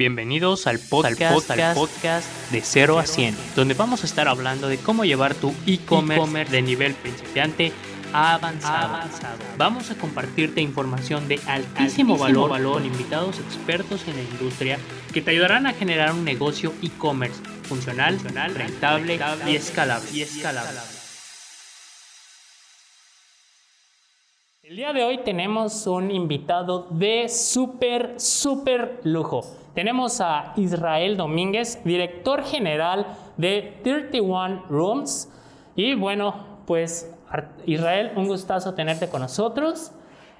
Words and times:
Bienvenidos 0.00 0.66
al 0.66 0.78
podcast, 0.78 1.50
al 1.50 1.74
podcast, 1.74 2.26
de 2.52 2.62
0 2.62 2.98
a 2.98 3.04
100, 3.04 3.36
donde 3.54 3.74
vamos 3.74 4.02
a 4.02 4.06
estar 4.06 4.28
hablando 4.28 4.66
de 4.66 4.78
cómo 4.78 5.04
llevar 5.04 5.34
tu 5.34 5.54
e-commerce 5.66 6.50
de 6.50 6.62
nivel 6.62 6.94
principiante 6.94 7.70
a 8.14 8.32
avanzado. 8.32 8.98
Vamos 9.58 9.90
a 9.90 9.96
compartirte 9.96 10.62
información 10.62 11.28
de 11.28 11.38
altísimo, 11.46 12.16
valor, 12.16 12.48
valor 12.48 12.72
con 12.76 12.86
invitados 12.86 13.40
expertos 13.40 14.08
en 14.08 14.16
la 14.16 14.22
industria 14.22 14.78
que 15.12 15.20
te 15.20 15.32
ayudarán 15.32 15.66
a 15.66 15.74
generar 15.74 16.14
un 16.14 16.24
negocio 16.24 16.72
e-commerce 16.80 17.38
funcional, 17.64 18.18
rentable, 18.54 19.20
y 19.46 19.54
escalable. 19.54 20.10
Y 20.14 20.22
escalable. 20.22 20.99
El 24.70 24.76
día 24.76 24.92
de 24.92 25.02
hoy 25.02 25.18
tenemos 25.24 25.84
un 25.88 26.12
invitado 26.12 26.86
de 26.90 27.28
súper, 27.28 28.20
súper 28.20 29.00
lujo. 29.02 29.40
Tenemos 29.74 30.20
a 30.20 30.52
Israel 30.54 31.16
Domínguez, 31.16 31.82
director 31.82 32.44
general 32.44 33.04
de 33.36 33.80
31 33.82 34.66
Rooms. 34.68 35.28
Y 35.74 35.96
bueno, 35.96 36.36
pues 36.66 37.12
Israel, 37.66 38.12
un 38.14 38.28
gustazo 38.28 38.72
tenerte 38.74 39.08
con 39.08 39.22
nosotros. 39.22 39.90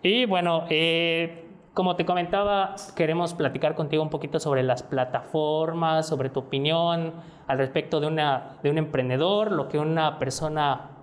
Y 0.01 0.27
bueno, 0.27 0.65
eh, 0.71 1.49
como 1.75 1.97
te 1.97 2.07
comentaba, 2.07 2.77
queremos 2.95 3.35
platicar 3.35 3.75
contigo 3.75 4.01
un 4.01 4.11
poquito 4.11 4.39
sobre 4.39 4.63
las 4.63 4.85
plataformas, 4.85 6.07
sobre 6.07 6.31
tu 6.31 6.39
opinión 6.39 7.15
al 7.49 7.59
respecto 7.59 7.99
de, 7.99 8.07
una, 8.07 8.59
de 8.63 8.71
un 8.71 8.79
emprendedor, 8.79 9.51
lo 9.51 9.69
que 9.69 9.81
una 9.81 10.21
persona 10.21 11.00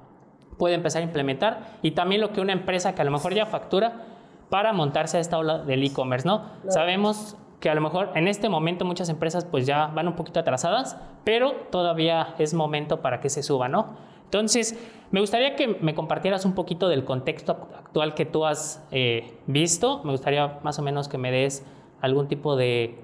puede 0.58 0.76
empezar 0.76 1.02
a 1.02 1.06
implementar 1.06 1.78
y 1.82 1.92
también 1.92 2.22
lo 2.22 2.32
que 2.32 2.42
una 2.42 2.54
empresa 2.54 2.96
que 2.96 3.02
a 3.02 3.06
lo 3.06 3.12
mejor 3.12 3.34
ya 3.34 3.46
factura 3.46 4.06
para 4.50 4.74
montarse 4.74 5.18
a 5.18 5.20
esta 5.20 5.38
ola 5.38 5.60
del 5.60 5.84
e-commerce, 5.84 6.28
¿no? 6.28 6.44
Sabemos 6.70 7.38
que 7.60 7.70
a 7.70 7.76
lo 7.76 7.82
mejor 7.82 8.12
en 8.16 8.28
este 8.28 8.50
momento 8.50 8.86
muchas 8.86 9.10
empresas 9.10 9.46
pues 9.46 9.66
ya 9.66 9.88
van 9.88 10.08
un 10.08 10.16
poquito 10.16 10.40
atrasadas, 10.40 10.98
pero 11.24 11.54
todavía 11.72 12.36
es 12.38 12.54
momento 12.54 13.02
para 13.02 13.20
que 13.20 13.30
se 13.30 13.44
suba, 13.44 13.68
¿no? 13.68 13.96
Entonces, 14.26 14.78
me 15.12 15.22
gustaría 15.22 15.56
que 15.56 15.68
me 15.68 15.96
compartieras 15.96 16.44
un 16.44 16.54
poquito 16.54 16.90
del 16.90 17.06
contexto 17.06 17.70
actual 17.78 18.14
que 18.14 18.26
tú 18.26 18.46
has 18.46 18.86
eh, 18.92 19.38
visto. 19.48 20.02
Me 20.04 20.12
gustaría 20.12 20.60
más 20.64 20.78
o 20.80 20.82
menos 20.82 21.08
que 21.08 21.18
me 21.18 21.32
des 21.32 21.66
algún 22.02 22.28
tipo 22.28 22.58
de 22.58 23.00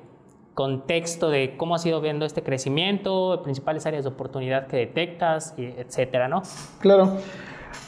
contexto 0.53 1.29
de 1.29 1.55
cómo 1.57 1.75
has 1.75 1.85
ido 1.85 2.01
viendo 2.01 2.25
este 2.25 2.43
crecimiento, 2.43 3.41
principales 3.41 3.85
áreas 3.85 4.03
de 4.03 4.09
oportunidad 4.09 4.67
que 4.67 4.77
detectas, 4.77 5.55
etcétera, 5.57 6.27
¿no? 6.27 6.43
Claro. 6.79 7.17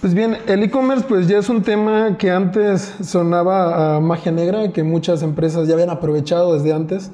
Pues 0.02 0.14
bien, 0.14 0.38
el 0.48 0.64
e-commerce 0.64 1.06
pues 1.08 1.28
ya 1.28 1.40
es 1.40 1.50
un 1.50 1.62
tema 1.64 2.18
que 2.18 2.32
antes 2.32 2.96
sonaba 3.04 3.96
a 3.96 4.00
magia 4.00 4.32
negra, 4.32 4.72
que 4.72 4.84
muchas 4.84 5.24
empresas 5.24 5.68
ya 5.68 5.74
habían 5.74 5.90
aprovechado 5.90 6.54
desde 6.54 6.74
antes. 6.74 7.12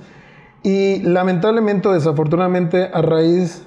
Y 0.63 0.99
lamentablemente, 1.03 1.89
desafortunadamente, 1.89 2.89
a 2.93 3.01
raíz 3.01 3.63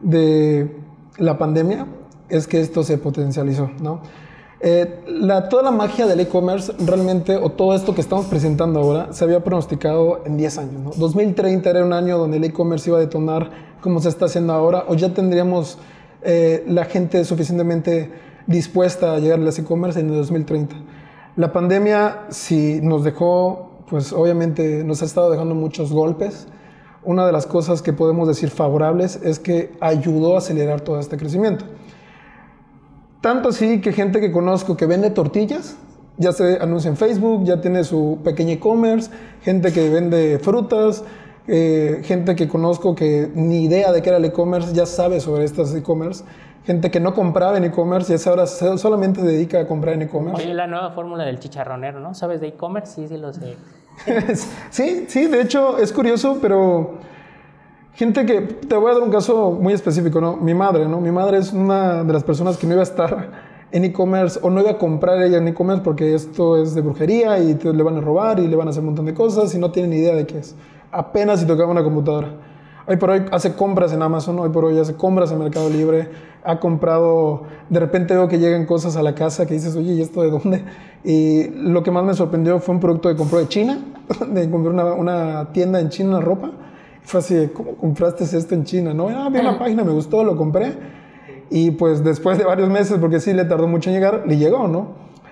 de 0.00 0.76
la 1.18 1.38
pandemia, 1.38 1.86
es 2.28 2.46
que 2.46 2.60
esto 2.60 2.82
se 2.82 2.98
potencializó, 2.98 3.70
¿no? 3.80 4.02
Eh, 4.60 5.04
toda 5.48 5.62
la 5.62 5.70
magia 5.70 6.06
del 6.06 6.18
e-commerce 6.20 6.72
realmente, 6.80 7.36
o 7.36 7.50
todo 7.50 7.74
esto 7.74 7.94
que 7.94 8.00
estamos 8.00 8.26
presentando 8.26 8.80
ahora, 8.80 9.12
se 9.12 9.22
había 9.24 9.44
pronosticado 9.44 10.22
en 10.26 10.36
10 10.36 10.58
años. 10.58 10.82
¿no? 10.82 10.90
2030 10.96 11.70
era 11.70 11.84
un 11.84 11.92
año 11.92 12.18
donde 12.18 12.38
el 12.38 12.44
e-commerce 12.44 12.90
iba 12.90 12.98
a 12.98 13.00
detonar 13.00 13.50
como 13.80 14.00
se 14.00 14.08
está 14.08 14.24
haciendo 14.24 14.52
ahora, 14.52 14.84
o 14.88 14.94
ya 14.94 15.14
tendríamos 15.14 15.78
eh, 16.22 16.64
la 16.66 16.84
gente 16.86 17.24
suficientemente 17.24 18.10
dispuesta 18.48 19.14
a 19.14 19.18
llegar 19.20 19.38
al 19.38 19.46
e-commerce 19.46 20.00
en 20.00 20.08
el 20.08 20.16
2030. 20.16 20.74
La 21.36 21.52
pandemia 21.52 22.24
sí 22.30 22.80
nos 22.82 23.04
dejó, 23.04 23.84
pues 23.88 24.12
obviamente 24.12 24.82
nos 24.82 25.02
ha 25.02 25.04
estado 25.04 25.30
dejando 25.30 25.54
muchos 25.54 25.92
golpes. 25.92 26.48
Una 27.04 27.26
de 27.26 27.32
las 27.32 27.46
cosas 27.46 27.82
que 27.82 27.92
podemos 27.92 28.26
decir 28.26 28.50
favorables 28.50 29.20
es 29.22 29.38
que 29.38 29.70
ayudó 29.80 30.34
a 30.34 30.38
acelerar 30.38 30.80
todo 30.80 30.98
este 30.98 31.16
crecimiento. 31.16 31.66
Tanto 33.20 33.50
así 33.50 33.80
que 33.80 33.92
gente 33.92 34.18
que 34.20 34.32
conozco 34.32 34.76
que 34.76 34.86
vende 34.86 35.10
tortillas, 35.10 35.76
ya 36.16 36.32
se 36.32 36.58
anuncia 36.60 36.88
en 36.88 36.96
Facebook, 36.96 37.44
ya 37.44 37.60
tiene 37.60 37.84
su 37.84 38.18
pequeño 38.24 38.52
e-commerce, 38.52 39.10
gente 39.42 39.72
que 39.72 39.88
vende 39.90 40.38
frutas, 40.38 41.04
eh, 41.46 42.00
gente 42.02 42.34
que 42.34 42.48
conozco 42.48 42.94
que 42.94 43.30
ni 43.34 43.64
idea 43.64 43.92
de 43.92 44.02
qué 44.02 44.08
era 44.08 44.18
el 44.18 44.24
e-commerce, 44.24 44.74
ya 44.74 44.86
sabe 44.86 45.20
sobre 45.20 45.44
estas 45.44 45.74
e-commerce, 45.74 46.24
gente 46.68 46.90
que 46.90 47.00
no 47.00 47.14
compraba 47.14 47.56
en 47.56 47.64
e-commerce 47.64 48.14
y 48.14 48.28
ahora 48.28 48.46
solamente 48.46 49.22
se 49.22 49.26
dedica 49.26 49.60
a 49.60 49.66
comprar 49.66 49.94
en 49.94 50.02
e-commerce. 50.02 50.42
Oye, 50.44 50.52
la 50.52 50.66
nueva 50.66 50.90
fórmula 50.90 51.24
del 51.24 51.38
chicharronero, 51.38 51.98
¿no? 51.98 52.12
¿Sabes 52.12 52.42
de 52.42 52.48
e-commerce? 52.48 52.92
Sí, 52.92 53.08
sí 53.08 53.16
lo 53.16 53.32
sé. 53.32 53.56
sí, 54.70 55.06
sí, 55.08 55.26
de 55.28 55.40
hecho 55.40 55.78
es 55.78 55.94
curioso, 55.94 56.38
pero 56.42 56.98
Gente 57.94 58.24
que, 58.24 58.42
te 58.42 58.76
voy 58.76 58.92
a 58.92 58.94
dar 58.94 59.02
un 59.02 59.10
caso 59.10 59.50
muy 59.50 59.72
específico, 59.72 60.20
¿no? 60.20 60.36
Mi 60.36 60.54
madre, 60.54 60.86
¿no? 60.86 61.00
Mi 61.00 61.10
madre 61.10 61.38
es 61.38 61.52
una 61.52 62.04
de 62.04 62.12
las 62.12 62.22
personas 62.22 62.56
que 62.56 62.64
no 62.64 62.74
iba 62.74 62.82
a 62.82 62.84
estar 62.84 63.30
en 63.72 63.84
e-commerce 63.84 64.38
o 64.40 64.50
no 64.50 64.60
iba 64.60 64.70
a 64.70 64.78
comprar 64.78 65.20
ella 65.20 65.38
en 65.38 65.48
e-commerce 65.48 65.82
porque 65.82 66.14
esto 66.14 66.62
es 66.62 66.76
de 66.76 66.80
brujería 66.82 67.40
y 67.40 67.54
le 67.54 67.82
van 67.82 67.96
a 67.96 68.00
robar 68.00 68.38
y 68.38 68.46
le 68.46 68.54
van 68.54 68.68
a 68.68 68.70
hacer 68.70 68.82
un 68.82 68.90
montón 68.90 69.06
de 69.06 69.14
cosas 69.14 69.52
y 69.52 69.58
no 69.58 69.72
tiene 69.72 69.88
ni 69.88 69.96
idea 69.96 70.14
de 70.14 70.26
qué 70.26 70.38
es. 70.38 70.54
Apenas 70.92 71.40
si 71.40 71.46
tocaba 71.46 71.72
una 71.72 71.82
computadora. 71.82 72.28
Hoy 72.90 72.96
por 72.96 73.10
hoy 73.10 73.26
hace 73.32 73.54
compras 73.54 73.92
en 73.92 74.00
Amazon, 74.00 74.38
hoy 74.38 74.48
por 74.48 74.64
hoy 74.64 74.78
hace 74.78 74.94
compras 74.94 75.30
en 75.30 75.38
Mercado 75.38 75.68
Libre, 75.68 76.08
ha 76.42 76.58
comprado, 76.58 77.42
de 77.68 77.80
repente 77.80 78.14
veo 78.14 78.28
que 78.28 78.38
llegan 78.38 78.64
cosas 78.64 78.96
a 78.96 79.02
la 79.02 79.14
casa 79.14 79.44
que 79.44 79.52
dices, 79.52 79.76
oye, 79.76 79.92
¿y 79.92 80.00
esto 80.00 80.22
de 80.22 80.30
dónde? 80.30 80.64
Y 81.04 81.48
lo 81.50 81.82
que 81.82 81.90
más 81.90 82.02
me 82.02 82.14
sorprendió 82.14 82.58
fue 82.60 82.74
un 82.74 82.80
producto 82.80 83.10
que 83.10 83.16
compró 83.16 83.40
de 83.40 83.48
China, 83.48 83.78
de 84.32 84.50
comprar 84.50 84.72
una, 84.72 84.94
una 84.94 85.52
tienda 85.52 85.80
en 85.80 85.90
China, 85.90 86.20
ropa 86.20 86.50
fue 87.08 87.20
así, 87.20 87.50
¿cómo 87.54 87.74
compraste 87.76 88.24
esto 88.24 88.54
en 88.54 88.64
China? 88.64 88.92
No, 88.92 89.08
ah, 89.08 89.30
vi 89.30 89.38
una 89.38 89.58
página, 89.58 89.82
me 89.82 89.92
gustó, 89.92 90.22
lo 90.22 90.36
compré. 90.36 90.74
Y 91.48 91.70
pues 91.70 92.04
después 92.04 92.36
de 92.36 92.44
varios 92.44 92.68
meses, 92.68 92.98
porque 93.00 93.18
sí 93.18 93.32
le 93.32 93.46
tardó 93.46 93.66
mucho 93.66 93.88
en 93.88 93.96
llegar, 93.96 94.24
le 94.26 94.36
llegó, 94.36 94.68
¿no? 94.68 94.88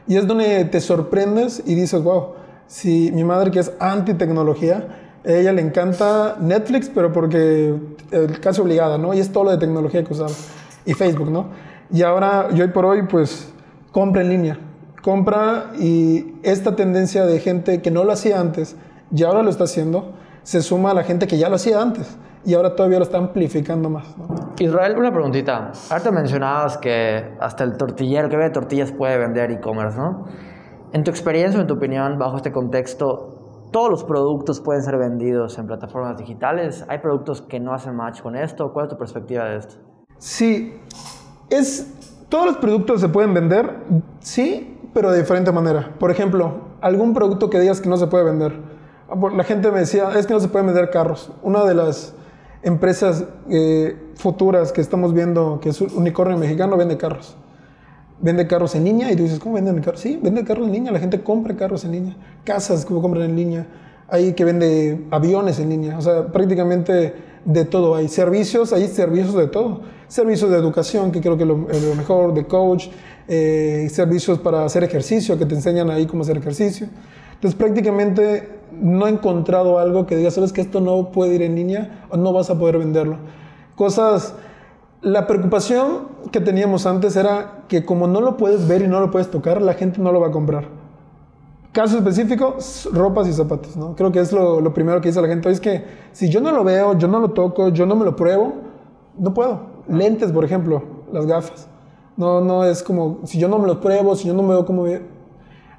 Y 0.06 0.16
es 0.16 0.26
donde 0.26 0.64
te 0.64 0.80
sorprendes 0.80 1.62
y 1.66 1.74
dices, 1.74 2.02
wow, 2.02 2.28
si 2.66 3.12
mi 3.12 3.24
madre 3.24 3.50
que 3.50 3.58
es 3.58 3.72
anti-tecnología, 5.26 5.40
ella 5.40 5.52
le 5.52 5.62
encanta 5.62 6.36
Netflix, 6.40 6.90
pero 6.94 7.12
porque 7.12 7.74
el 8.10 8.40
caso 8.40 8.62
obligada, 8.62 8.98
¿no? 8.98 9.12
Y 9.12 9.20
es 9.20 9.32
todo 9.32 9.44
lo 9.44 9.50
de 9.50 9.58
tecnología 9.58 10.04
que 10.04 10.12
usaba. 10.12 10.30
Y 10.84 10.94
Facebook, 10.94 11.30
¿no? 11.30 11.50
Y 11.90 12.02
ahora, 12.02 12.48
yo 12.52 12.64
hoy 12.64 12.70
por 12.70 12.84
hoy, 12.84 13.02
pues, 13.08 13.52
compra 13.92 14.22
en 14.22 14.28
línea. 14.28 14.58
Compra 15.02 15.72
y 15.78 16.34
esta 16.42 16.74
tendencia 16.74 17.26
de 17.26 17.38
gente 17.40 17.80
que 17.80 17.90
no 17.90 18.04
lo 18.04 18.12
hacía 18.12 18.40
antes, 18.40 18.76
y 19.14 19.22
ahora 19.22 19.42
lo 19.42 19.50
está 19.50 19.64
haciendo, 19.64 20.14
se 20.42 20.62
suma 20.62 20.90
a 20.90 20.94
la 20.94 21.02
gente 21.02 21.26
que 21.26 21.38
ya 21.38 21.48
lo 21.48 21.56
hacía 21.56 21.80
antes 21.80 22.16
y 22.46 22.54
ahora 22.54 22.76
todavía 22.76 22.98
lo 22.98 23.04
está 23.04 23.18
amplificando 23.18 23.90
más. 23.90 24.04
Israel, 24.60 24.96
una 24.96 25.12
preguntita. 25.12 25.72
Ahorita 25.90 26.12
mencionabas 26.12 26.78
que 26.78 27.34
hasta 27.40 27.64
el 27.64 27.76
tortillero 27.76 28.28
que 28.28 28.36
vende 28.36 28.52
tortillas 28.52 28.92
puede 28.92 29.18
vender 29.18 29.50
e-commerce, 29.50 29.98
¿no? 29.98 30.26
En 30.92 31.02
tu 31.02 31.10
experiencia 31.10 31.58
o 31.58 31.62
en 31.62 31.66
tu 31.66 31.74
opinión, 31.74 32.16
bajo 32.18 32.36
este 32.36 32.52
contexto, 32.52 33.35
¿todos 33.76 33.90
los 33.90 34.04
productos 34.04 34.58
pueden 34.62 34.82
ser 34.82 34.96
vendidos 34.96 35.58
en 35.58 35.66
plataformas 35.66 36.16
digitales? 36.16 36.82
¿Hay 36.88 36.96
productos 36.96 37.42
que 37.42 37.60
no 37.60 37.74
hacen 37.74 37.94
match 37.94 38.22
con 38.22 38.34
esto? 38.34 38.72
¿Cuál 38.72 38.86
es 38.86 38.92
tu 38.92 38.96
perspectiva 38.96 39.44
de 39.44 39.58
esto? 39.58 39.74
Sí, 40.16 40.80
es, 41.50 42.24
todos 42.30 42.46
los 42.46 42.56
productos 42.56 43.02
se 43.02 43.10
pueden 43.10 43.34
vender, 43.34 43.84
sí, 44.20 44.80
pero 44.94 45.10
de 45.12 45.18
diferente 45.18 45.52
manera. 45.52 45.94
Por 46.00 46.10
ejemplo, 46.10 46.52
algún 46.80 47.12
producto 47.12 47.50
que 47.50 47.60
digas 47.60 47.82
que 47.82 47.90
no 47.90 47.98
se 47.98 48.06
puede 48.06 48.24
vender 48.24 48.54
la 49.36 49.44
gente 49.44 49.70
me 49.70 49.80
decía, 49.80 50.10
es 50.18 50.26
que 50.26 50.32
no 50.32 50.40
se 50.40 50.48
pueden 50.48 50.68
vender 50.68 50.88
carros. 50.88 51.30
Una 51.42 51.62
de 51.64 51.74
las 51.74 52.14
empresas 52.62 53.26
eh, 53.50 53.96
futuras 54.14 54.72
que 54.72 54.80
estamos 54.80 55.12
viendo, 55.12 55.60
que 55.60 55.68
es 55.68 55.80
un 55.82 55.90
unicornio 55.94 56.38
mexicano, 56.38 56.78
vende 56.78 56.96
carros. 56.96 57.36
Vende 58.20 58.46
carros 58.46 58.74
en 58.74 58.84
línea 58.84 59.12
y 59.12 59.16
tú 59.16 59.24
dices, 59.24 59.38
¿cómo 59.38 59.56
venden 59.56 59.80
carros? 59.80 60.00
Sí, 60.00 60.18
vende 60.22 60.44
carros 60.44 60.66
en 60.66 60.72
línea, 60.72 60.92
la 60.92 60.98
gente 60.98 61.22
compra 61.22 61.54
carros 61.54 61.84
en 61.84 61.92
línea, 61.92 62.16
casas 62.44 62.84
que 62.86 62.94
compran 62.94 63.24
en 63.24 63.36
línea, 63.36 63.66
hay 64.08 64.32
que 64.32 64.44
vende 64.44 65.06
aviones 65.10 65.58
en 65.58 65.68
línea, 65.68 65.98
o 65.98 66.00
sea, 66.00 66.26
prácticamente 66.32 67.14
de 67.46 67.64
todo 67.64 67.94
hay. 67.94 68.08
Servicios, 68.08 68.72
hay 68.72 68.88
servicios 68.88 69.34
de 69.34 69.46
todo. 69.46 69.80
Servicios 70.08 70.50
de 70.50 70.56
educación, 70.56 71.10
que 71.10 71.20
creo 71.20 71.36
que 71.36 71.44
es 71.44 71.48
lo, 71.48 71.56
lo 71.56 71.94
mejor, 71.96 72.34
de 72.34 72.46
coach, 72.46 72.88
eh, 73.28 73.88
servicios 73.90 74.38
para 74.38 74.64
hacer 74.64 74.84
ejercicio, 74.84 75.38
que 75.38 75.46
te 75.46 75.54
enseñan 75.54 75.90
ahí 75.90 76.06
cómo 76.06 76.22
hacer 76.22 76.36
ejercicio. 76.36 76.88
Entonces 77.34 77.58
prácticamente 77.58 78.48
no 78.72 79.06
he 79.06 79.10
encontrado 79.10 79.78
algo 79.78 80.06
que 80.06 80.16
diga, 80.16 80.30
sabes 80.30 80.52
que 80.52 80.60
esto 80.60 80.80
no 80.80 81.10
puede 81.10 81.34
ir 81.34 81.42
en 81.42 81.54
línea 81.54 82.06
o 82.10 82.16
no 82.16 82.32
vas 82.32 82.50
a 82.50 82.58
poder 82.58 82.78
venderlo. 82.78 83.18
Cosas, 83.74 84.34
la 85.06 85.28
preocupación 85.28 86.08
que 86.32 86.40
teníamos 86.40 86.84
antes 86.84 87.14
era 87.14 87.62
que 87.68 87.84
como 87.84 88.08
no 88.08 88.20
lo 88.20 88.36
puedes 88.36 88.66
ver 88.66 88.82
y 88.82 88.88
no 88.88 88.98
lo 88.98 89.12
puedes 89.12 89.30
tocar, 89.30 89.62
la 89.62 89.74
gente 89.74 90.00
no 90.00 90.10
lo 90.10 90.18
va 90.18 90.26
a 90.26 90.30
comprar. 90.32 90.64
Caso 91.70 91.98
específico, 91.98 92.56
ropas 92.92 93.28
y 93.28 93.32
zapatos, 93.32 93.76
¿no? 93.76 93.94
Creo 93.94 94.10
que 94.10 94.18
es 94.18 94.32
lo, 94.32 94.60
lo 94.60 94.74
primero 94.74 95.00
que 95.00 95.10
dice 95.10 95.22
la 95.22 95.28
gente. 95.28 95.48
Es 95.48 95.60
que 95.60 95.84
si 96.10 96.28
yo 96.28 96.40
no 96.40 96.50
lo 96.50 96.64
veo, 96.64 96.98
yo 96.98 97.06
no 97.06 97.20
lo 97.20 97.30
toco, 97.30 97.68
yo 97.68 97.86
no 97.86 97.94
me 97.94 98.04
lo 98.04 98.16
pruebo, 98.16 98.54
no 99.16 99.32
puedo. 99.32 99.60
Lentes, 99.86 100.32
por 100.32 100.44
ejemplo, 100.44 100.82
las 101.12 101.24
gafas. 101.24 101.68
No, 102.16 102.40
no 102.40 102.64
es 102.64 102.82
como, 102.82 103.20
si 103.22 103.38
yo 103.38 103.46
no 103.46 103.60
me 103.60 103.68
lo 103.68 103.80
pruebo, 103.80 104.16
si 104.16 104.26
yo 104.26 104.34
no 104.34 104.42
me 104.42 104.54
veo 104.54 104.66
como 104.66 104.86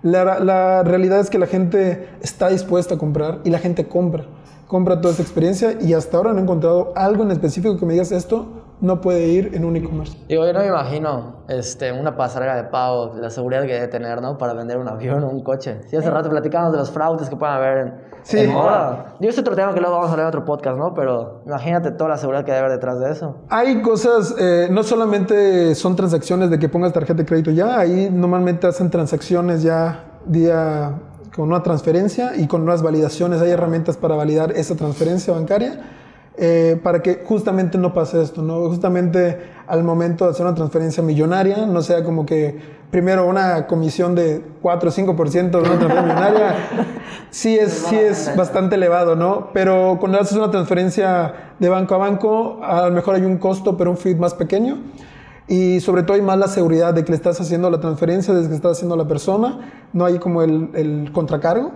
la, 0.04 0.84
realidad 0.84 1.20
es 1.20 1.30
que 1.30 1.38
la 1.38 1.48
gente 1.48 2.08
está 2.22 2.48
dispuesta 2.48 2.96
a 2.96 2.98
comprar 2.98 3.42
y 3.44 3.50
la 3.50 3.60
gente 3.60 3.90
compra. 3.90 4.26
compra 4.68 5.02
toda 5.02 5.12
esta 5.12 5.24
experiencia 5.24 5.78
y 5.82 5.92
hasta 5.92 6.16
ahora 6.16 6.32
no 6.32 6.40
he 6.40 6.44
encontrado 6.44 6.94
algo 6.96 7.24
en 7.24 7.32
específico 7.32 7.76
que 7.76 7.86
me 7.86 7.92
digas 7.92 8.14
esto 8.14 8.67
no 8.80 9.02
puede 9.02 9.28
ir 9.28 9.52
en 9.56 9.66
un 9.66 9.76
e-commerce. 9.76 10.16
Digo, 10.28 10.46
yo 10.46 10.54
no 10.54 10.60
me 10.60 10.68
imagino 10.68 11.44
este, 11.48 11.92
una 11.92 12.16
pasarela 12.16 12.56
de 12.56 12.66
pago, 12.66 13.14
la 13.16 13.30
seguridad 13.32 13.62
que 13.64 13.74
debe 13.74 13.88
tener, 13.88 14.22
¿no? 14.22 14.38
Para 14.38 14.54
vender 14.54 14.78
un 14.78 14.88
avión 14.88 15.24
o 15.24 15.30
un 15.30 15.42
coche. 15.44 15.82
Si 15.88 15.96
hace 15.96 16.10
rato 16.12 16.30
platicamos 16.30 16.72
de 16.72 16.78
los 16.78 16.92
fraudes 16.92 17.30
que 17.30 17.36
pueden 17.36 17.56
haber 17.56 17.78
en, 17.80 17.94
Sí. 18.24 18.40
en 18.40 18.52
moda. 18.54 19.16
Digo, 19.20 19.32
es 19.32 19.40
otro 19.40 19.56
tema 19.56 19.74
que 19.74 19.80
luego 19.80 19.96
vamos 19.96 20.10
a 20.10 20.12
hablar 20.12 20.26
en 20.26 20.28
otro 20.30 20.46
podcast, 20.46 20.78
¿no? 20.78 20.94
Pero 20.94 21.42
imagínate 21.46 21.92
toda 21.92 22.12
la 22.12 22.18
seguridad 22.18 22.44
que 22.46 22.52
debe 22.52 22.66
haber 22.66 22.72
detrás 22.78 23.00
de 23.00 23.12
eso. 23.12 23.38
Hay 23.50 23.82
cosas, 23.82 24.36
eh, 24.38 24.68
no 24.70 24.84
solamente 24.84 25.74
son 25.76 25.96
transacciones 25.96 26.50
de 26.50 26.60
que 26.60 26.70
pongas 26.70 26.94
tarjeta 26.94 27.16
de 27.20 27.26
crédito 27.26 27.52
ya, 27.52 27.80
ahí 27.80 28.10
normalmente 28.12 28.68
hacen 28.68 28.90
transacciones 28.90 29.64
ya 29.64 30.20
día 30.26 31.00
con 31.36 31.48
una 31.48 31.64
transferencia 31.64 32.36
y 32.36 32.48
con 32.48 32.62
unas 32.64 32.82
validaciones. 32.84 33.42
Hay 33.42 33.52
herramientas 33.52 33.96
para 33.98 34.16
validar 34.16 34.52
esa 34.52 34.76
transferencia 34.76 35.34
bancaria 35.34 35.80
eh, 36.40 36.80
para 36.84 37.02
que 37.02 37.24
justamente 37.26 37.80
no 37.80 37.94
pase 37.94 38.22
esto, 38.22 38.44
¿no? 38.44 38.68
Justamente 38.70 39.40
al 39.66 39.84
momento 39.84 40.26
de 40.26 40.32
hacer 40.32 40.46
una 40.46 40.54
transferencia 40.54 41.02
millonaria, 41.02 41.66
no 41.66 41.82
sea 41.82 42.04
como 42.04 42.28
que 42.28 42.78
primero 42.92 43.28
una 43.28 43.66
comisión 43.66 44.14
de 44.14 44.44
4 44.62 44.90
o 44.90 44.94
5% 44.94 45.50
de 45.50 45.58
una 45.58 45.80
transferencia 45.80 46.02
millonaria, 46.04 46.56
sí 47.32 47.58
es, 47.58 47.74
sí 47.74 47.96
es 47.96 48.32
bastante 48.36 48.76
elevado, 48.76 49.16
¿no? 49.16 49.50
Pero 49.52 49.98
cuando 50.00 50.20
haces 50.20 50.38
una 50.38 50.52
transferencia 50.52 51.34
de 51.58 51.70
banco 51.70 51.96
a 51.96 51.98
banco, 51.98 52.60
a 52.64 52.88
lo 52.88 52.92
mejor 52.94 53.16
hay 53.16 53.24
un 53.24 53.40
costo, 53.40 53.76
pero 53.76 53.90
un 53.90 53.98
fee 53.98 54.14
más 54.14 54.36
pequeño. 54.36 54.78
Y 55.48 55.80
sobre 55.80 56.04
todo 56.04 56.16
hay 56.16 56.22
más 56.22 56.38
la 56.38 56.50
seguridad 56.50 56.94
de 56.94 57.04
que 57.04 57.12
le 57.12 57.16
estás 57.16 57.42
haciendo 57.42 57.70
la 57.72 57.80
transferencia 57.80 58.34
desde 58.34 58.50
que 58.50 58.56
estás 58.56 58.74
haciendo 58.74 58.96
a 58.96 58.98
la 58.98 59.08
persona, 59.08 59.72
no 59.94 60.06
hay 60.06 60.20
como 60.20 60.44
el, 60.44 60.70
el 60.76 61.12
contracargo. 61.14 61.72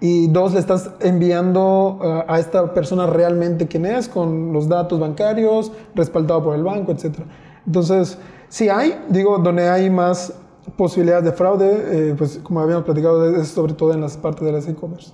Y 0.00 0.28
dos, 0.28 0.52
le 0.52 0.60
estás 0.60 0.90
enviando 1.00 1.98
uh, 2.00 2.30
a 2.30 2.38
esta 2.38 2.74
persona 2.74 3.06
realmente 3.06 3.66
quién 3.66 3.86
es, 3.86 4.08
con 4.08 4.52
los 4.52 4.68
datos 4.68 5.00
bancarios, 5.00 5.72
respaldado 5.94 6.44
por 6.44 6.54
el 6.54 6.62
banco, 6.62 6.92
etc. 6.92 7.20
Entonces, 7.66 8.18
sí 8.48 8.68
hay, 8.68 9.00
digo, 9.08 9.38
donde 9.38 9.68
hay 9.68 9.88
más 9.88 10.34
posibilidades 10.76 11.24
de 11.24 11.32
fraude, 11.32 12.10
eh, 12.10 12.14
pues 12.16 12.38
como 12.42 12.60
habíamos 12.60 12.84
platicado, 12.84 13.36
es 13.36 13.48
sobre 13.48 13.74
todo 13.74 13.92
en 13.92 14.00
las 14.00 14.16
partes 14.16 14.44
de 14.44 14.52
las 14.52 14.68
e-commerce. 14.68 15.12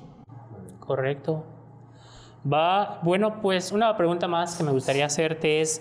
Correcto. 0.81 1.44
Va, 2.50 2.99
bueno, 3.02 3.40
pues 3.40 3.70
una 3.70 3.96
pregunta 3.96 4.26
más 4.26 4.56
que 4.56 4.64
me 4.64 4.73
gustaría 4.73 5.06
hacerte 5.06 5.61
es, 5.61 5.81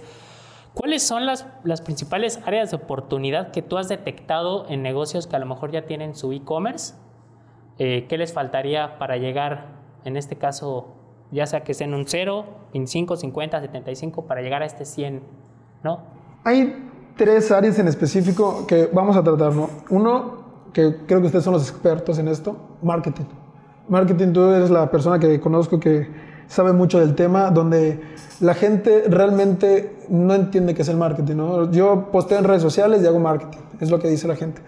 ¿cuáles 0.75 1.01
son 1.01 1.25
las, 1.25 1.47
las 1.63 1.81
principales 1.81 2.39
áreas 2.45 2.69
de 2.69 2.77
oportunidad 2.77 3.51
que 3.51 3.63
tú 3.63 3.77
has 3.77 3.89
detectado 3.89 4.67
en 4.69 4.83
negocios 4.83 5.25
que 5.25 5.35
a 5.35 5.39
lo 5.39 5.47
mejor 5.47 5.71
ya 5.71 5.87
tienen 5.87 6.15
su 6.15 6.31
e-commerce? 6.33 6.93
Eh, 7.83 8.05
¿Qué 8.07 8.15
les 8.15 8.31
faltaría 8.31 8.99
para 8.99 9.17
llegar, 9.17 9.69
en 10.05 10.15
este 10.15 10.35
caso, 10.35 10.89
ya 11.31 11.47
sea 11.47 11.63
que 11.63 11.71
estén 11.71 11.95
un 11.95 12.05
0, 12.05 12.45
25, 12.73 13.17
50, 13.17 13.59
75, 13.59 14.27
para 14.27 14.43
llegar 14.43 14.61
a 14.61 14.65
este 14.65 14.85
100, 14.85 15.23
¿no? 15.83 16.01
Hay 16.43 16.91
tres 17.17 17.51
áreas 17.51 17.79
en 17.79 17.87
específico 17.87 18.67
que 18.67 18.87
vamos 18.93 19.17
a 19.17 19.23
tratar, 19.23 19.53
¿no? 19.53 19.67
Uno, 19.89 20.43
que 20.73 20.97
creo 21.07 21.21
que 21.21 21.25
ustedes 21.25 21.43
son 21.43 21.53
los 21.53 21.67
expertos 21.67 22.19
en 22.19 22.27
esto, 22.27 22.55
marketing. 22.83 23.25
Marketing, 23.87 24.31
tú 24.31 24.43
eres 24.51 24.69
la 24.69 24.91
persona 24.91 25.17
que 25.17 25.39
conozco 25.39 25.79
que 25.79 26.07
sabe 26.45 26.73
mucho 26.73 26.99
del 26.99 27.15
tema, 27.15 27.49
donde 27.49 27.99
la 28.41 28.53
gente 28.53 29.05
realmente 29.07 29.95
no 30.07 30.35
entiende 30.35 30.75
qué 30.75 30.83
es 30.83 30.89
el 30.89 30.97
marketing, 30.97 31.35
¿no? 31.35 31.71
Yo 31.71 32.11
posteo 32.11 32.37
en 32.37 32.43
redes 32.43 32.61
sociales 32.61 33.01
y 33.01 33.07
hago 33.07 33.17
marketing, 33.17 33.57
es 33.79 33.89
lo 33.89 33.97
que 33.97 34.07
dice 34.07 34.27
la 34.27 34.35
gente. 34.35 34.61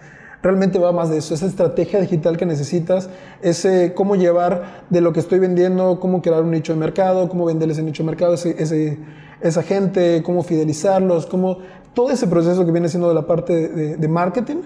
Realmente 0.44 0.78
va 0.78 0.92
más 0.92 1.08
de 1.08 1.16
eso, 1.16 1.32
esa 1.32 1.46
estrategia 1.46 1.98
digital 2.02 2.36
que 2.36 2.44
necesitas, 2.44 3.08
ese 3.40 3.94
cómo 3.94 4.14
llevar 4.14 4.84
de 4.90 5.00
lo 5.00 5.14
que 5.14 5.20
estoy 5.20 5.38
vendiendo, 5.38 5.98
cómo 5.98 6.20
crear 6.20 6.42
un 6.42 6.50
nicho 6.50 6.74
de 6.74 6.78
mercado, 6.78 7.30
cómo 7.30 7.46
vender 7.46 7.70
ese 7.70 7.82
nicho 7.82 8.02
de 8.02 8.08
mercado, 8.08 8.34
ese, 8.34 8.98
esa 9.40 9.62
gente, 9.62 10.22
cómo 10.22 10.42
fidelizarlos, 10.42 11.24
cómo 11.24 11.60
todo 11.94 12.10
ese 12.10 12.26
proceso 12.26 12.66
que 12.66 12.72
viene 12.72 12.90
siendo 12.90 13.08
de 13.08 13.14
la 13.14 13.26
parte 13.26 13.96
de 13.96 14.08
marketing, 14.08 14.56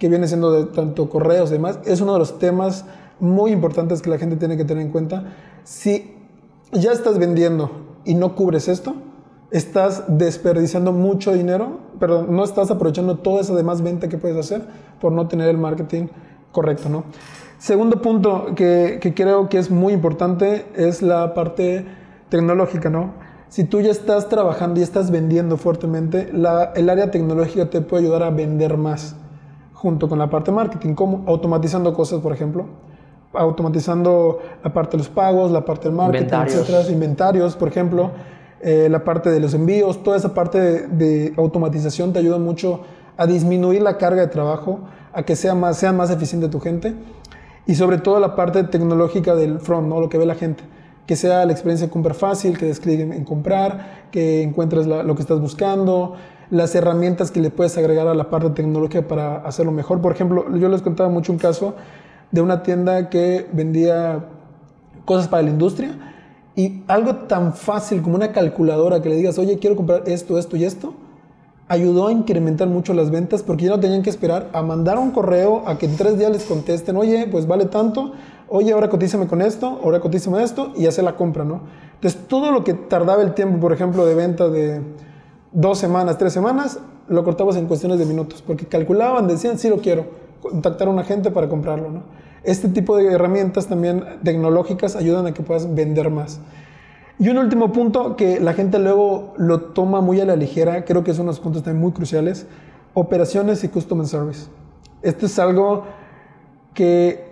que 0.00 0.08
viene 0.08 0.26
siendo 0.26 0.50
de 0.50 0.72
tanto 0.72 1.08
correos 1.08 1.50
y 1.50 1.52
demás, 1.52 1.78
es 1.84 2.00
uno 2.00 2.14
de 2.14 2.18
los 2.18 2.40
temas 2.40 2.84
muy 3.20 3.52
importantes 3.52 4.02
que 4.02 4.10
la 4.10 4.18
gente 4.18 4.34
tiene 4.34 4.56
que 4.56 4.64
tener 4.64 4.84
en 4.84 4.90
cuenta. 4.90 5.34
Si 5.62 6.16
ya 6.72 6.90
estás 6.90 7.16
vendiendo 7.16 7.70
y 8.04 8.14
no 8.14 8.34
cubres 8.34 8.66
esto, 8.66 8.96
estás 9.50 10.04
desperdiciando 10.08 10.92
mucho 10.92 11.32
dinero, 11.32 11.78
pero 11.98 12.22
no 12.22 12.44
estás 12.44 12.70
aprovechando 12.70 13.18
toda 13.18 13.40
esa 13.40 13.54
demás 13.54 13.82
venta 13.82 14.08
que 14.08 14.18
puedes 14.18 14.36
hacer 14.36 14.62
por 15.00 15.12
no 15.12 15.26
tener 15.28 15.48
el 15.48 15.58
marketing 15.58 16.08
correcto, 16.52 16.88
¿no? 16.88 17.04
Segundo 17.58 18.00
punto 18.02 18.54
que, 18.54 18.98
que 19.00 19.14
creo 19.14 19.48
que 19.48 19.58
es 19.58 19.70
muy 19.70 19.92
importante 19.92 20.66
es 20.76 21.02
la 21.02 21.34
parte 21.34 21.86
tecnológica, 22.28 22.90
¿no? 22.90 23.14
Si 23.48 23.64
tú 23.64 23.80
ya 23.80 23.90
estás 23.90 24.28
trabajando 24.28 24.78
y 24.78 24.82
estás 24.82 25.10
vendiendo 25.10 25.56
fuertemente, 25.56 26.30
la, 26.32 26.72
el 26.76 26.90
área 26.90 27.10
tecnológica 27.10 27.70
te 27.70 27.80
puede 27.80 28.04
ayudar 28.04 28.22
a 28.22 28.30
vender 28.30 28.76
más 28.76 29.16
junto 29.72 30.08
con 30.08 30.18
la 30.18 30.28
parte 30.28 30.52
marketing, 30.52 30.94
como 30.94 31.24
automatizando 31.26 31.94
cosas, 31.94 32.20
por 32.20 32.32
ejemplo, 32.32 32.66
automatizando 33.32 34.40
la 34.62 34.72
parte 34.72 34.92
de 34.92 34.98
los 34.98 35.08
pagos, 35.08 35.50
la 35.50 35.64
parte 35.64 35.88
del 35.88 35.96
marketing, 35.96 36.24
Inventarios. 36.24 36.56
etcétera, 36.56 36.92
inventarios, 36.92 37.56
por 37.56 37.68
ejemplo, 37.68 38.10
eh, 38.60 38.88
la 38.90 39.04
parte 39.04 39.30
de 39.30 39.38
los 39.38 39.54
envíos, 39.54 40.02
toda 40.02 40.16
esa 40.16 40.34
parte 40.34 40.88
de, 40.88 41.32
automatización 41.36 42.12
te 42.12 42.18
ayuda 42.18 42.38
mucho 42.38 42.80
a 43.16 43.26
disminuir 43.26 43.82
la 43.82 43.98
carga 43.98 44.22
de 44.22 44.28
trabajo, 44.28 44.80
a 45.12 45.22
que 45.22 45.36
sea 45.36 45.54
más, 45.54 45.78
sea 45.78 45.92
más 45.92 46.10
eficiente 46.10 46.48
tu 46.48 46.58
gente 46.58 46.94
y 47.66 47.76
sobre 47.76 47.98
todo 47.98 48.18
la 48.18 48.34
parte 48.34 48.64
tecnológica 48.64 49.36
del 49.36 49.60
front, 49.60 49.88
¿no? 49.88 50.00
lo 50.00 50.08
que 50.08 50.18
ve 50.18 50.26
la 50.26 50.34
gente. 50.34 50.64
Que 51.06 51.16
sea 51.16 51.44
la 51.46 51.52
experiencia 51.52 51.88
compra 51.88 52.14
fácil, 52.14 52.58
que 52.58 52.66
describen 52.66 53.12
en 53.12 53.24
comprar, 53.24 54.08
que 54.10 54.42
encuentres 54.42 54.86
lo 54.86 55.14
que 55.14 55.22
estás 55.22 55.40
buscando, 55.40 56.16
las 56.50 56.74
herramientas 56.74 57.30
que 57.30 57.40
le 57.40 57.50
puedes 57.50 57.78
agregar 57.78 58.08
a 58.08 58.14
la 58.14 58.28
parte 58.28 58.50
tecnológica 58.50 59.06
para 59.06 59.36
hacerlo 59.36 59.72
mejor. 59.72 60.00
Por 60.00 60.12
ejemplo, 60.12 60.44
yo 60.56 60.68
les 60.68 60.82
contaba 60.82 61.08
mucho 61.08 61.32
un 61.32 61.38
caso 61.38 61.74
de 62.30 62.40
una 62.40 62.62
tienda 62.62 63.08
que 63.08 63.46
vendía 63.52 64.26
cosas 65.04 65.28
para 65.28 65.42
la 65.44 65.50
industria 65.50 65.96
y 66.58 66.82
algo 66.88 67.14
tan 67.28 67.54
fácil 67.54 68.02
como 68.02 68.16
una 68.16 68.32
calculadora 68.32 69.00
que 69.00 69.08
le 69.08 69.14
digas, 69.14 69.38
oye, 69.38 69.60
quiero 69.60 69.76
comprar 69.76 70.02
esto, 70.06 70.40
esto 70.40 70.56
y 70.56 70.64
esto, 70.64 70.92
ayudó 71.68 72.08
a 72.08 72.12
incrementar 72.12 72.66
mucho 72.66 72.94
las 72.94 73.12
ventas 73.12 73.44
porque 73.44 73.66
ya 73.66 73.70
no 73.70 73.78
tenían 73.78 74.02
que 74.02 74.10
esperar 74.10 74.50
a 74.52 74.60
mandar 74.60 74.98
un 74.98 75.12
correo 75.12 75.62
a 75.66 75.78
que 75.78 75.86
en 75.86 75.96
tres 75.96 76.18
días 76.18 76.32
les 76.32 76.42
contesten, 76.42 76.96
oye, 76.96 77.28
pues 77.30 77.46
vale 77.46 77.66
tanto, 77.66 78.10
oye, 78.48 78.72
ahora 78.72 78.88
cotízame 78.88 79.28
con 79.28 79.40
esto, 79.40 79.78
ahora 79.84 80.00
cotízame 80.00 80.42
esto 80.42 80.72
y 80.76 80.86
hacer 80.86 81.04
la 81.04 81.14
compra, 81.14 81.44
¿no? 81.44 81.60
Entonces, 81.94 82.26
todo 82.26 82.50
lo 82.50 82.64
que 82.64 82.74
tardaba 82.74 83.22
el 83.22 83.34
tiempo, 83.34 83.60
por 83.60 83.72
ejemplo, 83.72 84.04
de 84.04 84.16
venta 84.16 84.48
de 84.48 84.80
dos 85.52 85.78
semanas, 85.78 86.18
tres 86.18 86.32
semanas, 86.32 86.80
lo 87.06 87.22
cortabas 87.22 87.54
en 87.54 87.66
cuestiones 87.66 88.00
de 88.00 88.04
minutos 88.04 88.42
porque 88.44 88.66
calculaban, 88.66 89.28
decían, 89.28 89.60
sí 89.60 89.68
lo 89.68 89.76
quiero, 89.76 90.06
contactar 90.42 90.88
a 90.88 90.90
un 90.90 90.98
agente 90.98 91.30
para 91.30 91.48
comprarlo, 91.48 91.88
¿no? 91.88 92.27
Este 92.48 92.70
tipo 92.70 92.96
de 92.96 93.12
herramientas 93.12 93.66
también 93.66 94.02
tecnológicas 94.24 94.96
ayudan 94.96 95.26
a 95.26 95.34
que 95.34 95.42
puedas 95.42 95.74
vender 95.74 96.08
más. 96.08 96.40
Y 97.18 97.28
un 97.28 97.36
último 97.36 97.72
punto 97.72 98.16
que 98.16 98.40
la 98.40 98.54
gente 98.54 98.78
luego 98.78 99.34
lo 99.36 99.60
toma 99.60 100.00
muy 100.00 100.18
a 100.22 100.24
la 100.24 100.34
ligera, 100.34 100.86
creo 100.86 101.04
que 101.04 101.12
son 101.12 101.24
unos 101.24 101.40
puntos 101.40 101.62
también 101.62 101.82
muy 101.82 101.92
cruciales, 101.92 102.46
operaciones 102.94 103.64
y 103.64 103.68
customer 103.68 104.06
service. 104.06 104.46
Esto 105.02 105.26
es 105.26 105.38
algo 105.38 105.84
que 106.72 107.22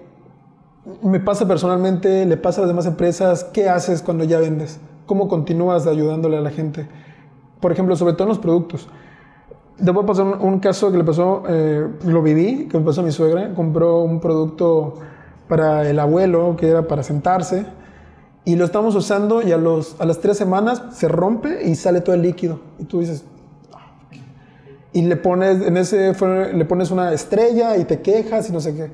me 1.01 1.19
pasa 1.19 1.49
personalmente, 1.49 2.27
le 2.27 2.37
pasa 2.37 2.61
a 2.61 2.65
las 2.65 2.69
demás 2.69 2.85
empresas, 2.85 3.43
¿qué 3.43 3.71
haces 3.71 4.03
cuando 4.03 4.25
ya 4.25 4.39
vendes? 4.39 4.81
¿Cómo 5.07 5.29
continúas 5.29 5.87
ayudándole 5.87 6.37
a 6.37 6.43
la 6.43 6.51
gente? 6.51 6.87
Por 7.63 7.73
ejemplo, 7.73 7.97
sobre 7.97 8.13
todo 8.13 8.25
en 8.25 8.29
los 8.29 8.39
productos. 8.39 8.87
Te 9.83 9.91
a 9.91 10.07
pasar 10.07 10.25
un, 10.25 10.59
caso 10.59 10.91
que 10.91 10.97
le 10.97 11.05
pasó, 11.05 11.43
eh, 11.49 11.87
lo 12.07 12.23
viví, 12.23 12.67
que 12.67 12.79
me 12.79 12.85
pasó 12.85 13.03
a 13.03 13.05
mi 13.05 13.13
suegra. 13.13 13.53
Compró 13.53 14.01
un 14.01 14.21
producto 14.21 14.95
para 15.49 15.89
el 15.89 15.99
abuelo, 15.99 16.57
que 16.57 16.69
era 16.69 16.89
para 16.89 17.03
sentarse, 17.03 17.67
y 18.47 18.57
lo 18.57 18.65
estamos 18.65 18.95
usando 18.95 19.43
y 19.43 19.53
a, 19.53 19.59
los, 19.59 20.01
a 20.01 20.07
las 20.07 20.21
tres 20.21 20.39
semanas 20.39 20.83
se 20.93 21.09
rompe 21.09 21.69
y 21.69 21.75
sale 21.75 22.01
todo 22.01 22.15
el 22.15 22.23
líquido. 22.23 22.61
Y 22.79 22.85
tú 22.85 23.01
dices, 23.01 23.25
"Ah, 23.75 23.99
ok". 24.07 24.17
y 24.95 25.03
le 25.03 25.17
pones, 25.17 25.61
en 25.61 25.77
ese, 25.77 26.15
le 26.55 26.65
pones 26.65 26.91
una 26.91 27.13
estrella 27.13 27.77
y 27.77 27.85
te 27.85 28.01
quejas 28.01 28.49
y 28.49 28.53
no 28.53 28.61
sé 28.61 28.75
qué. 28.75 28.91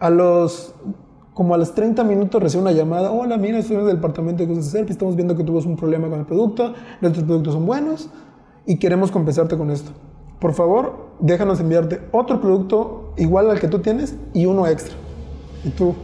A 0.00 0.10
los, 0.10 0.74
como 1.32 1.54
a 1.54 1.58
los 1.58 1.74
30 1.74 2.04
minutos 2.04 2.42
recibe 2.42 2.60
una 2.60 2.72
llamada, 2.72 3.10
hola, 3.10 3.38
mira, 3.38 3.62
soy 3.62 3.76
del 3.78 3.96
departamento 3.96 4.42
de 4.42 4.50
cosas 4.50 4.70
de 4.70 4.82
estamos 4.82 5.16
viendo 5.16 5.34
que 5.34 5.44
tuvimos 5.44 5.64
un 5.64 5.76
problema 5.76 6.10
con 6.10 6.20
el 6.20 6.26
producto, 6.26 6.74
nuestros 7.00 7.24
productos 7.24 7.54
son 7.54 7.64
buenos 7.64 8.10
y 8.66 8.78
queremos 8.78 9.10
compensarte 9.10 9.56
con 9.56 9.70
esto. 9.70 9.90
Por 10.40 10.52
favor, 10.52 11.08
déjanos 11.20 11.60
enviarte 11.60 12.00
otro 12.12 12.40
producto 12.40 13.12
igual 13.16 13.50
al 13.50 13.60
que 13.60 13.68
tú 13.68 13.78
tienes 13.78 14.16
y 14.32 14.46
uno 14.46 14.66
extra. 14.66 14.94
Y 15.64 15.70
tú, 15.70 15.94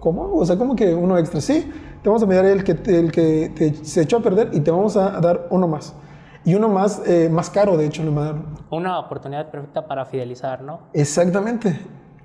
¿cómo? 0.00 0.34
O 0.34 0.44
sea, 0.44 0.56
¿cómo 0.58 0.76
que 0.76 0.94
uno 0.94 1.16
extra? 1.18 1.40
Sí, 1.40 1.70
te 2.02 2.08
vamos 2.08 2.22
a 2.22 2.24
enviar 2.24 2.44
el 2.44 2.64
que, 2.64 2.72
el 2.72 3.10
que 3.12 3.52
te- 3.54 3.74
se 3.84 4.02
echó 4.02 4.18
a 4.18 4.20
perder 4.22 4.50
y 4.52 4.60
te 4.60 4.70
vamos 4.70 4.96
a 4.96 5.20
dar 5.20 5.46
uno 5.50 5.66
más. 5.68 5.94
Y 6.44 6.54
uno 6.54 6.68
más, 6.68 7.02
eh, 7.06 7.28
más 7.30 7.50
caro, 7.50 7.76
de 7.76 7.86
hecho, 7.86 8.02
le 8.02 8.10
mandaron. 8.10 8.46
Una 8.70 8.98
oportunidad 8.98 9.50
perfecta 9.50 9.86
para 9.86 10.06
fidelizar, 10.06 10.62
¿no? 10.62 10.80
Exactamente. 10.94 11.78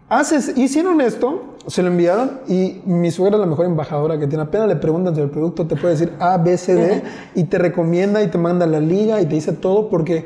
Haces, 0.07 0.55
hicieron 0.55 1.01
esto, 1.01 1.55
se 1.65 1.81
lo 1.81 1.87
enviaron 1.87 2.41
y 2.47 2.81
mi 2.85 3.09
suegra 3.09 3.37
es 3.37 3.39
la 3.41 3.47
mejor 3.47 3.65
embajadora 3.65 4.19
que 4.19 4.27
tiene. 4.27 4.43
Apenas 4.43 4.67
le 4.67 4.75
preguntas 4.75 5.15
del 5.15 5.31
producto, 5.31 5.65
te 5.65 5.75
puede 5.75 5.95
decir 5.95 6.13
A, 6.19 6.37
B, 6.37 6.57
C, 6.57 6.75
D 6.75 7.03
y 7.33 7.45
te 7.45 7.57
recomienda 7.57 8.21
y 8.21 8.27
te 8.27 8.37
manda 8.37 8.67
la 8.67 8.79
liga 8.79 9.19
y 9.19 9.25
te 9.25 9.33
dice 9.33 9.53
todo 9.53 9.89
porque 9.89 10.25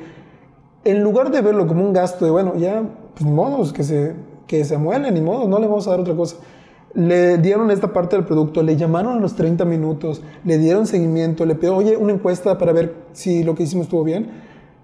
en 0.84 1.02
lugar 1.02 1.32
de 1.32 1.42
verlo 1.42 1.66
como 1.66 1.86
un 1.86 1.94
gasto 1.94 2.26
de, 2.26 2.32
bueno, 2.32 2.56
ya, 2.58 2.84
pues 3.14 3.26
ni 3.26 3.32
modos, 3.32 3.72
que 3.72 3.84
se, 3.84 4.16
que 4.48 4.66
se 4.66 4.78
muelen, 4.78 5.14
ni 5.14 5.22
modo, 5.22 5.48
no 5.48 5.60
le 5.60 5.68
vamos 5.68 5.88
a 5.88 5.92
dar 5.92 6.02
otra 6.02 6.16
cosa. 6.16 6.36
Le 6.94 7.38
dieron 7.38 7.72
esta 7.72 7.94
parte 7.94 8.18
del 8.18 8.26
producto, 8.26 8.64
le 8.64 8.76
llamaron 8.76 9.18
a 9.18 9.20
los 9.22 9.36
30 9.36 9.64
minutos, 9.64 10.22
le 10.44 10.58
dieron 10.58 10.88
seguimiento, 10.88 11.46
le 11.46 11.56
pidió, 11.56 11.78
oye, 11.78 11.96
una 11.96 12.12
encuesta 12.12 12.58
para 12.58 12.74
ver 12.74 12.96
si 13.14 13.44
lo 13.44 13.56
que 13.56 13.64
hicimos 13.64 13.86
estuvo 13.86 14.04
bien. 14.04 14.30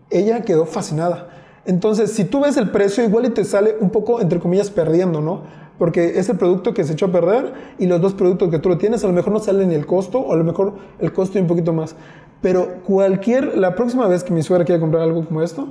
Ella 0.09 0.41
quedó 0.41 0.65
fascinada. 0.65 1.27
Entonces, 1.65 2.11
si 2.11 2.25
tú 2.25 2.41
ves 2.41 2.57
el 2.57 2.69
precio, 2.69 3.03
igual 3.03 3.25
y 3.25 3.29
te 3.29 3.43
sale 3.43 3.75
un 3.79 3.89
poco, 3.89 4.21
entre 4.21 4.39
comillas, 4.39 4.69
perdiendo, 4.69 5.21
¿no? 5.21 5.43
Porque 5.77 6.19
es 6.19 6.29
el 6.29 6.37
producto 6.37 6.73
que 6.73 6.83
se 6.83 6.93
echó 6.93 7.07
a 7.07 7.11
perder 7.11 7.53
y 7.79 7.87
los 7.87 7.99
dos 7.99 8.13
productos 8.13 8.49
que 8.49 8.59
tú 8.59 8.69
lo 8.69 8.77
tienes, 8.77 9.03
a 9.03 9.07
lo 9.07 9.13
mejor 9.13 9.33
no 9.33 9.39
sale 9.39 9.65
ni 9.65 9.75
el 9.75 9.85
costo, 9.85 10.19
o 10.19 10.33
a 10.33 10.35
lo 10.35 10.43
mejor 10.43 10.75
el 10.99 11.11
costo 11.11 11.37
y 11.37 11.41
un 11.41 11.47
poquito 11.47 11.73
más. 11.73 11.95
Pero 12.41 12.83
cualquier, 12.83 13.57
la 13.57 13.75
próxima 13.75 14.07
vez 14.07 14.23
que 14.23 14.31
mi 14.31 14.43
suegra 14.43 14.63
quiera 14.63 14.79
comprar 14.79 15.03
algo 15.03 15.25
como 15.25 15.41
esto, 15.41 15.67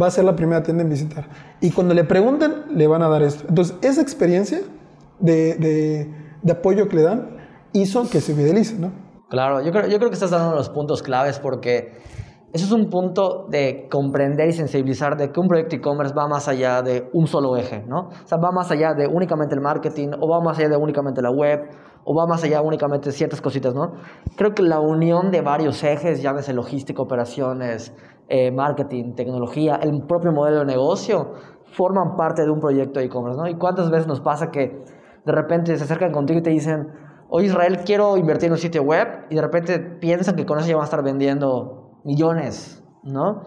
va 0.00 0.08
a 0.08 0.10
ser 0.10 0.24
la 0.24 0.36
primera 0.36 0.62
tienda 0.62 0.82
en 0.82 0.90
visitar. 0.90 1.28
Y 1.60 1.70
cuando 1.70 1.94
le 1.94 2.04
pregunten, 2.04 2.52
le 2.74 2.86
van 2.86 3.02
a 3.02 3.08
dar 3.08 3.22
esto. 3.22 3.44
Entonces, 3.48 3.76
esa 3.80 4.02
experiencia 4.02 4.60
de, 5.20 5.54
de, 5.54 6.10
de 6.42 6.52
apoyo 6.52 6.88
que 6.88 6.96
le 6.96 7.02
dan 7.02 7.36
hizo 7.72 8.08
que 8.08 8.20
se 8.20 8.34
fidelice, 8.34 8.76
¿no? 8.78 8.92
Claro, 9.28 9.60
yo 9.60 9.72
creo, 9.72 9.88
yo 9.88 9.98
creo 9.98 10.10
que 10.10 10.14
estás 10.14 10.30
dando 10.30 10.54
los 10.54 10.68
puntos 10.68 11.02
claves 11.02 11.38
porque 11.38 11.94
eso 12.56 12.64
es 12.66 12.72
un 12.72 12.88
punto 12.88 13.46
de 13.48 13.86
comprender 13.90 14.48
y 14.48 14.52
sensibilizar 14.52 15.16
de 15.16 15.30
que 15.30 15.38
un 15.38 15.46
proyecto 15.46 15.76
e-commerce 15.76 16.14
va 16.14 16.26
más 16.26 16.48
allá 16.48 16.82
de 16.82 17.08
un 17.12 17.26
solo 17.26 17.56
eje, 17.56 17.84
¿no? 17.86 18.08
O 18.08 18.26
sea, 18.26 18.38
va 18.38 18.50
más 18.50 18.70
allá 18.70 18.94
de 18.94 19.06
únicamente 19.06 19.54
el 19.54 19.60
marketing, 19.60 20.08
o 20.18 20.28
va 20.28 20.40
más 20.40 20.58
allá 20.58 20.70
de 20.70 20.76
únicamente 20.76 21.20
la 21.20 21.30
web, 21.30 21.68
o 22.04 22.14
va 22.14 22.26
más 22.26 22.42
allá 22.44 22.62
únicamente 22.62 23.12
ciertas 23.12 23.40
cositas, 23.40 23.74
¿no? 23.74 23.92
Creo 24.36 24.54
que 24.54 24.62
la 24.62 24.80
unión 24.80 25.30
de 25.30 25.42
varios 25.42 25.82
ejes, 25.84 26.22
llámese 26.22 26.54
logística, 26.54 27.02
operaciones, 27.02 27.94
eh, 28.28 28.50
marketing, 28.50 29.14
tecnología, 29.14 29.76
el 29.82 30.02
propio 30.06 30.32
modelo 30.32 30.60
de 30.60 30.66
negocio, 30.66 31.32
forman 31.72 32.16
parte 32.16 32.42
de 32.42 32.50
un 32.50 32.60
proyecto 32.60 33.00
e-commerce, 33.00 33.38
¿no? 33.38 33.48
Y 33.48 33.56
cuántas 33.56 33.90
veces 33.90 34.06
nos 34.06 34.20
pasa 34.20 34.50
que 34.50 34.82
de 35.24 35.32
repente 35.32 35.76
se 35.76 35.84
acercan 35.84 36.12
contigo 36.12 36.38
y 36.38 36.42
te 36.42 36.50
dicen, 36.50 36.88
oye 37.28 37.48
Israel, 37.48 37.80
quiero 37.84 38.16
invertir 38.16 38.46
en 38.46 38.52
un 38.52 38.58
sitio 38.58 38.82
web, 38.82 39.26
y 39.28 39.34
de 39.34 39.42
repente 39.42 39.78
piensan 39.78 40.36
que 40.36 40.46
con 40.46 40.58
eso 40.58 40.68
ya 40.68 40.74
van 40.76 40.82
a 40.82 40.84
estar 40.84 41.02
vendiendo 41.02 41.85
millones, 42.06 42.82
¿no? 43.02 43.42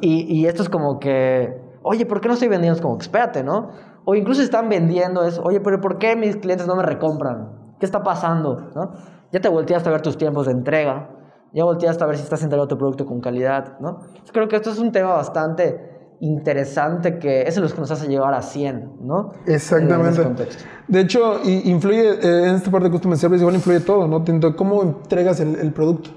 Y, 0.00 0.40
y, 0.40 0.46
esto 0.46 0.62
es 0.62 0.68
como 0.68 0.98
que, 0.98 1.56
oye, 1.82 2.04
¿por 2.04 2.20
qué 2.20 2.28
no 2.28 2.34
estoy 2.34 2.48
vendiendo? 2.48 2.76
Es 2.76 2.82
como, 2.82 2.98
espérate, 2.98 3.42
¿no? 3.42 3.70
O 4.04 4.14
incluso 4.14 4.42
están 4.42 4.68
vendiendo 4.68 5.22
es, 5.24 5.38
oye, 5.38 5.60
pero 5.60 5.80
¿por 5.80 5.98
qué 5.98 6.16
mis 6.16 6.36
clientes 6.36 6.66
no 6.66 6.74
me 6.74 6.82
recompran? 6.82 7.76
¿Qué 7.78 7.86
está 7.86 8.02
pasando? 8.02 8.70
¿no? 8.74 8.92
Ya 9.32 9.40
te 9.40 9.48
volteaste 9.48 9.88
a 9.88 9.92
ver 9.92 10.02
tus 10.02 10.16
tiempos 10.18 10.46
de 10.46 10.52
entrega, 10.52 11.10
ya 11.52 11.64
volteaste 11.64 12.02
a 12.02 12.06
ver 12.06 12.16
si 12.16 12.24
estás 12.24 12.42
entregando 12.42 12.68
tu 12.68 12.76
producto 12.76 13.06
con 13.06 13.20
calidad, 13.20 13.78
¿no? 13.80 14.00
creo 14.32 14.48
que 14.48 14.56
esto 14.56 14.70
es 14.70 14.78
un 14.78 14.92
tema 14.92 15.14
bastante 15.14 16.16
interesante 16.20 17.18
que 17.18 17.42
es 17.42 17.56
lo 17.56 17.66
que 17.68 17.80
nos 17.80 17.90
hace 17.90 18.06
llevar 18.06 18.34
a 18.34 18.42
100, 18.42 18.98
¿no? 19.00 19.32
Exactamente. 19.46 20.48
De 20.86 21.00
hecho, 21.00 21.40
influye, 21.44 22.10
eh, 22.10 22.48
en 22.48 22.56
esta 22.56 22.70
parte 22.70 22.88
de 22.88 22.92
Customer 22.92 23.16
Service 23.16 23.40
igual 23.40 23.54
influye 23.54 23.80
todo, 23.80 24.06
¿no? 24.06 24.22
Cómo 24.54 24.82
entregas 24.82 25.40
el, 25.40 25.56
el 25.56 25.72
producto. 25.72 26.10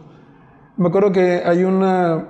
Me 0.78 0.88
acuerdo 0.88 1.12
que 1.12 1.44
hay 1.46 1.64
una 1.64 2.28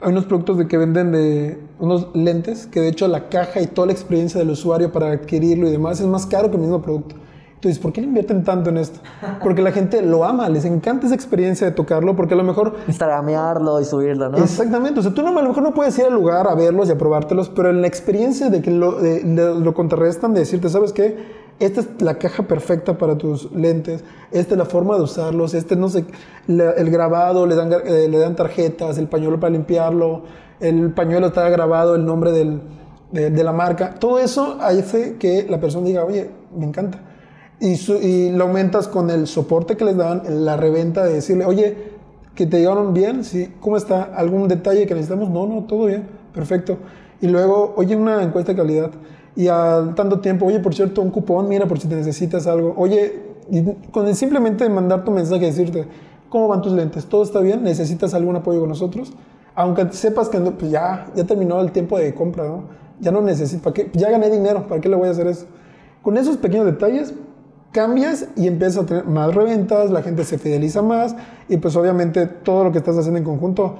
hay 0.00 0.12
unos 0.12 0.26
productos 0.26 0.58
de 0.58 0.68
que 0.68 0.76
venden 0.76 1.12
de 1.12 1.58
unos 1.78 2.08
lentes 2.14 2.66
que 2.66 2.80
de 2.80 2.88
hecho 2.88 3.08
la 3.08 3.28
caja 3.28 3.60
y 3.60 3.66
toda 3.66 3.86
la 3.86 3.92
experiencia 3.92 4.38
del 4.38 4.50
usuario 4.50 4.92
para 4.92 5.10
adquirirlo 5.10 5.66
y 5.68 5.70
demás 5.70 6.00
es 6.00 6.06
más 6.06 6.26
caro 6.26 6.50
que 6.50 6.56
el 6.56 6.62
mismo 6.62 6.82
producto. 6.82 7.16
Entonces, 7.54 7.78
¿por 7.78 7.90
qué 7.90 8.02
le 8.02 8.08
invierten 8.08 8.44
tanto 8.44 8.68
en 8.68 8.76
esto? 8.76 9.00
Porque 9.42 9.62
la 9.62 9.72
gente 9.72 10.02
lo 10.02 10.24
ama, 10.24 10.48
les 10.50 10.66
encanta 10.66 11.06
esa 11.06 11.14
experiencia 11.14 11.66
de 11.66 11.72
tocarlo, 11.72 12.14
porque 12.14 12.34
a 12.34 12.36
lo 12.36 12.44
mejor... 12.44 12.76
Instagramearlo 12.86 13.80
y 13.80 13.84
subirlo, 13.86 14.28
¿no? 14.28 14.36
Exactamente, 14.36 15.00
o 15.00 15.02
sea, 15.02 15.14
tú 15.14 15.22
no, 15.22 15.30
a 15.30 15.42
lo 15.42 15.48
mejor 15.48 15.62
no 15.62 15.72
puedes 15.72 15.98
ir 15.98 16.04
al 16.04 16.12
lugar 16.12 16.46
a 16.48 16.54
verlos 16.54 16.88
y 16.90 16.92
a 16.92 16.98
probártelos, 16.98 17.48
pero 17.48 17.70
en 17.70 17.80
la 17.80 17.86
experiencia 17.86 18.50
de 18.50 18.60
que 18.60 18.70
lo, 18.70 19.00
de, 19.00 19.22
lo 19.24 19.72
contrarrestan, 19.72 20.34
de 20.34 20.40
decirte, 20.40 20.68
¿sabes 20.68 20.92
qué? 20.92 21.45
Esta 21.58 21.80
es 21.80 21.88
la 22.00 22.18
caja 22.18 22.42
perfecta 22.42 22.98
para 22.98 23.16
tus 23.16 23.50
lentes, 23.52 24.04
esta 24.30 24.54
es 24.54 24.58
la 24.58 24.66
forma 24.66 24.96
de 24.96 25.02
usarlos, 25.02 25.54
este 25.54 25.74
no 25.76 25.88
sé, 25.88 26.04
el 26.48 26.90
grabado, 26.90 27.46
le 27.46 27.54
dan, 27.54 27.72
eh, 27.72 28.08
dan 28.10 28.36
tarjetas, 28.36 28.98
el 28.98 29.08
pañuelo 29.08 29.40
para 29.40 29.52
limpiarlo, 29.52 30.22
el 30.60 30.92
pañuelo 30.92 31.28
está 31.28 31.48
grabado 31.48 31.94
el 31.94 32.04
nombre 32.04 32.32
de, 32.32 33.42
la 33.44 33.52
marca, 33.52 33.94
todo 33.94 34.18
eso 34.18 34.58
hace 34.60 35.16
que 35.16 35.46
la 35.48 35.58
persona 35.58 35.86
diga, 35.86 36.04
oye, 36.04 36.30
me 36.54 36.66
encanta. 36.66 37.00
Y, 37.58 37.72
y 37.90 38.32
lo 38.32 38.44
aumentas 38.44 38.86
con 38.86 39.08
el 39.08 39.26
soporte 39.26 39.78
que 39.78 39.86
les 39.86 39.96
dan, 39.96 40.22
la 40.44 40.58
reventa 40.58 41.04
de 41.04 41.14
decirle, 41.14 41.46
oye, 41.46 41.96
que 42.34 42.44
te 42.44 42.58
llegaron 42.58 42.92
bien, 42.92 43.24
¿sí? 43.24 43.54
¿cómo 43.60 43.78
está? 43.78 44.02
¿Algún 44.02 44.46
detalle 44.46 44.86
que 44.86 44.94
necesitamos? 44.94 45.30
No, 45.30 45.46
no, 45.46 45.64
todo 45.64 45.86
bien, 45.86 46.06
perfecto. 46.34 46.76
Y 47.22 47.28
luego, 47.28 47.72
oye, 47.76 47.96
una 47.96 48.22
encuesta 48.22 48.52
de 48.52 48.58
calidad 48.58 48.90
y 49.36 49.48
al 49.48 49.94
tanto 49.94 50.20
tiempo, 50.20 50.46
oye, 50.46 50.60
por 50.60 50.74
cierto, 50.74 51.02
un 51.02 51.10
cupón, 51.10 51.46
mira, 51.46 51.66
por 51.66 51.78
si 51.78 51.86
te 51.86 51.94
necesitas 51.94 52.46
algo. 52.46 52.74
Oye, 52.76 53.36
con 53.92 54.12
simplemente 54.14 54.68
mandar 54.68 55.04
tu 55.04 55.10
mensaje 55.10 55.44
decirte, 55.44 55.86
¿cómo 56.30 56.48
van 56.48 56.62
tus 56.62 56.72
lentes? 56.72 57.04
¿Todo 57.04 57.22
está 57.22 57.40
bien? 57.40 57.62
¿Necesitas 57.62 58.14
algún 58.14 58.34
apoyo 58.34 58.60
con 58.60 58.70
nosotros? 58.70 59.12
Aunque 59.54 59.92
sepas 59.92 60.30
que 60.30 60.40
pues 60.40 60.70
ya, 60.70 61.06
ya 61.14 61.24
terminó 61.24 61.60
el 61.60 61.70
tiempo 61.70 61.98
de 61.98 62.14
compra, 62.14 62.44
¿no? 62.44 62.64
Ya 62.98 63.10
no 63.10 63.20
necesito, 63.20 63.62
¿para 63.62 63.74
qué? 63.74 63.90
Ya 63.92 64.10
gané 64.10 64.30
dinero, 64.30 64.66
¿para 64.66 64.80
qué 64.80 64.88
le 64.88 64.96
voy 64.96 65.08
a 65.08 65.10
hacer 65.10 65.26
eso? 65.26 65.44
Con 66.02 66.16
esos 66.16 66.38
pequeños 66.38 66.64
detalles 66.64 67.12
cambias 67.72 68.28
y 68.36 68.46
empiezas 68.46 68.84
a 68.84 68.86
tener 68.86 69.04
más 69.04 69.34
reventas, 69.34 69.90
la 69.90 70.02
gente 70.02 70.24
se 70.24 70.38
fideliza 70.38 70.80
más 70.80 71.14
y 71.46 71.58
pues 71.58 71.76
obviamente 71.76 72.26
todo 72.26 72.64
lo 72.64 72.72
que 72.72 72.78
estás 72.78 72.96
haciendo 72.96 73.18
en 73.18 73.24
conjunto 73.24 73.76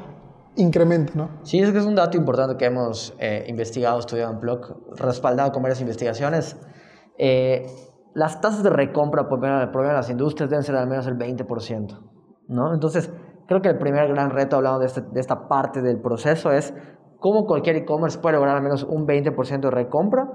incrementa, 0.56 1.12
¿no? 1.14 1.28
Sí, 1.42 1.60
es 1.60 1.70
que 1.70 1.78
es 1.78 1.86
un 1.86 1.94
dato 1.94 2.16
importante 2.16 2.56
que 2.56 2.64
hemos 2.64 3.14
eh, 3.18 3.44
investigado, 3.48 3.98
estudiado 3.98 4.32
en 4.32 4.40
blog, 4.40 4.76
respaldado 4.96 5.52
con 5.52 5.62
varias 5.62 5.80
investigaciones. 5.80 6.56
Eh, 7.18 7.66
las 8.14 8.40
tasas 8.40 8.62
de 8.62 8.70
recompra 8.70 9.28
por 9.28 9.38
medio 9.38 9.58
de 9.58 9.92
las 9.92 10.10
industrias 10.10 10.48
deben 10.48 10.62
ser 10.62 10.76
al 10.76 10.88
menos 10.88 11.06
el 11.06 11.18
20%, 11.18 12.00
¿no? 12.48 12.72
Entonces, 12.72 13.12
creo 13.46 13.60
que 13.60 13.68
el 13.68 13.78
primer 13.78 14.08
gran 14.08 14.30
reto, 14.30 14.56
hablando 14.56 14.80
de, 14.80 14.86
este, 14.86 15.02
de 15.02 15.20
esta 15.20 15.48
parte 15.48 15.82
del 15.82 16.00
proceso, 16.00 16.50
es 16.50 16.72
cómo 17.18 17.44
cualquier 17.46 17.76
e-commerce 17.76 18.18
puede 18.18 18.36
lograr 18.36 18.56
al 18.56 18.62
menos 18.62 18.84
un 18.84 19.06
20% 19.06 19.60
de 19.60 19.70
recompra 19.70 20.30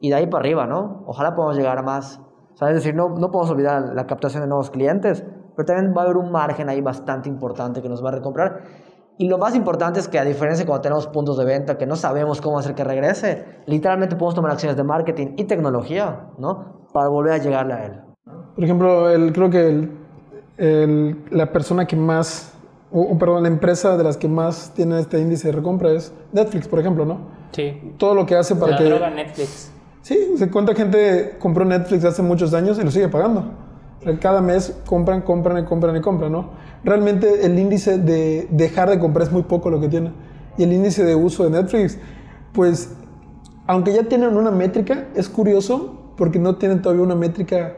y 0.00 0.10
de 0.10 0.16
ahí 0.16 0.26
para 0.26 0.40
arriba, 0.40 0.66
¿no? 0.66 1.04
Ojalá 1.06 1.34
podamos 1.34 1.56
llegar 1.56 1.78
a 1.78 1.82
más. 1.82 2.20
O 2.54 2.56
sea, 2.56 2.68
es 2.68 2.74
decir, 2.74 2.94
no, 2.94 3.10
no 3.10 3.30
podemos 3.30 3.50
olvidar 3.50 3.94
la 3.94 4.06
captación 4.06 4.42
de 4.42 4.48
nuevos 4.48 4.70
clientes, 4.70 5.24
pero 5.56 5.66
también 5.66 5.94
va 5.96 6.02
a 6.02 6.04
haber 6.04 6.16
un 6.16 6.30
margen 6.32 6.68
ahí 6.68 6.80
bastante 6.80 7.28
importante 7.28 7.82
que 7.82 7.88
nos 7.88 8.04
va 8.04 8.08
a 8.08 8.12
recomprar 8.12 8.62
y 9.18 9.28
lo 9.28 9.38
más 9.38 9.54
importante 9.54 10.00
es 10.00 10.08
que 10.08 10.18
a 10.18 10.24
diferencia 10.24 10.64
de 10.64 10.66
cuando 10.66 10.82
tenemos 10.82 11.06
puntos 11.06 11.36
de 11.36 11.44
venta 11.44 11.78
que 11.78 11.86
no 11.86 11.96
sabemos 11.96 12.40
cómo 12.40 12.58
hacer 12.58 12.74
que 12.74 12.84
regrese, 12.84 13.44
literalmente 13.66 14.16
podemos 14.16 14.34
tomar 14.34 14.52
acciones 14.52 14.76
de 14.76 14.84
marketing 14.84 15.34
y 15.36 15.44
tecnología, 15.44 16.28
¿no? 16.38 16.86
Para 16.92 17.08
volver 17.08 17.34
a 17.34 17.38
llegarle 17.38 17.74
a 17.74 17.84
él. 17.84 18.00
Por 18.54 18.64
ejemplo, 18.64 19.10
el, 19.10 19.32
creo 19.32 19.50
que 19.50 19.68
el, 19.68 19.90
el, 20.56 21.24
la 21.30 21.52
persona 21.52 21.86
que 21.86 21.96
más, 21.96 22.54
o, 22.90 23.16
perdón, 23.18 23.42
la 23.42 23.48
empresa 23.48 23.96
de 23.96 24.04
las 24.04 24.16
que 24.16 24.28
más 24.28 24.72
tiene 24.74 24.98
este 24.98 25.20
índice 25.20 25.48
de 25.48 25.52
recompra 25.52 25.90
es 25.90 26.12
Netflix, 26.32 26.68
por 26.68 26.78
ejemplo, 26.78 27.04
¿no? 27.04 27.18
Sí. 27.52 27.94
Todo 27.98 28.14
lo 28.14 28.26
que 28.26 28.34
hace 28.34 28.56
para 28.56 28.72
La 28.72 28.78
que... 28.78 28.84
droga 28.84 29.10
Netflix. 29.10 29.72
Sí, 30.02 30.34
se 30.36 30.50
cuenta 30.50 30.74
gente 30.74 31.36
compró 31.38 31.64
Netflix 31.64 32.04
hace 32.04 32.22
muchos 32.22 32.52
años 32.54 32.76
y 32.78 32.82
lo 32.82 32.90
sigue 32.90 33.08
pagando. 33.08 33.44
Cada 34.20 34.40
mes 34.40 34.74
compran, 34.86 35.22
compran 35.22 35.62
y 35.62 35.64
compran 35.64 35.96
y 35.96 36.00
compran, 36.00 36.32
¿no? 36.32 36.50
Realmente 36.84 37.46
el 37.46 37.58
índice 37.58 37.98
de 37.98 38.48
dejar 38.50 38.90
de 38.90 38.98
comprar 38.98 39.26
es 39.26 39.32
muy 39.32 39.42
poco 39.42 39.70
lo 39.70 39.80
que 39.80 39.88
tiene. 39.88 40.12
Y 40.58 40.64
el 40.64 40.72
índice 40.72 41.04
de 41.04 41.14
uso 41.14 41.44
de 41.44 41.50
Netflix, 41.50 41.98
pues, 42.52 42.90
aunque 43.66 43.92
ya 43.92 44.04
tienen 44.04 44.36
una 44.36 44.50
métrica, 44.50 45.06
es 45.14 45.28
curioso 45.28 46.12
porque 46.16 46.38
no 46.38 46.56
tienen 46.56 46.82
todavía 46.82 47.04
una 47.04 47.14
métrica 47.14 47.76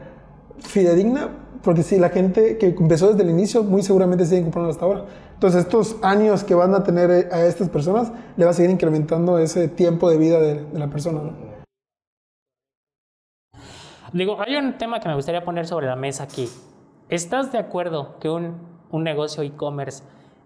fidedigna, 0.59 1.29
porque 1.61 1.83
si 1.83 1.97
la 1.97 2.09
gente 2.09 2.57
que 2.57 2.67
empezó 2.67 3.09
desde 3.09 3.23
el 3.23 3.29
inicio, 3.29 3.63
muy 3.63 3.83
seguramente 3.83 4.25
siguen 4.25 4.43
comprando 4.43 4.71
hasta 4.71 4.85
ahora. 4.85 5.05
Entonces, 5.33 5.61
estos 5.61 5.97
años 6.01 6.43
que 6.43 6.55
van 6.55 6.73
a 6.73 6.83
tener 6.83 7.29
a 7.31 7.45
estas 7.45 7.69
personas, 7.69 8.11
le 8.35 8.45
va 8.45 8.51
a 8.51 8.53
seguir 8.53 8.71
incrementando 8.71 9.37
ese 9.37 9.67
tiempo 9.67 10.09
de 10.09 10.17
vida 10.17 10.39
de, 10.39 10.63
de 10.65 10.79
la 10.79 10.87
persona, 10.89 11.21
¿no? 11.21 11.54
Digo, 14.15 14.37
hay 14.39 14.55
un 14.55 14.77
tema 14.77 15.01
que 15.01 15.09
me 15.09 15.15
gustaría 15.15 15.43
poner 15.43 15.67
sobre 15.67 15.87
la 15.87 15.97
mesa 15.97 16.23
aquí. 16.23 16.49
¿Estás 17.09 17.51
de 17.51 17.57
acuerdo 17.57 18.17
que 18.19 18.29
un, 18.29 18.55
un 18.89 19.03
negocio 19.03 19.43
e-commerce 19.43 20.03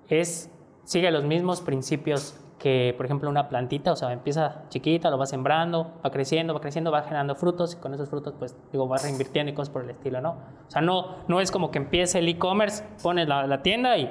es, 0.08 0.50
sigue 0.86 1.12
los 1.12 1.24
mismos 1.24 1.62
principios 1.62 2.36
que, 2.58 2.96
por 2.98 3.06
ejemplo, 3.06 3.30
una 3.30 3.48
plantita? 3.48 3.92
O 3.92 3.96
sea, 3.96 4.12
empieza 4.12 4.64
chiquita, 4.70 5.12
lo 5.12 5.20
va 5.20 5.28
sembrando, 5.28 6.00
va 6.04 6.10
creciendo, 6.10 6.56
va 6.56 6.62
creciendo, 6.62 6.90
va 6.92 7.04
generando 7.04 7.36
frutos 7.36 7.76
y 7.76 7.78
con 7.78 7.94
esos 7.94 8.10
frutos, 8.10 8.34
pues, 8.40 8.58
digo, 8.72 8.90
va 8.90 8.98
reinvirtiendo 8.98 9.52
y 9.52 9.54
cosas 9.54 9.72
por 9.72 9.84
el 9.84 9.92
estilo, 9.92 10.20
¿no? 10.20 10.32
O 10.68 10.72
sea, 10.72 10.82
no, 10.82 11.18
no 11.28 11.40
es 11.40 11.52
como 11.52 11.70
que 11.70 11.78
empiece 11.78 12.18
el 12.18 12.28
e-commerce, 12.28 12.84
pones 13.04 13.28
la, 13.28 13.46
la 13.46 13.62
tienda 13.62 14.00
y 14.00 14.10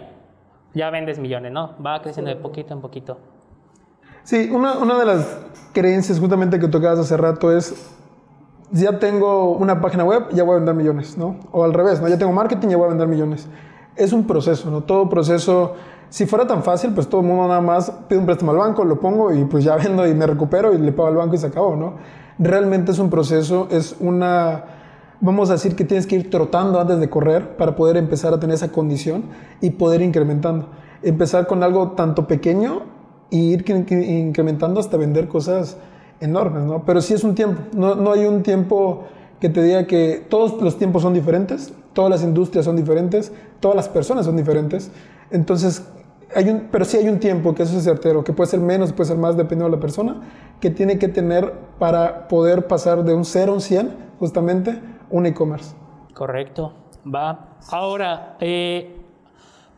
ya 0.73 0.89
vendes 0.91 1.19
millones, 1.19 1.51
¿no? 1.51 1.75
Va 1.85 2.01
creciendo 2.01 2.31
de 2.31 2.37
poquito 2.37 2.75
en 2.75 2.81
poquito. 2.81 3.19
Sí, 4.23 4.51
una, 4.53 4.79
una 4.79 4.97
de 4.97 5.05
las 5.05 5.47
creencias 5.73 6.21
justamente 6.21 6.61
que 6.61 6.69
tocabas 6.69 7.01
hace 7.01 7.17
rato 7.17 7.51
es 7.51 7.97
ya 8.71 8.99
tengo 8.99 9.53
una 9.53 9.81
página 9.81 10.05
web, 10.05 10.29
ya 10.33 10.45
voy 10.45 10.55
a 10.55 10.57
vender 10.57 10.75
millones, 10.75 11.17
¿no? 11.17 11.37
O 11.53 11.65
al 11.65 11.73
revés, 11.73 12.01
¿no? 12.01 12.09
Ya 12.09 12.19
tengo 12.19 12.33
marketing, 12.33 12.69
ya 12.69 12.77
voy 12.77 12.87
a 12.87 12.89
vender 12.89 13.09
millones. 13.09 13.49
Es 13.97 14.13
un 14.13 14.27
proceso, 14.27 14.71
¿no? 14.71 14.83
Todo 14.83 15.09
proceso, 15.09 15.75
si 16.09 16.27
fuera 16.27 16.47
tan 16.47 16.63
fácil, 16.63 16.93
pues 16.93 17.09
todo 17.09 17.23
el 17.23 17.27
mundo 17.27 17.49
nada 17.49 17.61
más 17.61 17.91
pide 18.09 18.19
un 18.19 18.27
préstamo 18.27 18.53
al 18.53 18.59
banco, 18.59 18.85
lo 18.85 19.01
pongo 19.01 19.33
y 19.33 19.45
pues 19.45 19.65
ya 19.65 19.77
vendo 19.83 20.07
y 20.07 20.15
me 20.15 20.27
recupero 20.27 20.73
y 20.75 20.79
le 20.79 20.93
pago 20.93 21.09
al 21.09 21.17
banco 21.17 21.35
y 21.35 21.39
se 21.39 21.47
acabó, 21.47 21.77
¿no? 21.77 21.95
Realmente 22.39 22.93
es 22.93 22.99
un 22.99 23.11
proceso, 23.11 23.69
es 23.71 23.97
una, 23.99 24.65
vamos 25.21 25.51
a 25.51 25.55
decir 25.55 25.75
que 25.75 25.85
tienes 25.85 26.07
que 26.07 26.17
ir 26.17 26.31
trotando 26.31 26.81
antes 26.81 27.01
de 27.01 27.11
correr 27.11 27.57
para 27.57 27.75
poder 27.75 27.97
empezar 27.97 28.33
a 28.33 28.39
tener 28.39 28.55
esa 28.55 28.71
condición 28.71 29.25
y 29.61 29.71
poder 29.71 30.03
incrementando. 30.03 30.69
Empezar 31.03 31.47
con 31.47 31.63
algo 31.63 31.93
tanto 31.93 32.27
pequeño 32.27 32.83
y 33.31 33.53
ir 33.53 33.65
incrementando 33.69 34.81
hasta 34.81 34.97
vender 34.97 35.29
cosas 35.29 35.79
enormes, 36.21 36.65
¿no? 36.65 36.85
Pero 36.85 37.01
sí 37.01 37.15
es 37.15 37.25
un 37.25 37.35
tiempo, 37.35 37.63
no, 37.73 37.95
no 37.95 38.13
hay 38.13 38.27
un 38.27 38.43
tiempo 38.43 39.05
que 39.41 39.49
te 39.49 39.63
diga 39.63 39.87
que 39.87 40.27
todos 40.29 40.61
los 40.61 40.79
tiempos 40.79 41.03
son 41.03 41.15
diferentes, 41.15 41.73
todas 41.93 42.11
las 42.11 42.23
industrias 42.23 42.65
son 42.65 42.77
diferentes, 42.77 43.33
todas 43.61 43.77
las 43.77 43.89
personas 43.89 44.27
son 44.27 44.37
diferentes. 44.37 44.91
Entonces, 45.31 45.87
hay 46.35 46.49
un, 46.49 46.69
pero 46.71 46.85
sí 46.85 46.97
hay 46.97 47.09
un 47.09 47.21
tiempo, 47.21 47.55
que 47.55 47.63
eso 47.63 47.77
es 47.77 47.85
certero, 47.85 48.25
que 48.25 48.33
puede 48.33 48.51
ser 48.51 48.61
menos, 48.61 48.93
puede 48.93 49.09
ser 49.09 49.17
más, 49.17 49.37
dependiendo 49.37 49.67
de 49.67 49.77
la 49.77 49.81
persona, 49.81 50.21
que 50.61 50.71
tiene 50.71 50.99
que 50.99 51.09
tener 51.09 51.53
para 51.79 52.29
poder 52.29 52.67
pasar 52.67 53.05
de 53.05 53.15
un 53.15 53.25
0 53.25 53.53
a 53.53 53.55
un 53.55 53.61
100, 53.61 53.97
justamente, 54.19 54.81
un 55.11 55.27
e-commerce. 55.27 55.75
Correcto, 56.15 56.73
va. 57.07 57.57
Ahora, 57.71 58.37
eh, 58.41 58.97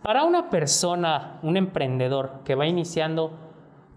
para 0.02 0.25
una 0.25 0.49
persona, 0.49 1.38
un 1.42 1.56
emprendedor 1.56 2.40
que 2.44 2.54
va 2.54 2.66
iniciando, 2.66 3.32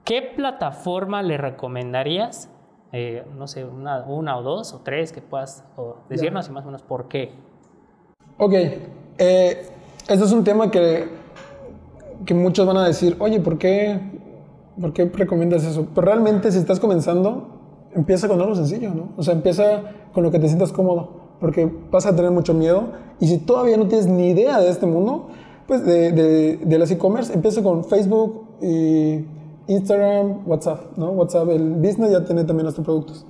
¿qué 0.04 0.22
plataforma 0.36 1.22
le 1.22 1.38
recomendarías? 1.38 2.50
Eh, 2.92 3.26
no 3.38 3.48
sé, 3.48 3.66
una, 3.66 4.04
una, 4.06 4.38
o 4.38 4.44
dos 4.44 4.74
o 4.74 4.82
tres 4.82 5.12
que 5.12 5.22
puedas 5.22 5.64
decirnos 6.10 6.48
y 6.48 6.52
más 6.52 6.64
o 6.64 6.68
menos 6.68 6.84
por 6.84 7.08
qué. 7.08 7.32
Ok, 8.38 8.54
eh, 8.54 9.68
este 10.08 10.26
es 10.26 10.32
un 10.32 10.44
tema 10.44 10.70
que, 10.70 11.08
que 12.26 12.34
muchos 12.34 12.68
van 12.68 12.78
a 12.78 12.86
decir, 12.86 13.16
oye, 13.20 13.40
¿por 13.40 13.58
qué, 13.58 14.00
¿por 14.80 14.94
qué 14.94 15.06
recomiendas 15.06 15.64
eso? 15.64 15.88
Pero 15.94 16.06
realmente 16.06 16.52
si 16.52 16.60
estás 16.60 16.80
comenzando, 16.80 17.48
empieza 17.96 18.28
con 18.28 18.40
algo 18.42 18.54
sencillo, 18.54 18.94
¿no? 18.94 19.10
O 19.18 19.24
sea, 19.24 19.34
empieza 19.34 19.84
con 20.14 20.24
lo 20.24 20.32
que 20.32 20.40
te 20.40 20.48
sientas 20.48 20.72
cómodo, 20.72 21.38
porque 21.40 21.72
vas 21.90 22.06
a 22.06 22.16
tener 22.16 22.32
mucho 22.32 22.54
miedo 22.54 22.90
y 23.20 23.28
si 23.28 23.40
todavía 23.40 23.78
no 23.78 23.88
tienes 23.88 24.08
ni 24.08 24.30
idea 24.30 24.60
de 24.60 24.70
este 24.70 24.86
mundo, 24.86 25.30
pues 25.68 25.84
de, 25.86 26.12
de, 26.12 26.58
de 26.58 26.78
las 26.78 26.92
e-commerce, 26.92 27.34
empieza 27.34 27.64
con 27.64 27.86
Facebook 27.86 28.58
y 28.62 29.26
Instagram, 29.68 30.48
WhatsApp, 30.48 30.98
¿no? 30.98 31.12
WhatsApp, 31.12 31.50
el 31.50 31.74
business 31.76 32.12
ya 32.12 32.24
tiene 32.26 32.44
también 32.44 32.64
nuestros 32.64 32.86
productos. 32.86 33.26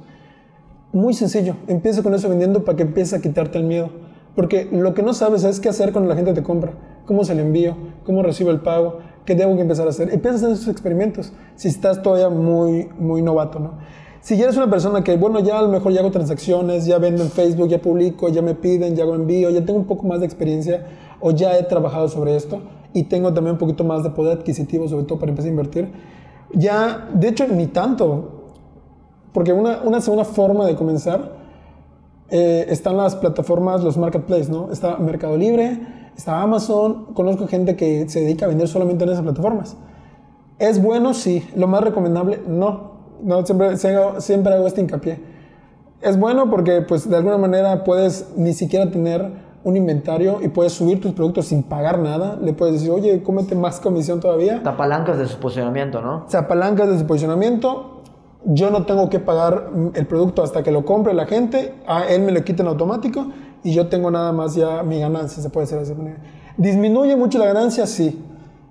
Muy 0.91 1.13
sencillo, 1.13 1.55
empieza 1.67 2.03
con 2.03 2.13
eso 2.13 2.29
vendiendo 2.29 2.63
para 2.63 2.75
que 2.75 2.83
empiece 2.83 3.15
a 3.15 3.21
quitarte 3.21 3.57
el 3.57 3.65
miedo. 3.65 3.89
Porque 4.35 4.67
lo 4.71 4.93
que 4.93 5.03
no 5.03 5.13
sabes 5.13 5.43
es 5.43 5.59
qué 5.59 5.69
hacer 5.69 5.91
cuando 5.91 6.09
la 6.09 6.15
gente 6.15 6.33
te 6.33 6.41
compra, 6.41 6.73
cómo 7.05 7.23
se 7.23 7.35
le 7.35 7.43
envío, 7.43 7.75
cómo 8.03 8.23
recibo 8.23 8.49
el 8.49 8.61
pago, 8.61 8.97
qué 9.25 9.35
debo 9.35 9.55
que 9.55 9.61
empezar 9.61 9.85
a 9.85 9.91
hacer. 9.91 10.11
Empieza 10.11 10.35
a 10.35 10.37
hacer 10.37 10.51
esos 10.51 10.67
experimentos 10.67 11.33
si 11.55 11.67
estás 11.67 12.01
todavía 12.01 12.29
muy, 12.29 12.89
muy 12.97 13.21
novato, 13.21 13.59
¿no? 13.59 13.73
Si 14.21 14.37
ya 14.37 14.45
eres 14.45 14.55
una 14.55 14.69
persona 14.69 15.03
que, 15.03 15.17
bueno, 15.17 15.41
ya 15.41 15.59
a 15.59 15.61
lo 15.61 15.67
mejor 15.67 15.91
ya 15.91 15.99
hago 15.99 16.09
transacciones, 16.09 16.85
ya 16.85 16.97
vendo 16.97 17.23
en 17.23 17.29
Facebook, 17.29 17.67
ya 17.67 17.81
publico, 17.81 18.29
ya 18.29 18.41
me 18.41 18.55
piden, 18.55 18.95
ya 18.95 19.03
hago 19.03 19.15
envío, 19.15 19.49
ya 19.49 19.65
tengo 19.65 19.77
un 19.77 19.85
poco 19.85 20.07
más 20.07 20.21
de 20.21 20.25
experiencia 20.25 20.87
o 21.19 21.31
ya 21.31 21.57
he 21.57 21.63
trabajado 21.63 22.07
sobre 22.07 22.35
esto 22.35 22.61
y 22.93 23.03
tengo 23.03 23.33
también 23.33 23.53
un 23.53 23.59
poquito 23.59 23.83
más 23.83 24.03
de 24.03 24.11
poder 24.11 24.37
adquisitivo, 24.37 24.87
sobre 24.87 25.05
todo 25.05 25.19
para 25.19 25.31
empezar 25.31 25.49
a 25.49 25.51
invertir, 25.51 25.91
ya, 26.53 27.09
de 27.13 27.29
hecho, 27.29 27.47
ni 27.47 27.67
tanto, 27.67 28.51
porque 29.33 29.53
una, 29.53 29.81
una 29.83 30.01
segunda 30.01 30.25
forma 30.25 30.65
de 30.65 30.75
comenzar 30.75 31.33
eh, 32.29 32.65
están 32.69 32.97
las 32.97 33.15
plataformas, 33.15 33.83
los 33.83 33.97
marketplaces, 33.97 34.49
¿no? 34.49 34.71
Está 34.71 34.97
Mercado 34.97 35.37
Libre, 35.37 35.81
está 36.15 36.41
Amazon, 36.41 37.13
conozco 37.13 37.47
gente 37.47 37.75
que 37.75 38.07
se 38.09 38.21
dedica 38.21 38.45
a 38.45 38.49
vender 38.49 38.67
solamente 38.67 39.03
en 39.03 39.11
esas 39.11 39.23
plataformas. 39.23 39.75
¿Es 40.59 40.81
bueno? 40.81 41.13
Sí. 41.13 41.47
¿Lo 41.55 41.67
más 41.67 41.83
recomendable? 41.83 42.41
No. 42.47 42.93
no 43.21 43.45
siempre, 43.45 43.75
siempre 43.77 44.53
hago 44.53 44.67
este 44.67 44.81
hincapié. 44.81 45.19
Es 46.01 46.19
bueno 46.19 46.49
porque, 46.49 46.81
pues, 46.81 47.09
de 47.09 47.15
alguna 47.15 47.37
manera 47.37 47.83
puedes 47.83 48.33
ni 48.35 48.53
siquiera 48.53 48.89
tener 48.89 49.31
un 49.63 49.77
inventario 49.77 50.39
y 50.41 50.49
puedes 50.49 50.73
subir 50.73 50.99
tus 50.99 51.13
productos 51.13 51.45
sin 51.45 51.63
pagar 51.63 51.99
nada. 51.99 52.37
Le 52.41 52.53
puedes 52.53 52.75
decir, 52.75 52.91
oye, 52.91 53.23
cómete 53.23 53.55
más 53.55 53.79
comisión 53.79 54.19
todavía. 54.19 54.61
Te 54.61 54.69
apalancas 54.69 55.17
de 55.17 55.27
su 55.27 55.37
posicionamiento, 55.37 56.01
¿no? 56.01 56.25
Se 56.27 56.37
apalancas 56.37 56.89
de 56.89 56.99
su 56.99 57.05
posicionamiento 57.05 57.93
yo 58.45 58.69
no 58.69 58.85
tengo 58.85 59.09
que 59.09 59.19
pagar 59.19 59.69
el 59.93 60.05
producto 60.05 60.43
hasta 60.43 60.63
que 60.63 60.71
lo 60.71 60.85
compre 60.85 61.13
la 61.13 61.25
gente, 61.25 61.75
a 61.87 62.05
él 62.05 62.21
me 62.21 62.31
lo 62.31 62.43
quita 62.43 62.61
en 62.61 62.67
automático 62.67 63.27
y 63.63 63.73
yo 63.73 63.87
tengo 63.87 64.11
nada 64.11 64.31
más 64.33 64.55
ya 64.55 64.83
mi 64.83 64.99
ganancia, 64.99 65.41
se 65.41 65.49
puede 65.49 65.65
decir 65.65 65.77
de 65.77 65.83
esa 65.85 65.95
manera. 65.95 66.17
¿Disminuye 66.57 67.15
mucho 67.15 67.39
la 67.39 67.45
ganancia? 67.45 67.87
Sí. 67.87 68.21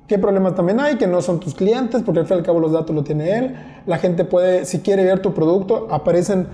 ¿Qué 0.06 0.18
problemas 0.18 0.54
también 0.54 0.78
hay? 0.78 0.96
Que 0.96 1.06
no 1.06 1.22
son 1.22 1.40
tus 1.40 1.54
clientes, 1.54 2.02
porque 2.02 2.20
al 2.20 2.26
fin 2.26 2.36
y 2.36 2.40
al 2.40 2.44
cabo 2.44 2.60
los 2.60 2.72
datos 2.72 2.94
lo 2.94 3.02
tiene 3.02 3.38
él. 3.38 3.56
La 3.86 3.96
gente 3.96 4.24
puede, 4.24 4.66
si 4.66 4.80
quiere 4.80 5.04
ver 5.04 5.22
tu 5.22 5.32
producto, 5.32 5.88
aparecen 5.90 6.48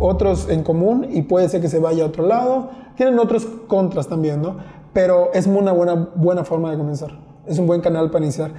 otros 0.00 0.48
en 0.48 0.62
común 0.62 1.06
y 1.10 1.22
puede 1.22 1.48
ser 1.48 1.60
que 1.60 1.68
se 1.68 1.78
vaya 1.78 2.04
a 2.04 2.06
otro 2.06 2.26
lado. 2.26 2.70
Tienen 2.96 3.18
otros 3.18 3.46
contras 3.68 4.08
también, 4.08 4.42
¿no? 4.42 4.56
Pero 4.92 5.30
es 5.32 5.46
una 5.46 5.72
buena, 5.72 6.10
buena 6.14 6.44
forma 6.44 6.70
de 6.70 6.78
comenzar. 6.78 7.10
Es 7.46 7.58
un 7.58 7.66
buen 7.66 7.80
canal 7.80 8.10
para 8.10 8.24
iniciar. 8.24 8.52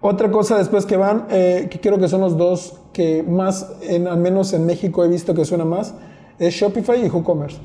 Otra 0.00 0.32
cosa 0.32 0.58
después 0.58 0.84
que 0.84 0.96
van, 0.96 1.26
eh, 1.30 1.68
que 1.70 1.80
creo 1.80 1.98
que 1.98 2.08
son 2.08 2.22
los 2.22 2.36
dos 2.36 2.80
que 2.92 3.22
más, 3.22 3.72
en, 3.82 4.08
al 4.08 4.18
menos 4.18 4.52
en 4.52 4.66
México 4.66 5.04
he 5.04 5.08
visto 5.08 5.32
que 5.32 5.44
suena 5.44 5.64
más, 5.64 5.94
es 6.38 6.54
Shopify 6.54 7.06
y 7.06 7.08
WooCommerce. 7.08 7.58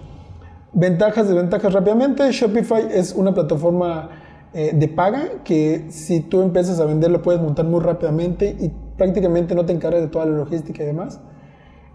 Ventajas, 0.74 1.28
desventajas 1.28 1.74
rápidamente. 1.74 2.32
Shopify 2.32 2.88
es 2.92 3.14
una 3.14 3.34
plataforma 3.34 4.10
eh, 4.54 4.72
de 4.74 4.88
paga 4.88 5.44
que 5.44 5.88
si 5.90 6.20
tú 6.20 6.42
empiezas 6.42 6.80
a 6.80 6.86
vender 6.86 7.12
lo 7.12 7.22
puedes 7.22 7.42
montar 7.42 7.66
muy 7.66 7.80
rápidamente 7.80 8.56
y 8.60 8.72
prácticamente 8.98 9.56
no 9.56 9.66
te 9.66 9.74
encargas 9.74 10.02
de 10.02 10.08
toda 10.08 10.26
la 10.26 10.38
logística 10.38 10.84
y 10.84 10.86
demás. 10.86 11.20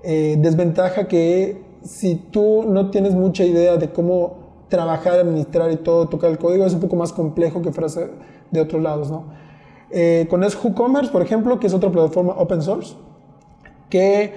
Eh, 0.02 0.36
desventaja 0.38 1.06
que 1.06 1.62
si 1.84 2.16
tú 2.16 2.64
no 2.64 2.90
tienes 2.90 3.14
mucha 3.14 3.44
idea 3.44 3.76
de 3.76 3.90
cómo 3.90 4.42
trabajar, 4.68 5.20
administrar 5.20 5.70
y 5.70 5.76
todo, 5.76 6.08
tocar 6.08 6.30
el 6.30 6.38
código, 6.38 6.64
es 6.64 6.74
un 6.74 6.80
poco 6.80 6.96
más 6.96 7.12
complejo 7.12 7.62
que 7.62 7.72
frase 7.72 8.08
de 8.50 8.60
otros 8.60 8.82
lados, 8.82 9.10
¿no? 9.10 9.24
Eh, 9.90 10.26
con 10.30 10.40
WooCommerce, 10.40 11.12
por 11.12 11.22
ejemplo, 11.22 11.60
que 11.60 11.66
es 11.66 11.74
otra 11.74 11.90
plataforma 11.90 12.32
open 12.32 12.62
source, 12.62 12.94
que 13.90 14.32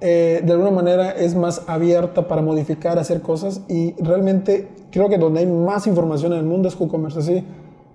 eh, 0.00 0.40
de 0.44 0.52
alguna 0.52 0.70
manera 0.70 1.10
es 1.10 1.34
más 1.34 1.64
abierta 1.66 2.28
para 2.28 2.40
modificar, 2.40 2.98
hacer 2.98 3.20
cosas 3.20 3.60
y 3.68 3.94
realmente 4.02 4.68
creo 4.90 5.08
que 5.08 5.18
donde 5.18 5.40
hay 5.40 5.46
más 5.46 5.86
información 5.86 6.32
en 6.32 6.38
el 6.38 6.44
mundo 6.46 6.68
es 6.68 6.78
WooCommerce. 6.78 7.18
Así 7.18 7.44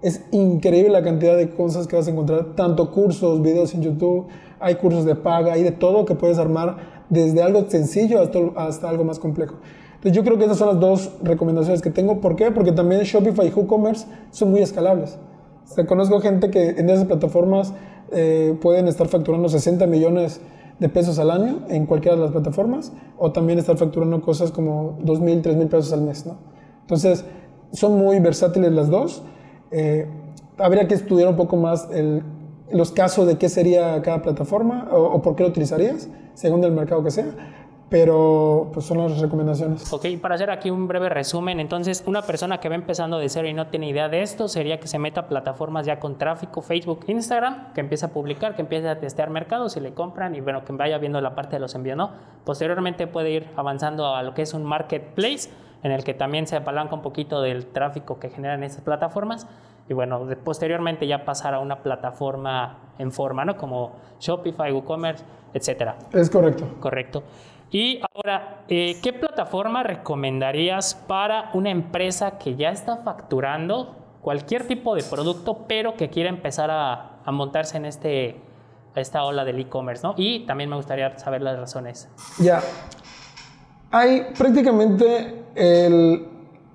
es 0.01 0.21
increíble 0.31 0.91
la 0.91 1.03
cantidad 1.03 1.35
de 1.35 1.49
cosas 1.49 1.87
que 1.87 1.95
vas 1.95 2.07
a 2.07 2.11
encontrar, 2.11 2.55
tanto 2.55 2.91
cursos, 2.91 3.41
videos 3.41 3.73
en 3.73 3.81
YouTube, 3.81 4.27
hay 4.59 4.75
cursos 4.75 5.05
de 5.05 5.15
paga, 5.15 5.53
hay 5.53 5.63
de 5.63 5.71
todo 5.71 6.05
que 6.05 6.13
puedes 6.13 6.37
armar 6.37 6.94
desde 7.09 7.41
algo 7.41 7.69
sencillo 7.69 8.21
hasta, 8.21 8.39
hasta 8.55 8.89
algo 8.89 9.03
más 9.03 9.19
complejo. 9.19 9.55
Entonces 9.95 10.13
yo 10.13 10.23
creo 10.23 10.37
que 10.37 10.45
esas 10.45 10.57
son 10.57 10.67
las 10.67 10.79
dos 10.79 11.11
recomendaciones 11.23 11.81
que 11.81 11.89
tengo. 11.89 12.21
¿Por 12.21 12.35
qué? 12.35 12.51
Porque 12.51 12.71
también 12.71 13.01
Shopify 13.01 13.47
y 13.47 13.51
WooCommerce 13.51 14.05
son 14.31 14.51
muy 14.51 14.61
escalables. 14.61 15.17
O 15.77 15.85
conozco 15.87 16.19
gente 16.19 16.51
que 16.51 16.69
en 16.69 16.89
esas 16.89 17.05
plataformas 17.05 17.73
eh, 18.11 18.55
pueden 18.61 18.87
estar 18.87 19.07
facturando 19.07 19.49
60 19.49 19.87
millones 19.87 20.41
de 20.79 20.89
pesos 20.89 21.17
al 21.19 21.31
año 21.31 21.61
en 21.69 21.85
cualquiera 21.85 22.17
de 22.17 22.23
las 22.23 22.31
plataformas 22.31 22.91
o 23.17 23.31
también 23.31 23.57
estar 23.57 23.77
facturando 23.77 24.21
cosas 24.21 24.51
como 24.51 24.97
2 25.01 25.21
mil, 25.21 25.41
3 25.41 25.55
mil 25.55 25.67
pesos 25.67 25.91
al 25.91 26.01
mes. 26.01 26.25
¿no? 26.25 26.37
Entonces, 26.81 27.25
son 27.71 27.97
muy 27.97 28.19
versátiles 28.19 28.71
las 28.71 28.89
dos. 28.89 29.23
Eh, 29.71 30.07
habría 30.57 30.87
que 30.87 30.93
estudiar 30.93 31.29
un 31.29 31.35
poco 31.35 31.57
más 31.57 31.89
el, 31.91 32.21
los 32.71 32.91
casos 32.91 33.27
de 33.27 33.37
qué 33.37 33.49
sería 33.49 34.01
cada 34.01 34.21
plataforma 34.21 34.87
o, 34.91 35.03
o 35.03 35.21
por 35.21 35.35
qué 35.35 35.43
lo 35.43 35.49
utilizarías, 35.49 36.09
según 36.33 36.63
el 36.63 36.71
mercado 36.71 37.03
que 37.03 37.11
sea 37.11 37.33
pero 37.89 38.71
pues 38.73 38.85
son 38.85 38.97
las 38.97 39.19
recomendaciones. 39.19 39.91
Ok, 39.93 40.05
para 40.21 40.35
hacer 40.35 40.49
aquí 40.49 40.69
un 40.69 40.87
breve 40.87 41.09
resumen, 41.09 41.59
entonces 41.59 42.03
una 42.07 42.23
persona 42.23 42.59
que 42.59 42.67
va 42.67 42.75
empezando 42.75 43.19
de 43.19 43.29
cero 43.29 43.47
y 43.47 43.53
no 43.53 43.67
tiene 43.67 43.87
idea 43.87 44.09
de 44.09 44.21
esto 44.21 44.47
sería 44.47 44.79
que 44.79 44.87
se 44.87 44.97
meta 44.97 45.21
a 45.21 45.27
plataformas 45.27 45.85
ya 45.85 45.99
con 45.99 46.17
tráfico, 46.17 46.61
Facebook, 46.61 47.05
Instagram, 47.07 47.73
que 47.73 47.81
empiece 47.81 48.05
a 48.05 48.09
publicar, 48.09 48.55
que 48.55 48.63
empiece 48.63 48.89
a 48.89 48.99
testear 48.99 49.29
mercados 49.29 49.77
y 49.77 49.79
le 49.79 49.93
compran 49.93 50.35
y 50.35 50.41
bueno, 50.41 50.65
que 50.65 50.73
vaya 50.73 50.97
viendo 50.97 51.21
la 51.21 51.35
parte 51.35 51.57
de 51.57 51.59
los 51.59 51.75
envíos, 51.75 51.95
¿no? 51.95 52.11
Posteriormente 52.43 53.05
puede 53.07 53.31
ir 53.31 53.47
avanzando 53.55 54.15
a 54.15 54.23
lo 54.23 54.33
que 54.33 54.41
es 54.41 54.53
un 54.53 54.63
marketplace 54.63 55.49
en 55.83 55.91
el 55.91 56.03
que 56.03 56.15
también 56.15 56.47
se 56.47 56.55
apalanca 56.55 56.95
un 56.95 57.03
poquito 57.03 57.41
del 57.41 57.67
tráfico 57.67 58.17
que 58.17 58.29
generan 58.29 58.63
esas 58.63 58.81
plataformas 58.81 59.47
y 59.87 59.93
bueno, 59.93 60.27
posteriormente 60.43 61.05
ya 61.05 61.25
pasar 61.25 61.53
a 61.53 61.59
una 61.59 61.83
plataforma 61.83 62.77
en 62.97 63.11
forma, 63.11 63.45
¿no? 63.45 63.55
Como 63.55 63.95
Shopify, 64.19 64.71
WooCommerce, 64.71 65.23
etcétera. 65.53 65.97
Es 66.11 66.29
correcto. 66.29 66.67
Correcto. 66.79 67.23
Y 67.71 68.01
ahora, 68.13 68.63
eh, 68.67 68.97
¿qué 69.01 69.13
plataforma 69.13 69.83
recomendarías 69.83 70.95
para 70.95 71.49
una 71.53 71.69
empresa 71.69 72.37
que 72.37 72.55
ya 72.55 72.69
está 72.69 72.97
facturando 72.97 73.95
cualquier 74.21 74.67
tipo 74.67 74.95
de 74.95 75.03
producto, 75.03 75.65
pero 75.67 75.95
que 75.95 76.09
quiera 76.09 76.29
empezar 76.29 76.71
a, 76.71 77.11
montarse 77.31 77.77
en 77.77 77.85
este, 77.85 78.39
esta 78.95 79.23
ola 79.23 79.45
del 79.45 79.59
e-commerce? 79.59 80.05
¿no? 80.05 80.15
Y 80.17 80.45
también 80.45 80.69
me 80.69 80.77
gustaría 80.77 81.17
saber 81.19 81.41
las 81.41 81.59
razones. 81.59 82.09
Ya. 82.39 82.61
Hay 83.91 84.27
prácticamente 84.37 85.43
el, 85.55 86.27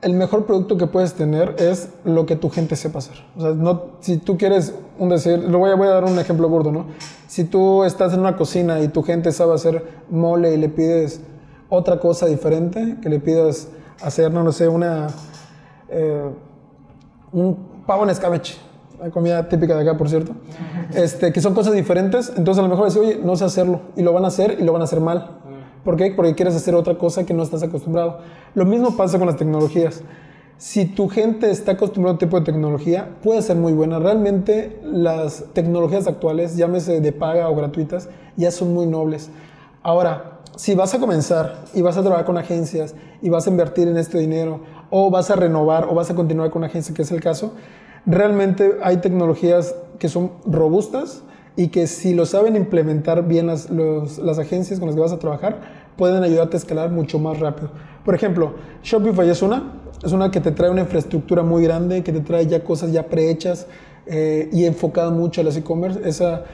el 0.03 0.15
mejor 0.15 0.47
producto 0.47 0.77
que 0.77 0.87
puedes 0.87 1.15
tener 1.15 1.57
es 1.59 1.91
lo 2.05 2.25
que 2.27 2.37
tu 2.37 2.49
gente 2.49 2.77
sepa 2.77 3.01
hacer. 3.01 3.17
O 3.37 3.41
sea, 3.41 3.51
no, 3.51 3.83
si 4.01 4.17
tú 4.17 4.39
quieres 4.39 4.75
un 4.99 5.11
decir, 5.11 5.39
lo 5.39 5.59
voy 5.59 5.71
a, 5.71 5.75
voy 5.75 5.89
a 5.89 5.91
dar 5.91 6.05
un 6.05 6.19
ejemplo 6.19 6.49
gordo, 6.49 6.73
¿no? 6.73 6.87
Si 7.27 7.45
tú 7.45 7.85
estás 7.85 8.15
en 8.15 8.21
una 8.21 8.37
cocina 8.37 8.81
y 8.81 8.89
tu 8.89 9.03
gente 9.03 9.31
sabe 9.33 9.55
hacer 9.55 9.85
mole 10.09 10.55
y 10.55 10.57
le 10.57 10.69
pides 10.69 11.21
otra 11.69 12.01
cosa 12.01 12.27
diferente, 12.27 12.97
que 13.03 13.09
le 13.09 13.21
pidas 13.21 13.69
hacer, 14.03 14.33
no, 14.33 14.43
no 14.43 14.53
sé, 14.53 14.69
una, 14.69 15.09
eh, 15.89 16.31
un 17.33 17.57
pavo 17.87 18.05
en 18.05 18.11
escabeche, 18.11 18.57
la 18.99 19.11
comida 19.11 19.49
típica 19.49 19.77
de 19.77 19.83
acá, 19.83 19.97
por 19.97 20.09
cierto, 20.09 20.33
este, 20.95 21.33
que 21.33 21.41
son 21.41 21.55
cosas 21.55 21.75
diferentes, 21.75 22.33
entonces 22.37 22.59
a 22.59 22.63
lo 22.63 22.69
mejor 22.69 22.87
decir, 22.87 23.03
oye, 23.03 23.21
no 23.23 23.37
sé 23.37 23.45
hacerlo, 23.45 23.81
y 23.97 24.03
lo 24.03 24.13
van 24.13 24.25
a 24.25 24.29
hacer 24.29 24.57
y 24.59 24.65
lo 24.65 24.73
van 24.73 24.83
a 24.83 24.85
hacer 24.85 25.01
mal. 25.01 25.41
¿Por 25.85 25.97
qué? 25.97 26.12
Porque 26.14 26.35
quieres 26.35 26.55
hacer 26.55 26.75
otra 26.75 26.99
cosa 26.99 27.25
que 27.25 27.35
no 27.35 27.43
estás 27.43 27.62
acostumbrado. 27.62 28.19
Lo 28.55 28.64
mismo 28.66 28.97
pasa 28.97 29.19
con 29.19 29.27
las 29.27 29.37
tecnologías. 29.37 30.03
Si 30.59 30.85
tu 30.85 31.09
gente 31.09 31.51
está 31.51 31.73
acostumbrada 31.73 32.12
a 32.12 32.14
un 32.14 32.19
tipo 32.19 32.38
de 32.38 32.45
tecnología, 32.45 33.16
puede 33.23 33.40
ser 33.40 33.57
muy 33.57 33.73
buena. 33.73 33.99
Realmente 33.99 34.79
las 34.85 35.45
tecnologías 35.55 36.07
actuales, 36.07 36.57
llámese 36.57 37.01
de 37.01 37.12
paga 37.12 37.49
o 37.49 37.57
gratuitas, 37.57 38.11
ya 38.37 38.51
son 38.51 38.75
muy 38.75 38.87
nobles. 38.87 39.31
Ahora, 39.83 40.40
si 40.57 40.75
vas 40.75 40.93
a 40.93 41.01
comenzar 41.01 41.64
y 41.73 41.81
vas 41.81 41.97
a 41.97 42.03
trabajar 42.03 42.27
con 42.27 42.37
agencias 42.37 42.95
y 43.23 43.31
vas 43.31 43.47
a 43.47 43.51
invertir 43.51 43.88
en 43.88 43.97
este 43.97 44.19
dinero, 44.19 44.61
o 44.90 45.11
vas 45.11 45.31
a 45.31 45.37
renovar 45.37 45.87
o 45.88 45.95
vas 45.95 46.11
a 46.11 46.14
continuar 46.14 46.51
con 46.51 46.61
una 46.61 46.66
agencia, 46.66 46.95
que 46.95 47.03
es 47.03 47.12
el 47.12 47.21
caso, 47.21 47.55
realmente 48.05 48.77
hay 48.83 48.99
tecnologías 48.99 49.75
que 49.99 50.09
son 50.09 50.33
robustas 50.45 51.23
y 51.57 51.69
que 51.69 51.87
si 51.87 52.15
lo 52.15 52.27
saben 52.27 52.57
implementar 52.57 53.27
bien 53.27 53.47
las, 53.47 53.71
los- 53.71 54.19
las 54.19 54.39
agencias 54.39 54.79
con 54.79 54.87
las 54.89 54.95
que 54.97 55.03
vas 55.03 55.13
a 55.13 55.19
trabajar, 55.19 55.61
pueden 55.97 56.23
ayudarte 56.23 56.57
a 56.57 56.59
escalar 56.59 56.91
mucho 56.91 57.19
más 57.19 57.39
rápido. 57.41 57.71
Por 58.05 58.15
ejemplo, 58.15 58.55
Shopify 58.83 59.29
es 59.29 59.43
una, 59.43 59.73
es 60.03 60.13
una 60.13 60.31
que 60.31 60.41
te 60.41 60.51
trae 60.53 60.71
una 60.71 60.81
infraestructura 60.83 61.43
muy 61.43 61.63
grande, 61.65 62.03
que 62.03 62.13
te 62.13 62.21
trae 62.21 62.47
ya 62.47 62.65
cosas 62.65 62.93
ya 62.93 63.07
prehechas 63.07 63.67
eh, 64.07 64.49
y 64.53 64.65
enfocada 64.65 65.11
mucho 65.11 65.41
a 65.43 65.45
las 65.45 65.57
e-commerce. 65.57 66.01
Esa 66.09 66.45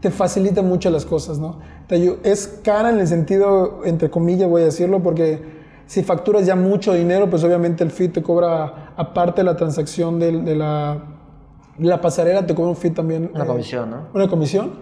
te 0.00 0.10
facilita 0.10 0.62
mucho 0.62 0.90
las 0.90 1.04
cosas, 1.06 1.38
¿no? 1.38 1.58
Te 1.88 2.18
es 2.22 2.60
cara 2.62 2.90
en 2.90 3.00
el 3.00 3.08
sentido, 3.08 3.80
entre 3.84 4.10
comillas 4.10 4.48
voy 4.48 4.62
a 4.62 4.66
decirlo, 4.66 5.02
porque 5.02 5.40
si 5.86 6.02
facturas 6.02 6.46
ya 6.46 6.54
mucho 6.56 6.92
dinero, 6.94 7.28
pues 7.28 7.42
obviamente 7.42 7.82
el 7.84 7.90
fee 7.90 8.08
te 8.08 8.22
cobra, 8.22 8.92
aparte 8.96 9.40
de 9.40 9.44
la 9.44 9.56
transacción 9.56 10.18
del- 10.18 10.44
de, 10.44 10.54
la, 10.56 10.94
de 10.94 11.13
la 11.78 12.00
pasarela, 12.00 12.46
te 12.46 12.54
cobra 12.54 12.70
un 12.70 12.76
fee 12.76 12.90
también. 12.90 13.30
Una 13.34 13.44
eh, 13.44 13.46
comisión, 13.46 13.90
¿no? 13.90 13.96
una 14.14 14.28
comisión, 14.28 14.72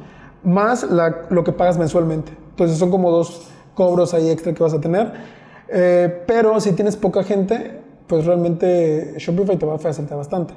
más 0.44 0.82
la- 0.90 1.26
lo 1.30 1.44
que 1.44 1.52
pagas 1.52 1.78
mensualmente. 1.78 2.32
Entonces 2.50 2.78
son 2.78 2.90
como 2.90 3.10
dos 3.10 3.48
cobros 3.74 4.12
ahí 4.14 4.28
extra 4.30 4.52
que 4.52 4.62
vas 4.62 4.74
a 4.74 4.80
tener. 4.80 5.12
Eh, 5.68 6.24
pero 6.26 6.60
si 6.60 6.72
tienes 6.72 6.96
poca 6.96 7.22
gente, 7.22 7.80
pues 8.06 8.26
realmente 8.26 9.14
Shopify 9.18 9.56
te 9.56 9.64
va 9.64 9.76
a 9.76 9.78
facilitar 9.78 10.18
bastante. 10.18 10.52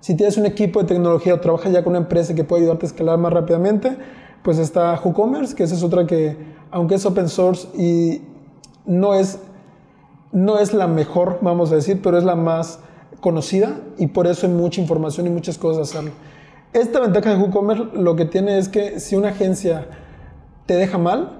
Si 0.00 0.14
tienes 0.14 0.36
un 0.36 0.46
equipo 0.46 0.80
de 0.80 0.86
tecnología 0.86 1.34
o 1.34 1.40
trabajas 1.40 1.72
ya 1.72 1.82
con 1.82 1.92
una 1.92 2.00
empresa 2.00 2.34
que 2.34 2.44
puede 2.44 2.62
ayudarte 2.62 2.86
a 2.86 2.88
escalar 2.88 3.18
más 3.18 3.32
rápidamente, 3.32 3.96
pues 4.42 4.58
está 4.58 5.00
WooCommerce, 5.02 5.54
que 5.56 5.64
esa 5.64 5.74
es 5.74 5.82
otra 5.82 6.06
que, 6.06 6.36
aunque 6.70 6.96
es 6.96 7.06
open 7.06 7.28
source 7.28 7.66
y 7.76 8.22
no 8.86 9.14
es 9.14 9.40
no 10.30 10.58
es 10.58 10.74
la 10.74 10.86
mejor, 10.86 11.38
vamos 11.40 11.72
a 11.72 11.76
decir, 11.76 12.00
pero 12.02 12.18
es 12.18 12.24
la 12.24 12.34
más 12.36 12.80
conocida 13.20 13.80
y 13.98 14.08
por 14.08 14.26
eso 14.26 14.46
hay 14.46 14.52
mucha 14.52 14.80
información 14.80 15.26
y 15.26 15.30
muchas 15.30 15.58
cosas 15.58 15.78
a 15.78 15.82
hacerlo. 15.98 16.10
Esta 16.72 17.00
ventaja 17.00 17.30
de 17.30 17.36
WooCommerce 17.36 17.84
lo 17.94 18.14
que 18.16 18.24
tiene 18.26 18.58
es 18.58 18.68
que 18.68 19.00
si 19.00 19.16
una 19.16 19.28
agencia 19.30 19.86
te 20.66 20.74
deja 20.74 20.98
mal, 20.98 21.34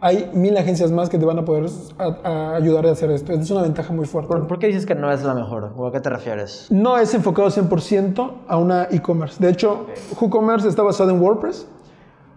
hay 0.00 0.30
mil 0.32 0.56
agencias 0.56 0.92
más 0.92 1.08
que 1.08 1.18
te 1.18 1.24
van 1.24 1.40
a 1.40 1.44
poder 1.44 1.66
a- 1.98 2.28
a 2.52 2.54
ayudar 2.54 2.86
a 2.86 2.92
hacer 2.92 3.10
esto. 3.10 3.32
Es 3.32 3.50
una 3.50 3.62
ventaja 3.62 3.92
muy 3.92 4.06
fuerte. 4.06 4.28
¿Por, 4.28 4.46
por 4.46 4.60
qué 4.60 4.68
dices 4.68 4.86
que 4.86 4.94
no 4.94 5.10
es 5.10 5.24
la 5.24 5.34
mejor? 5.34 5.72
¿O 5.76 5.88
a 5.88 5.92
qué 5.92 5.98
te 6.00 6.08
refieres? 6.08 6.68
No 6.70 6.96
es 6.98 7.12
enfocado 7.14 7.48
100% 7.50 8.32
a 8.46 8.56
una 8.56 8.84
e-commerce. 8.92 9.42
De 9.42 9.50
hecho, 9.50 9.86
WooCommerce 10.20 10.68
está 10.68 10.84
basado 10.84 11.10
en 11.10 11.20
WordPress, 11.20 11.66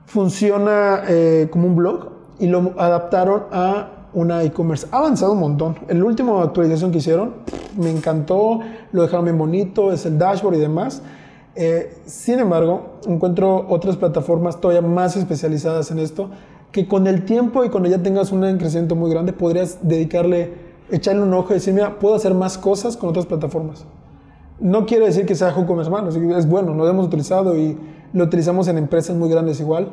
funciona 0.06 1.04
eh, 1.08 1.48
como 1.52 1.68
un 1.68 1.76
blog 1.76 2.10
y 2.40 2.48
lo 2.48 2.74
adaptaron 2.78 3.44
a 3.52 4.01
una 4.14 4.44
e-commerce. 4.44 4.88
Ha 4.92 4.98
avanzado 4.98 5.34
un 5.34 5.40
montón. 5.40 5.76
En 5.88 6.00
la 6.00 6.06
última 6.06 6.42
actualización 6.42 6.92
que 6.92 7.00
hicieron, 7.00 7.34
me 7.78 7.90
encantó, 7.90 8.60
lo 8.92 9.02
dejaron 9.02 9.26
bien 9.26 9.38
bonito, 9.38 9.92
es 9.92 10.06
el 10.06 10.18
dashboard 10.18 10.56
y 10.56 10.60
demás. 10.60 11.02
Eh, 11.56 11.98
sin 12.06 12.40
embargo, 12.40 12.98
encuentro 13.06 13.66
otras 13.70 13.98
plataformas 13.98 14.62
todavía 14.62 14.88
más 14.88 15.18
especializadas 15.18 15.92
en 15.92 16.00
esto, 16.00 16.30
que 16.72 16.88
con 16.88 17.08
el 17.08 17.26
tiempo 17.26 17.66
y 17.66 17.70
cuando 17.70 17.90
ya 17.90 18.02
tengas 18.02 18.32
un 18.32 18.42
crecimiento 18.58 18.96
muy 18.96 19.10
grande, 19.10 19.34
podrías 19.34 19.80
dedicarle, 19.82 20.54
echarle 20.90 21.24
un 21.24 21.34
ojo 21.34 21.52
y 21.52 21.56
decir, 21.56 21.74
mira, 21.74 22.00
puedo 22.00 22.16
hacer 22.16 22.34
más 22.34 22.58
cosas 22.58 22.96
con 22.96 23.10
otras 23.10 23.26
plataformas. 23.26 23.86
No 24.60 24.86
quiere 24.86 25.06
decir 25.06 25.26
que 25.26 25.36
sea 25.36 25.54
WooCommerce 25.54 25.90
malo, 25.90 26.10
es 26.10 26.48
bueno, 26.48 26.74
lo 26.74 26.88
hemos 26.88 27.08
utilizado 27.08 27.58
y 27.58 27.78
lo 28.14 28.24
utilizamos 28.26 28.68
en 28.68 28.78
empresas 28.78 29.16
muy 29.16 29.30
grandes 29.30 29.60
igual, 29.60 29.90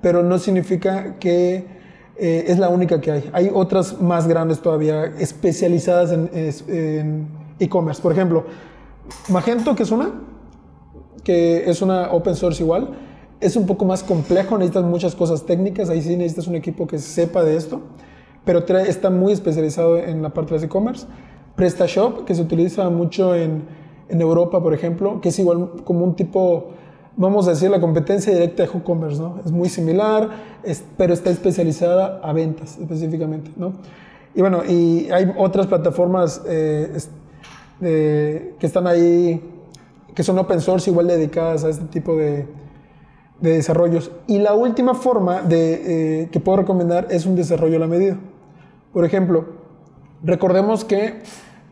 pero 0.00 0.22
no 0.22 0.38
significa 0.38 1.16
que 1.18 1.81
eh, 2.16 2.44
es 2.48 2.58
la 2.58 2.68
única 2.68 3.00
que 3.00 3.10
hay. 3.10 3.30
Hay 3.32 3.50
otras 3.52 4.00
más 4.00 4.26
grandes 4.28 4.60
todavía, 4.60 5.04
especializadas 5.18 6.12
en 6.12 7.26
e-commerce. 7.58 8.00
Por 8.02 8.12
ejemplo, 8.12 8.44
Magento, 9.28 9.74
que 9.74 9.82
es 9.82 9.90
una, 9.90 10.10
que 11.24 11.68
es 11.70 11.82
una 11.82 12.12
open 12.12 12.34
source 12.34 12.62
igual, 12.62 12.90
es 13.40 13.56
un 13.56 13.66
poco 13.66 13.84
más 13.84 14.02
complejo, 14.02 14.56
necesitas 14.56 14.84
muchas 14.84 15.14
cosas 15.14 15.44
técnicas, 15.44 15.90
ahí 15.90 16.00
sí 16.00 16.16
necesitas 16.16 16.46
un 16.46 16.54
equipo 16.54 16.86
que 16.86 16.98
sepa 16.98 17.42
de 17.42 17.56
esto, 17.56 17.80
pero 18.44 18.64
trae- 18.64 18.88
está 18.88 19.10
muy 19.10 19.32
especializado 19.32 19.98
en 19.98 20.22
la 20.22 20.30
parte 20.30 20.56
de 20.58 20.64
e-commerce. 20.66 21.06
PrestaShop, 21.56 22.24
que 22.24 22.34
se 22.34 22.40
utiliza 22.42 22.88
mucho 22.88 23.34
en, 23.34 23.64
en 24.08 24.20
Europa, 24.20 24.62
por 24.62 24.72
ejemplo, 24.74 25.20
que 25.20 25.28
es 25.30 25.38
igual 25.38 25.70
como 25.84 26.04
un 26.04 26.14
tipo, 26.14 26.70
vamos 27.16 27.46
a 27.46 27.50
decir, 27.50 27.70
la 27.70 27.80
competencia 27.80 28.32
directa 28.32 28.62
de 28.64 28.68
WooCommerce, 28.70 29.20
¿no? 29.20 29.40
Es 29.44 29.52
muy 29.52 29.68
similar, 29.68 30.30
es- 30.62 30.84
pero 30.96 31.12
está 31.12 31.30
especializada 31.30 32.20
a 32.22 32.32
ventas 32.32 32.78
específicamente, 32.78 33.50
¿no? 33.56 33.72
Y 34.34 34.40
bueno, 34.40 34.62
y 34.66 35.10
hay 35.10 35.30
otras 35.36 35.66
plataformas 35.66 36.40
eh, 36.46 36.90
que 37.80 38.66
están 38.66 38.86
ahí, 38.86 39.42
que 40.14 40.22
son 40.22 40.38
open 40.38 40.60
source, 40.60 40.90
igual 40.90 41.08
dedicadas 41.08 41.64
a 41.64 41.68
este 41.68 41.84
tipo 41.86 42.16
de, 42.16 42.46
de 43.40 43.50
desarrollos. 43.54 44.10
Y 44.26 44.38
la 44.38 44.54
última 44.54 44.94
forma 44.94 45.42
de, 45.42 46.22
eh, 46.22 46.28
que 46.30 46.40
puedo 46.40 46.58
recomendar 46.58 47.08
es 47.10 47.26
un 47.26 47.34
desarrollo 47.34 47.76
a 47.76 47.80
la 47.80 47.86
medida. 47.88 48.16
Por 48.92 49.04
ejemplo, 49.04 49.46
recordemos 50.22 50.84
que 50.84 51.14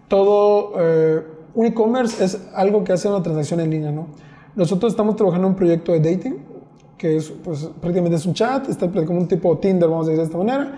todo 0.09 0.73
eh, 0.79 1.23
un 1.55 1.67
e-commerce 1.67 2.25
es 2.25 2.41
algo 2.55 2.83
que 2.85 2.93
hace 2.93 3.09
una 3.09 3.23
transacción 3.23 3.61
en 3.61 3.71
línea, 3.71 3.93
¿no? 3.93 4.07
Nosotros 4.55 4.93
estamos 4.93 5.17
trabajando 5.17 5.47
en 5.47 5.53
un 5.53 5.57
proyecto 5.57 5.93
de 5.93 6.01
dating, 6.01 6.37
que 6.99 7.17
es, 7.17 7.31
pues, 7.31 7.69
prácticamente 7.81 8.17
es 8.17 8.27
un 8.27 8.35
chat, 8.35 8.69
está 8.69 8.91
como 8.91 9.19
un 9.19 9.29
tipo 9.29 9.57
Tinder, 9.59 9.89
vamos 9.89 10.07
a 10.07 10.11
decir 10.11 10.19
de 10.21 10.25
esta 10.27 10.39
manera, 10.39 10.73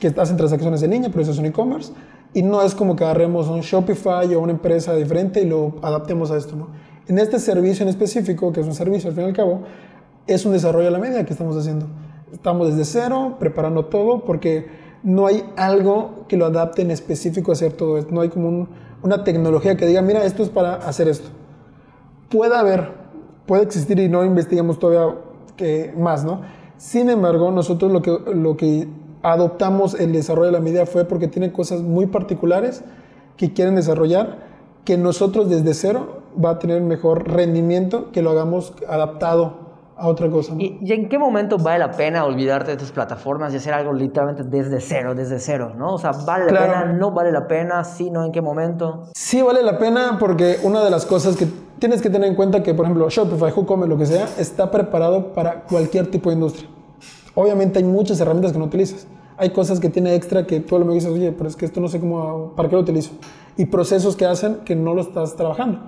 que 0.00 0.08
hacen 0.16 0.36
transacciones 0.36 0.82
en 0.82 0.90
línea, 0.90 1.08
pero 1.10 1.22
eso 1.22 1.32
es 1.32 1.38
un 1.38 1.46
e-commerce. 1.46 1.92
Y 2.34 2.42
no 2.42 2.62
es 2.62 2.74
como 2.74 2.94
que 2.96 3.04
agarremos 3.04 3.48
un 3.48 3.60
Shopify 3.60 4.34
o 4.34 4.40
una 4.40 4.52
empresa 4.52 4.94
diferente 4.94 5.40
y 5.42 5.46
lo 5.46 5.74
adaptemos 5.82 6.30
a 6.30 6.36
esto, 6.36 6.56
¿no? 6.56 6.68
En 7.06 7.18
este 7.18 7.38
servicio 7.38 7.84
en 7.84 7.88
específico, 7.88 8.52
que 8.52 8.60
es 8.60 8.66
un 8.66 8.74
servicio 8.74 9.08
al 9.08 9.14
fin 9.16 9.24
y 9.24 9.28
al 9.28 9.32
cabo, 9.32 9.62
es 10.26 10.44
un 10.44 10.52
desarrollo 10.52 10.88
a 10.88 10.90
la 10.90 10.98
medida 10.98 11.24
que 11.24 11.32
estamos 11.32 11.56
haciendo. 11.56 11.86
Estamos 12.32 12.68
desde 12.68 12.84
cero, 12.84 13.36
preparando 13.38 13.86
todo, 13.86 14.24
porque 14.26 14.66
no 15.02 15.26
hay 15.26 15.42
algo 15.56 16.26
que 16.28 16.36
lo 16.36 16.44
adapte 16.44 16.82
en 16.82 16.90
específico 16.90 17.50
a 17.50 17.54
hacer 17.54 17.72
todo 17.72 17.96
esto. 17.96 18.12
No 18.14 18.20
hay 18.20 18.28
como 18.28 18.48
un- 18.48 18.68
una 19.02 19.24
tecnología 19.24 19.76
que 19.76 19.86
diga, 19.86 20.02
mira, 20.02 20.24
esto 20.24 20.42
es 20.42 20.50
para 20.50 20.74
hacer 20.74 21.08
esto. 21.08 21.28
Puede 22.28 22.54
haber, 22.54 22.92
puede 23.48 23.64
existir 23.64 23.98
y 23.98 24.08
no 24.08 24.24
investigamos 24.24 24.78
todavía 24.78 25.16
que 25.56 25.92
más, 25.96 26.24
¿no? 26.24 26.42
Sin 26.76 27.08
embargo, 27.10 27.50
nosotros 27.50 27.90
lo 27.90 28.02
que, 28.02 28.16
lo 28.32 28.56
que 28.56 28.86
adoptamos 29.22 29.94
el 29.94 30.12
desarrollo 30.12 30.46
de 30.46 30.52
la 30.52 30.60
medida 30.60 30.86
fue 30.86 31.06
porque 31.06 31.26
tiene 31.26 31.50
cosas 31.50 31.80
muy 31.80 32.06
particulares 32.06 32.84
que 33.36 33.52
quieren 33.54 33.74
desarrollar, 33.74 34.46
que 34.84 34.98
nosotros 34.98 35.48
desde 35.48 35.74
cero 35.74 36.20
va 36.42 36.50
a 36.50 36.58
tener 36.58 36.82
mejor 36.82 37.28
rendimiento 37.28 38.12
que 38.12 38.22
lo 38.22 38.30
hagamos 38.30 38.74
adaptado 38.86 39.67
a 39.98 40.06
otra 40.08 40.30
cosa. 40.30 40.54
¿no? 40.54 40.60
¿Y, 40.60 40.78
y 40.80 40.92
en 40.92 41.08
qué 41.08 41.18
momento 41.18 41.58
vale 41.58 41.80
la 41.80 41.90
pena 41.90 42.24
olvidarte 42.24 42.70
de 42.70 42.76
tus 42.76 42.92
plataformas 42.92 43.52
y 43.52 43.56
hacer 43.56 43.74
algo 43.74 43.92
literalmente 43.92 44.44
desde 44.44 44.80
cero, 44.80 45.14
desde 45.14 45.38
cero, 45.40 45.72
¿no? 45.76 45.94
O 45.94 45.98
sea, 45.98 46.12
¿vale 46.12 46.44
la 46.44 46.50
Claro. 46.50 46.72
pena? 46.72 46.84
¿No 46.92 47.10
vale 47.10 47.32
la 47.32 47.46
pena? 47.48 47.82
¿Sí, 47.84 48.10
no? 48.10 48.24
¿En 48.24 48.32
qué 48.32 48.40
momento? 48.40 49.04
Sí 49.14 49.42
vale 49.42 49.62
la 49.62 49.78
pena 49.78 50.16
porque 50.20 50.58
una 50.62 50.82
de 50.84 50.90
las 50.90 51.04
cosas 51.04 51.36
que 51.36 51.46
tienes 51.78 52.00
que 52.00 52.10
tener 52.10 52.28
en 52.28 52.34
cuenta 52.36 52.62
que, 52.62 52.74
por 52.74 52.84
ejemplo, 52.86 53.08
Shopify, 53.10 53.52
WooCommerce, 53.52 53.88
lo 53.88 53.98
que 53.98 54.06
sea, 54.06 54.28
está 54.38 54.70
preparado 54.70 55.32
para 55.32 55.62
cualquier 55.64 56.10
tipo 56.10 56.30
de 56.30 56.34
industria. 56.36 56.68
Obviamente 57.34 57.78
hay 57.78 57.84
muchas 57.84 58.20
herramientas 58.20 58.52
que 58.52 58.58
no 58.58 58.64
utilizas. 58.64 59.06
Hay 59.36 59.50
cosas 59.50 59.78
que 59.78 59.88
tiene 59.88 60.14
extra 60.16 60.46
que 60.46 60.58
tú 60.60 60.74
a 60.74 60.78
lo 60.80 60.84
mejor 60.84 60.94
dices, 61.00 61.12
oye, 61.12 61.30
pero 61.32 61.48
es 61.48 61.54
que 61.54 61.64
esto 61.64 61.80
no 61.80 61.86
sé 61.88 62.00
cómo, 62.00 62.52
¿para 62.56 62.68
qué 62.68 62.74
lo 62.74 62.82
utilizo? 62.82 63.12
Y 63.56 63.66
procesos 63.66 64.16
que 64.16 64.26
hacen 64.26 64.56
que 64.64 64.74
no 64.74 64.94
lo 64.94 65.00
estás 65.00 65.36
trabajando. 65.36 65.78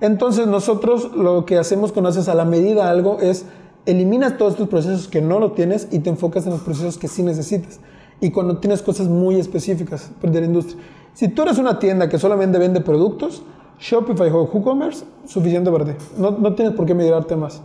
Entonces 0.00 0.46
nosotros 0.46 1.12
lo 1.14 1.44
que 1.44 1.58
hacemos 1.58 1.92
cuando 1.92 2.10
haces 2.10 2.28
a 2.28 2.34
la 2.34 2.44
medida 2.44 2.88
algo 2.88 3.18
es 3.20 3.46
eliminas 3.86 4.36
todos 4.36 4.52
estos 4.52 4.68
procesos 4.68 5.08
que 5.08 5.20
no 5.20 5.38
lo 5.38 5.52
tienes 5.52 5.88
y 5.90 6.00
te 6.00 6.10
enfocas 6.10 6.44
en 6.44 6.52
los 6.52 6.60
procesos 6.60 6.98
que 6.98 7.08
sí 7.08 7.22
necesitas. 7.22 7.80
y 8.20 8.32
cuando 8.32 8.58
tienes 8.58 8.82
cosas 8.82 9.06
muy 9.06 9.38
específicas 9.38 10.10
de 10.20 10.40
la 10.40 10.46
industria. 10.46 10.76
Si 11.14 11.28
tú 11.28 11.42
eres 11.42 11.56
una 11.58 11.78
tienda 11.78 12.08
que 12.08 12.18
solamente 12.18 12.58
vende 12.58 12.80
productos, 12.80 13.42
Shopify 13.78 14.28
o 14.30 14.42
WooCommerce, 14.42 15.04
suficiente 15.24 15.70
para 15.70 15.84
ti. 15.84 15.92
No, 16.16 16.32
no 16.32 16.54
tienes 16.54 16.74
por 16.74 16.84
qué 16.84 16.94
migrarte 16.94 17.36
más. 17.36 17.60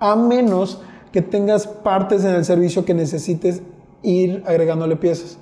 A 0.00 0.16
menos 0.16 0.80
que 1.12 1.22
tengas 1.22 1.66
partes 1.66 2.24
en 2.24 2.34
el 2.34 2.44
servicio 2.44 2.84
que 2.84 2.94
necesites 2.94 3.62
ir 4.02 4.42
agregándole 4.46 4.96
piezas. 4.96 5.38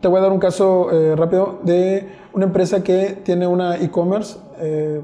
Te 0.00 0.08
voy 0.08 0.18
a 0.18 0.22
dar 0.22 0.32
un 0.32 0.38
caso 0.38 0.90
eh, 0.90 1.14
rápido 1.16 1.58
de 1.62 2.08
una 2.32 2.46
empresa 2.46 2.82
que 2.82 3.18
tiene 3.22 3.46
una 3.46 3.76
e-commerce 3.76 4.38
eh, 4.58 5.00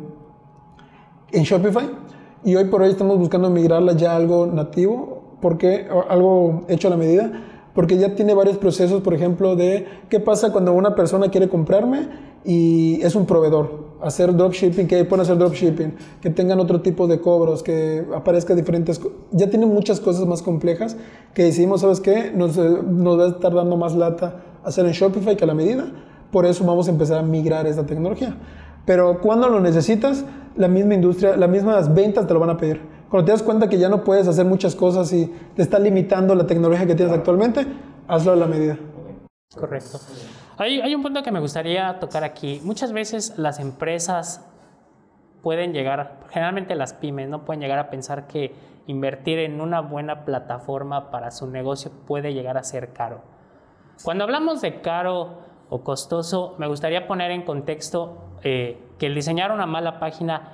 en 1.32 1.42
Shopify 1.42 1.88
y 2.44 2.56
hoy 2.56 2.64
por 2.64 2.82
hoy 2.82 2.90
estamos 2.90 3.18
buscando 3.18 3.50
migrarla 3.50 3.92
ya 3.92 4.12
a 4.12 4.16
algo 4.16 4.46
nativo, 4.46 5.36
porque, 5.42 5.86
algo 6.08 6.62
hecho 6.68 6.88
a 6.88 6.90
la 6.90 6.96
medida, 6.96 7.32
porque 7.74 7.98
ya 7.98 8.14
tiene 8.14 8.34
varios 8.34 8.56
procesos, 8.56 9.02
por 9.02 9.14
ejemplo, 9.14 9.56
de 9.56 9.86
qué 10.08 10.20
pasa 10.20 10.50
cuando 10.50 10.72
una 10.72 10.94
persona 10.94 11.28
quiere 11.30 11.48
comprarme 11.48 12.08
y 12.44 13.00
es 13.02 13.14
un 13.14 13.26
proveedor. 13.26 13.90
Hacer 14.02 14.34
dropshipping, 14.34 14.86
que 14.86 15.04
pueden 15.04 15.22
hacer 15.22 15.36
dropshipping, 15.36 15.94
que 16.22 16.30
tengan 16.30 16.58
otro 16.60 16.80
tipo 16.80 17.06
de 17.06 17.20
cobros, 17.20 17.62
que 17.62 18.06
aparezca 18.14 18.54
diferentes... 18.54 19.00
Ya 19.30 19.50
tiene 19.50 19.66
muchas 19.66 20.00
cosas 20.00 20.26
más 20.26 20.40
complejas 20.40 20.96
que 21.34 21.44
decidimos, 21.44 21.82
¿sabes 21.82 22.00
qué? 22.00 22.32
Nos, 22.34 22.56
eh, 22.56 22.78
nos 22.86 23.18
va 23.18 23.24
a 23.24 23.28
estar 23.28 23.54
dando 23.54 23.76
más 23.76 23.94
lata 23.94 24.42
hacer 24.64 24.86
en 24.86 24.92
Shopify 24.92 25.36
que 25.36 25.44
a 25.44 25.46
la 25.46 25.54
medida. 25.54 25.92
Por 26.30 26.46
eso 26.46 26.64
vamos 26.64 26.88
a 26.88 26.90
empezar 26.90 27.18
a 27.18 27.22
migrar 27.22 27.66
esta 27.66 27.84
tecnología. 27.84 28.36
Pero 28.84 29.20
cuando 29.20 29.48
lo 29.48 29.60
necesitas, 29.60 30.24
la 30.56 30.68
misma 30.68 30.94
industria, 30.94 31.36
las 31.36 31.48
mismas 31.48 31.92
ventas 31.94 32.26
te 32.26 32.34
lo 32.34 32.40
van 32.40 32.50
a 32.50 32.56
pedir. 32.56 32.80
Cuando 33.08 33.26
te 33.26 33.32
das 33.32 33.42
cuenta 33.42 33.68
que 33.68 33.78
ya 33.78 33.88
no 33.88 34.04
puedes 34.04 34.28
hacer 34.28 34.44
muchas 34.44 34.74
cosas 34.74 35.12
y 35.12 35.26
te 35.54 35.62
está 35.62 35.78
limitando 35.78 36.34
la 36.34 36.46
tecnología 36.46 36.86
que 36.86 36.94
tienes 36.94 37.14
actualmente, 37.14 37.66
hazlo 38.06 38.32
a 38.32 38.36
la 38.36 38.46
medida. 38.46 38.78
Correcto. 39.54 39.98
Hay, 40.58 40.80
hay 40.80 40.94
un 40.94 41.02
punto 41.02 41.22
que 41.22 41.32
me 41.32 41.40
gustaría 41.40 41.98
tocar 41.98 42.22
aquí. 42.22 42.60
Muchas 42.64 42.92
veces 42.92 43.34
las 43.36 43.58
empresas 43.58 44.46
pueden 45.42 45.72
llegar, 45.72 46.20
generalmente 46.30 46.74
las 46.74 46.92
pymes, 46.92 47.28
no 47.28 47.44
pueden 47.44 47.60
llegar 47.60 47.78
a 47.78 47.90
pensar 47.90 48.26
que 48.26 48.54
invertir 48.86 49.38
en 49.38 49.60
una 49.60 49.80
buena 49.80 50.24
plataforma 50.24 51.10
para 51.10 51.30
su 51.30 51.46
negocio 51.46 51.90
puede 52.06 52.34
llegar 52.34 52.58
a 52.58 52.62
ser 52.62 52.92
caro. 52.92 53.22
Cuando 54.02 54.24
hablamos 54.24 54.60
de 54.60 54.80
caro 54.80 55.38
o 55.68 55.82
costoso, 55.82 56.54
me 56.58 56.66
gustaría 56.66 57.06
poner 57.06 57.30
en 57.30 57.42
contexto 57.42 58.29
eh, 58.42 58.79
que 58.98 59.07
el 59.07 59.14
diseñar 59.14 59.50
una 59.50 59.66
mala 59.66 59.98
página, 59.98 60.53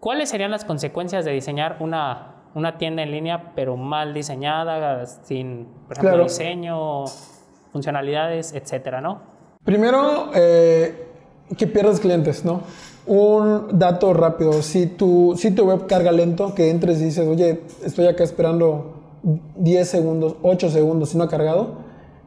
¿cuáles 0.00 0.30
serían 0.30 0.50
las 0.50 0.64
consecuencias 0.64 1.24
de 1.24 1.32
diseñar 1.32 1.76
una, 1.80 2.36
una 2.54 2.78
tienda 2.78 3.02
en 3.02 3.10
línea 3.10 3.52
pero 3.54 3.76
mal 3.76 4.14
diseñada, 4.14 5.06
sin, 5.06 5.68
por 5.86 5.98
ejemplo, 5.98 6.24
diseño, 6.24 7.04
funcionalidades, 7.72 8.54
etcétera, 8.54 9.00
¿no? 9.00 9.20
Primero, 9.64 10.30
eh, 10.34 11.06
que 11.56 11.66
pierdas 11.66 12.00
clientes, 12.00 12.44
¿no? 12.44 12.62
Un 13.06 13.78
dato 13.78 14.12
rápido, 14.14 14.62
si 14.62 14.86
tu 14.86 15.34
sitio 15.36 15.64
web 15.66 15.86
carga 15.86 16.12
lento, 16.12 16.54
que 16.54 16.70
entres 16.70 17.00
y 17.00 17.04
dices, 17.04 17.26
oye, 17.26 17.62
estoy 17.84 18.06
acá 18.06 18.24
esperando 18.24 19.18
10 19.56 19.88
segundos, 19.88 20.36
8 20.42 20.70
segundos 20.70 21.14
y 21.14 21.18
no 21.18 21.24
ha 21.24 21.28
cargado, 21.28 21.78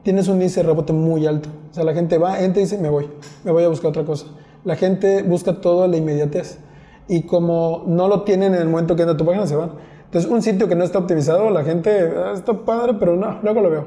tienes 0.03 0.27
un 0.27 0.35
índice 0.35 0.61
de 0.61 0.67
rebote 0.67 0.93
muy 0.93 1.25
alto. 1.25 1.49
O 1.71 1.73
sea, 1.73 1.83
la 1.83 1.93
gente 1.93 2.17
va, 2.17 2.39
entra 2.39 2.61
y 2.61 2.65
dice, 2.65 2.77
me 2.77 2.89
voy, 2.89 3.09
me 3.43 3.51
voy 3.51 3.63
a 3.63 3.67
buscar 3.67 3.89
otra 3.89 4.03
cosa 4.03 4.27
la 4.63 4.75
gente 4.75 5.23
busca 5.23 5.61
todo 5.61 5.87
la 5.87 5.97
inmediatez. 5.97 6.59
Y 7.07 7.23
como 7.23 7.83
no 7.87 8.07
lo 8.07 8.21
tienen 8.23 8.53
en 8.53 8.61
el 8.61 8.69
momento 8.69 8.95
que 8.95 9.01
entra 9.01 9.17
tu 9.17 9.25
página, 9.25 9.45
se 9.45 9.55
van. 9.55 9.71
Entonces, 10.05 10.29
un 10.29 10.41
sitio 10.41 10.67
que 10.67 10.75
no 10.75 10.83
está 10.83 10.99
optimizado, 10.99 11.49
la 11.49 11.63
gente, 11.63 12.13
ah, 12.15 12.33
está 12.33 12.53
padre, 12.53 12.93
pero 12.99 13.15
no, 13.15 13.39
luego 13.41 13.61
lo 13.61 13.69
veo. 13.69 13.85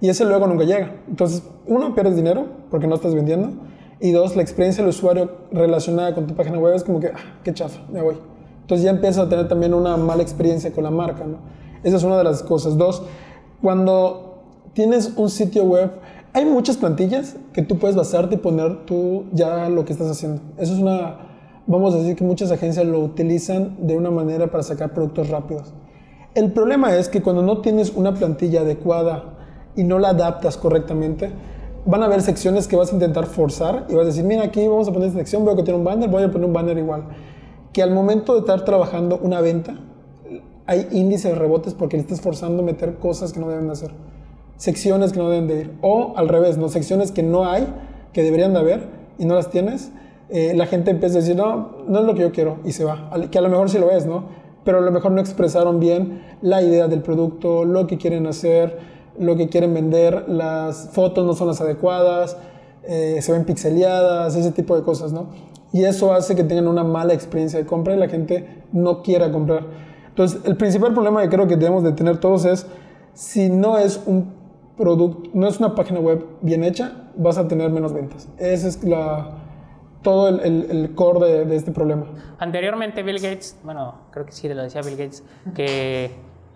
Y 0.00 0.08
ese 0.08 0.24
luego 0.24 0.46
nunca 0.46 0.64
llega. 0.64 0.96
Entonces, 1.08 1.42
uno, 1.66 1.94
pierdes 1.94 2.16
dinero 2.16 2.46
porque 2.70 2.86
no 2.86 2.94
estás 2.94 3.14
vendiendo. 3.14 3.50
Y 4.00 4.10
dos, 4.10 4.36
la 4.36 4.42
experiencia 4.42 4.82
del 4.82 4.90
usuario 4.90 5.30
relacionada 5.52 6.14
con 6.14 6.26
tu 6.26 6.34
página 6.34 6.58
web 6.58 6.74
es 6.74 6.84
como 6.84 7.00
que, 7.00 7.08
ah, 7.08 7.38
qué 7.42 7.54
chafa, 7.54 7.80
me 7.90 8.02
voy. 8.02 8.16
Entonces 8.62 8.84
ya 8.84 8.90
empiezas 8.90 9.26
a 9.26 9.28
tener 9.28 9.48
también 9.48 9.74
una 9.74 9.96
mala 9.96 10.22
experiencia 10.22 10.72
con 10.72 10.84
la 10.84 10.90
marca, 10.90 11.24
¿no? 11.24 11.38
Esa 11.82 11.96
es 11.96 12.02
una 12.04 12.18
de 12.18 12.24
las 12.24 12.42
cosas. 12.42 12.76
Dos, 12.76 13.02
cuando 13.60 14.42
tienes 14.72 15.12
un 15.16 15.30
sitio 15.30 15.64
web 15.64 15.90
hay 16.34 16.46
muchas 16.46 16.78
plantillas 16.78 17.36
que 17.52 17.62
tú 17.62 17.78
puedes 17.78 17.94
basarte 17.94 18.36
y 18.36 18.38
poner 18.38 18.86
tú 18.86 19.24
ya 19.32 19.68
lo 19.68 19.84
que 19.84 19.92
estás 19.92 20.10
haciendo. 20.10 20.40
Eso 20.56 20.72
es 20.72 20.78
una, 20.78 21.18
vamos 21.66 21.94
a 21.94 21.98
decir 21.98 22.16
que 22.16 22.24
muchas 22.24 22.50
agencias 22.50 22.86
lo 22.86 23.00
utilizan 23.00 23.76
de 23.86 23.96
una 23.96 24.10
manera 24.10 24.50
para 24.50 24.62
sacar 24.62 24.94
productos 24.94 25.28
rápidos. 25.28 25.74
El 26.34 26.52
problema 26.52 26.96
es 26.96 27.10
que 27.10 27.20
cuando 27.20 27.42
no 27.42 27.60
tienes 27.60 27.92
una 27.94 28.14
plantilla 28.14 28.62
adecuada 28.62 29.34
y 29.76 29.84
no 29.84 29.98
la 29.98 30.10
adaptas 30.10 30.56
correctamente, 30.56 31.30
van 31.84 32.02
a 32.02 32.06
haber 32.06 32.22
secciones 32.22 32.66
que 32.66 32.76
vas 32.76 32.92
a 32.92 32.94
intentar 32.94 33.26
forzar 33.26 33.86
y 33.90 33.94
vas 33.94 34.04
a 34.04 34.06
decir, 34.06 34.24
mira, 34.24 34.44
aquí 34.44 34.66
vamos 34.66 34.88
a 34.88 34.92
poner 34.92 35.08
esta 35.08 35.18
sección, 35.18 35.44
veo 35.44 35.54
que 35.54 35.64
tiene 35.64 35.78
un 35.78 35.84
banner, 35.84 36.08
voy 36.08 36.22
a 36.22 36.30
poner 36.30 36.46
un 36.46 36.54
banner 36.54 36.78
igual. 36.78 37.04
Que 37.74 37.82
al 37.82 37.90
momento 37.90 38.32
de 38.32 38.40
estar 38.40 38.64
trabajando 38.64 39.18
una 39.22 39.42
venta, 39.42 39.78
hay 40.64 40.88
índices 40.92 41.32
de 41.32 41.38
rebotes 41.38 41.74
porque 41.74 41.98
le 41.98 42.02
estás 42.02 42.22
forzando 42.22 42.62
a 42.62 42.64
meter 42.64 42.94
cosas 42.94 43.34
que 43.34 43.40
no 43.40 43.50
deben 43.50 43.66
de 43.66 43.72
hacer 43.72 43.92
secciones 44.62 45.12
que 45.12 45.18
no 45.18 45.28
deben 45.28 45.48
de 45.48 45.60
ir. 45.62 45.72
O 45.80 46.12
al 46.16 46.28
revés, 46.28 46.56
¿no? 46.56 46.68
secciones 46.68 47.10
que 47.10 47.24
no 47.24 47.46
hay, 47.46 47.66
que 48.12 48.22
deberían 48.22 48.52
de 48.52 48.60
haber 48.60 48.86
y 49.18 49.24
no 49.24 49.34
las 49.34 49.50
tienes. 49.50 49.90
Eh, 50.28 50.52
la 50.54 50.66
gente 50.66 50.92
empieza 50.92 51.18
a 51.18 51.20
decir, 51.20 51.34
no, 51.34 51.78
no 51.88 51.98
es 51.98 52.04
lo 52.04 52.14
que 52.14 52.20
yo 52.20 52.30
quiero 52.30 52.58
y 52.64 52.70
se 52.70 52.84
va. 52.84 53.10
Que 53.32 53.38
a 53.38 53.40
lo 53.40 53.48
mejor 53.48 53.70
sí 53.70 53.80
lo 53.80 53.90
es, 53.90 54.06
¿no? 54.06 54.26
Pero 54.62 54.78
a 54.78 54.80
lo 54.80 54.92
mejor 54.92 55.10
no 55.10 55.20
expresaron 55.20 55.80
bien 55.80 56.22
la 56.42 56.62
idea 56.62 56.86
del 56.86 57.02
producto, 57.02 57.64
lo 57.64 57.88
que 57.88 57.98
quieren 57.98 58.24
hacer, 58.28 58.78
lo 59.18 59.34
que 59.34 59.48
quieren 59.48 59.74
vender, 59.74 60.28
las 60.28 60.90
fotos 60.92 61.26
no 61.26 61.34
son 61.34 61.48
las 61.48 61.60
adecuadas, 61.60 62.36
eh, 62.84 63.18
se 63.20 63.32
ven 63.32 63.44
pixeleadas, 63.44 64.36
ese 64.36 64.52
tipo 64.52 64.76
de 64.76 64.84
cosas, 64.84 65.12
¿no? 65.12 65.26
Y 65.72 65.82
eso 65.82 66.14
hace 66.14 66.36
que 66.36 66.44
tengan 66.44 66.68
una 66.68 66.84
mala 66.84 67.14
experiencia 67.14 67.58
de 67.58 67.66
compra 67.66 67.96
y 67.96 67.98
la 67.98 68.08
gente 68.08 68.62
no 68.70 69.02
quiera 69.02 69.32
comprar. 69.32 69.64
Entonces, 70.08 70.40
el 70.44 70.56
principal 70.56 70.94
problema 70.94 71.20
que 71.22 71.30
creo 71.30 71.48
que 71.48 71.56
debemos 71.56 71.82
de 71.82 71.90
tener 71.90 72.18
todos 72.18 72.44
es, 72.44 72.64
si 73.12 73.50
no 73.50 73.76
es 73.76 74.00
un 74.06 74.41
producto, 74.76 75.30
no 75.34 75.46
es 75.46 75.58
una 75.58 75.74
página 75.74 76.00
web 76.00 76.26
bien 76.40 76.64
hecha, 76.64 77.10
vas 77.16 77.38
a 77.38 77.46
tener 77.46 77.70
menos 77.70 77.92
ventas. 77.92 78.28
Ese 78.38 78.68
es 78.68 78.84
la, 78.84 79.42
todo 80.02 80.28
el, 80.28 80.70
el, 80.70 80.94
core 80.94 81.44
de, 81.44 81.56
este 81.56 81.72
problema. 81.72 82.06
Anteriormente 82.38 83.02
Bill 83.02 83.20
Gates, 83.20 83.60
bueno, 83.64 83.94
creo 84.10 84.26
que 84.26 84.32
sí 84.32 84.48
lo 84.48 84.62
decía 84.62 84.80
Bill 84.82 84.96
Gates, 84.96 85.24
que 85.54 86.10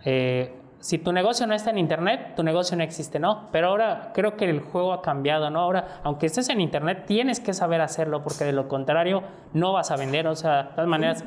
eh, 0.05 0.55
si 0.79 0.99
tu 0.99 1.13
negocio 1.13 1.47
no 1.47 1.55
está 1.55 1.71
en 1.71 1.79
Internet, 1.79 2.35
tu 2.37 2.43
negocio 2.43 2.77
no 2.77 2.83
existe, 2.83 3.19
¿no? 3.19 3.49
Pero 3.53 3.69
ahora 3.69 4.11
creo 4.15 4.37
que 4.37 4.49
el 4.49 4.61
juego 4.61 4.93
ha 4.93 5.03
cambiado, 5.03 5.51
¿no? 5.51 5.61
Ahora, 5.61 6.01
aunque 6.05 6.27
estés 6.27 6.49
en 6.49 6.61
Internet, 6.61 7.05
tienes 7.07 7.41
que 7.41 7.53
saber 7.53 7.81
hacerlo, 7.81 8.23
porque 8.23 8.45
de 8.45 8.53
lo 8.53 8.69
contrario 8.69 9.23
no 9.53 9.73
vas 9.73 9.91
a 9.91 9.97
vender, 9.97 10.27
o 10.27 10.35
sea, 10.35 10.65
de 10.65 10.71
todas 10.71 10.89
maneras, 10.89 11.25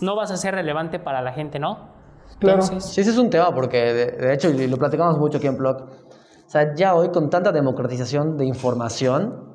no 0.00 0.16
vas 0.16 0.30
a 0.30 0.36
ser 0.36 0.54
relevante 0.54 0.98
para 0.98 1.22
la 1.22 1.32
gente, 1.32 1.58
¿no? 1.58 1.90
Claro. 2.38 2.62
sí, 2.62 3.00
ese 3.00 3.10
es 3.10 3.18
un 3.18 3.30
tema, 3.30 3.54
porque 3.54 3.78
de, 3.78 4.06
de 4.06 4.34
hecho, 4.34 4.50
y 4.50 4.66
lo 4.66 4.76
platicamos 4.76 5.16
mucho 5.16 5.38
aquí 5.38 5.46
en 5.46 5.56
Blog, 5.56 5.88
sea, 6.52 6.74
ya 6.74 6.94
hoy 6.94 7.08
con 7.08 7.30
tanta 7.30 7.50
democratización 7.50 8.36
de 8.36 8.44
información, 8.44 9.52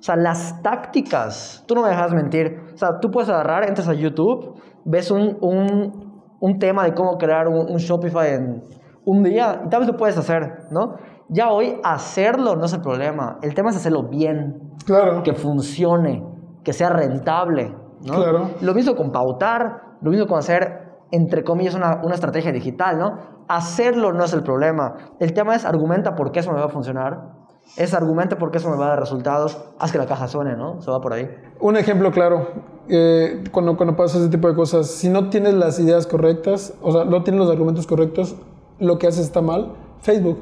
o 0.00 0.02
sea, 0.02 0.16
las 0.16 0.60
tácticas, 0.62 1.62
tú 1.68 1.76
no 1.76 1.82
me 1.82 1.90
dejas 1.90 2.12
mentir. 2.12 2.58
O 2.74 2.76
sea, 2.76 2.98
tú 3.00 3.10
puedes 3.10 3.28
agarrar, 3.28 3.68
entras 3.68 3.86
a 3.86 3.92
YouTube, 3.92 4.60
ves 4.84 5.10
un, 5.10 5.36
un, 5.40 6.34
un 6.40 6.58
tema 6.58 6.84
de 6.84 6.94
cómo 6.94 7.18
crear 7.18 7.46
un, 7.46 7.76
Shopify 7.76 8.34
en 8.34 8.64
un 9.04 9.22
día 9.22 9.62
y 9.64 9.68
tal 9.68 9.80
vez 9.80 9.88
lo 9.88 9.96
puedes 9.96 10.16
hacer, 10.16 10.66
¿no? 10.70 10.96
Ya 11.28 11.50
hoy 11.50 11.78
hacerlo 11.84 12.56
no 12.56 12.64
es 12.64 12.72
el 12.72 12.80
problema. 12.80 13.38
El 13.42 13.54
tema 13.54 13.70
es 13.70 13.76
hacerlo 13.76 14.08
bien. 14.08 14.72
Claro. 14.84 15.22
Que 15.22 15.34
funcione, 15.34 16.24
que 16.64 16.72
sea 16.72 16.88
rentable, 16.88 17.72
¿no? 18.04 18.14
Claro. 18.14 18.50
Lo 18.60 18.74
mismo 18.74 18.96
con 18.96 19.12
pautar, 19.12 19.82
lo 20.00 20.10
mismo 20.10 20.26
con 20.26 20.38
hacer, 20.38 20.89
entre 21.10 21.44
comillas, 21.44 21.74
una, 21.74 22.00
una 22.02 22.14
estrategia 22.14 22.52
digital, 22.52 22.98
¿no? 22.98 23.18
Hacerlo 23.48 24.12
no 24.12 24.24
es 24.24 24.32
el 24.32 24.42
problema. 24.42 24.94
El 25.18 25.32
tema 25.32 25.54
es 25.54 25.64
argumenta 25.64 26.14
por 26.14 26.32
qué 26.32 26.40
eso 26.40 26.52
me 26.52 26.58
va 26.58 26.66
a 26.66 26.68
funcionar. 26.68 27.40
Es 27.76 27.94
argumenta 27.94 28.36
por 28.36 28.50
qué 28.50 28.58
eso 28.58 28.70
me 28.70 28.76
va 28.76 28.86
a 28.86 28.88
dar 28.90 29.00
resultados. 29.00 29.60
Haz 29.78 29.92
que 29.92 29.98
la 29.98 30.06
caja 30.06 30.28
suene, 30.28 30.56
¿no? 30.56 30.80
Se 30.80 30.90
va 30.90 31.00
por 31.00 31.12
ahí. 31.12 31.28
Un 31.60 31.76
ejemplo 31.76 32.10
claro, 32.10 32.48
eh, 32.88 33.44
cuando, 33.52 33.76
cuando 33.76 33.96
pasa 33.96 34.18
ese 34.18 34.28
tipo 34.28 34.48
de 34.48 34.54
cosas, 34.54 34.88
si 34.88 35.08
no 35.08 35.30
tienes 35.30 35.54
las 35.54 35.78
ideas 35.78 36.06
correctas, 36.06 36.74
o 36.82 36.90
sea, 36.92 37.04
no 37.04 37.22
tienes 37.22 37.40
los 37.40 37.50
argumentos 37.50 37.86
correctos, 37.86 38.36
lo 38.78 38.98
que 38.98 39.06
haces 39.06 39.26
está 39.26 39.40
mal. 39.40 39.74
Facebook, 40.00 40.38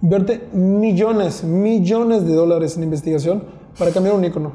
invierte 0.00 0.48
millones, 0.52 1.44
millones 1.44 2.26
de 2.26 2.34
dólares 2.34 2.76
en 2.76 2.84
investigación 2.84 3.44
para 3.78 3.90
cambiar 3.90 4.14
un 4.14 4.24
icono, 4.24 4.52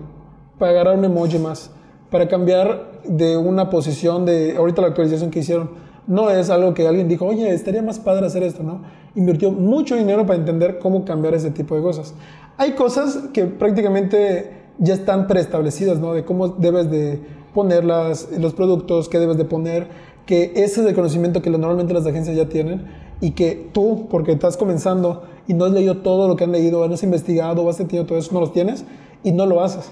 para 0.57 0.71
agarrar 0.71 0.97
un 0.97 1.05
emoji 1.05 1.37
más, 1.37 1.71
para 2.15 2.29
cambiar 2.29 3.01
de 3.03 3.35
una 3.35 3.69
posición 3.69 4.25
de, 4.25 4.55
ahorita 4.55 4.81
la 4.81 4.87
actualización 4.87 5.31
que 5.31 5.39
hicieron, 5.39 5.71
no 6.07 6.29
es 6.29 6.49
algo 6.49 6.73
que 6.73 6.87
alguien 6.87 7.09
dijo, 7.09 7.25
oye, 7.25 7.53
estaría 7.53 7.81
más 7.81 7.99
padre 7.99 8.25
hacer 8.25 8.41
esto, 8.41 8.63
¿no? 8.63 8.83
Invirtió 9.15 9.51
mucho 9.51 9.97
dinero 9.97 10.25
para 10.25 10.39
entender 10.39 10.79
cómo 10.79 11.03
cambiar 11.03 11.33
ese 11.33 11.51
tipo 11.51 11.75
de 11.75 11.81
cosas. 11.81 12.13
Hay 12.55 12.71
cosas 12.71 13.17
que 13.33 13.43
prácticamente 13.43 14.49
ya 14.77 14.93
están 14.93 15.27
preestablecidas, 15.27 15.99
¿no? 15.99 16.13
De 16.13 16.23
cómo 16.23 16.47
debes 16.47 16.89
de 16.89 17.19
ponerlas, 17.53 18.29
los 18.39 18.53
productos 18.53 19.09
que 19.09 19.19
debes 19.19 19.35
de 19.35 19.43
poner, 19.43 19.89
que 20.25 20.53
ese 20.55 20.79
es 20.79 20.87
el 20.87 20.95
conocimiento 20.95 21.41
que 21.41 21.49
normalmente 21.49 21.93
las 21.93 22.05
agencias 22.05 22.37
ya 22.37 22.47
tienen 22.47 22.85
y 23.19 23.31
que 23.31 23.71
tú, 23.73 24.07
porque 24.09 24.31
estás 24.31 24.55
comenzando 24.55 25.23
y 25.49 25.53
no 25.53 25.65
has 25.65 25.73
leído 25.73 25.97
todo 25.97 26.29
lo 26.29 26.37
que 26.37 26.45
han 26.45 26.53
leído, 26.53 26.87
no 26.87 26.93
has 26.93 27.03
investigado, 27.03 27.69
has 27.69 27.75
tenido 27.75 28.05
todo 28.05 28.17
eso, 28.17 28.33
no 28.33 28.39
los 28.39 28.53
tienes 28.53 28.85
y 29.21 29.33
no 29.33 29.45
lo 29.45 29.61
haces. 29.61 29.91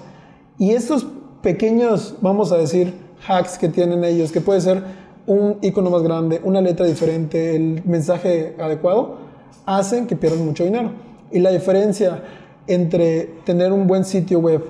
Y 0.56 0.70
estos 0.70 1.06
pequeños, 1.44 2.16
vamos 2.22 2.50
a 2.50 2.56
decir, 2.56 2.94
hacks 3.28 3.58
que 3.58 3.68
tienen 3.68 4.02
ellos, 4.02 4.32
que 4.32 4.40
puede 4.40 4.60
ser 4.62 4.82
un 5.26 5.58
icono 5.60 5.90
más 5.90 6.02
grande, 6.02 6.40
una 6.42 6.60
letra 6.60 6.86
diferente, 6.86 7.54
el 7.54 7.82
mensaje 7.84 8.56
adecuado, 8.58 9.18
hacen 9.66 10.06
que 10.06 10.16
pierdas 10.16 10.40
mucho 10.40 10.64
dinero. 10.64 10.90
Y 11.30 11.40
la 11.40 11.50
diferencia 11.50 12.22
entre 12.66 13.34
tener 13.44 13.72
un 13.72 13.86
buen 13.86 14.04
sitio 14.04 14.40
web, 14.40 14.64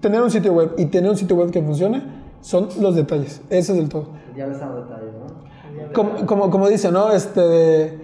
tener 0.00 0.22
un 0.22 0.30
sitio 0.30 0.52
web 0.52 0.74
y 0.76 0.84
tener 0.86 1.10
un 1.10 1.16
sitio 1.16 1.34
web 1.34 1.50
que 1.50 1.62
funcione, 1.62 2.02
son 2.42 2.68
los 2.78 2.94
detalles. 2.94 3.40
Ese 3.48 3.72
es 3.72 3.78
el 3.78 3.88
todo. 3.88 4.08
Ya 4.36 4.46
están 4.46 4.74
los 4.74 4.88
detalles, 4.88 5.12
¿no? 5.14 5.92
Como, 5.94 6.26
como, 6.26 6.50
como 6.50 6.68
dice, 6.68 6.92
¿no? 6.92 7.10
Este, 7.10 7.98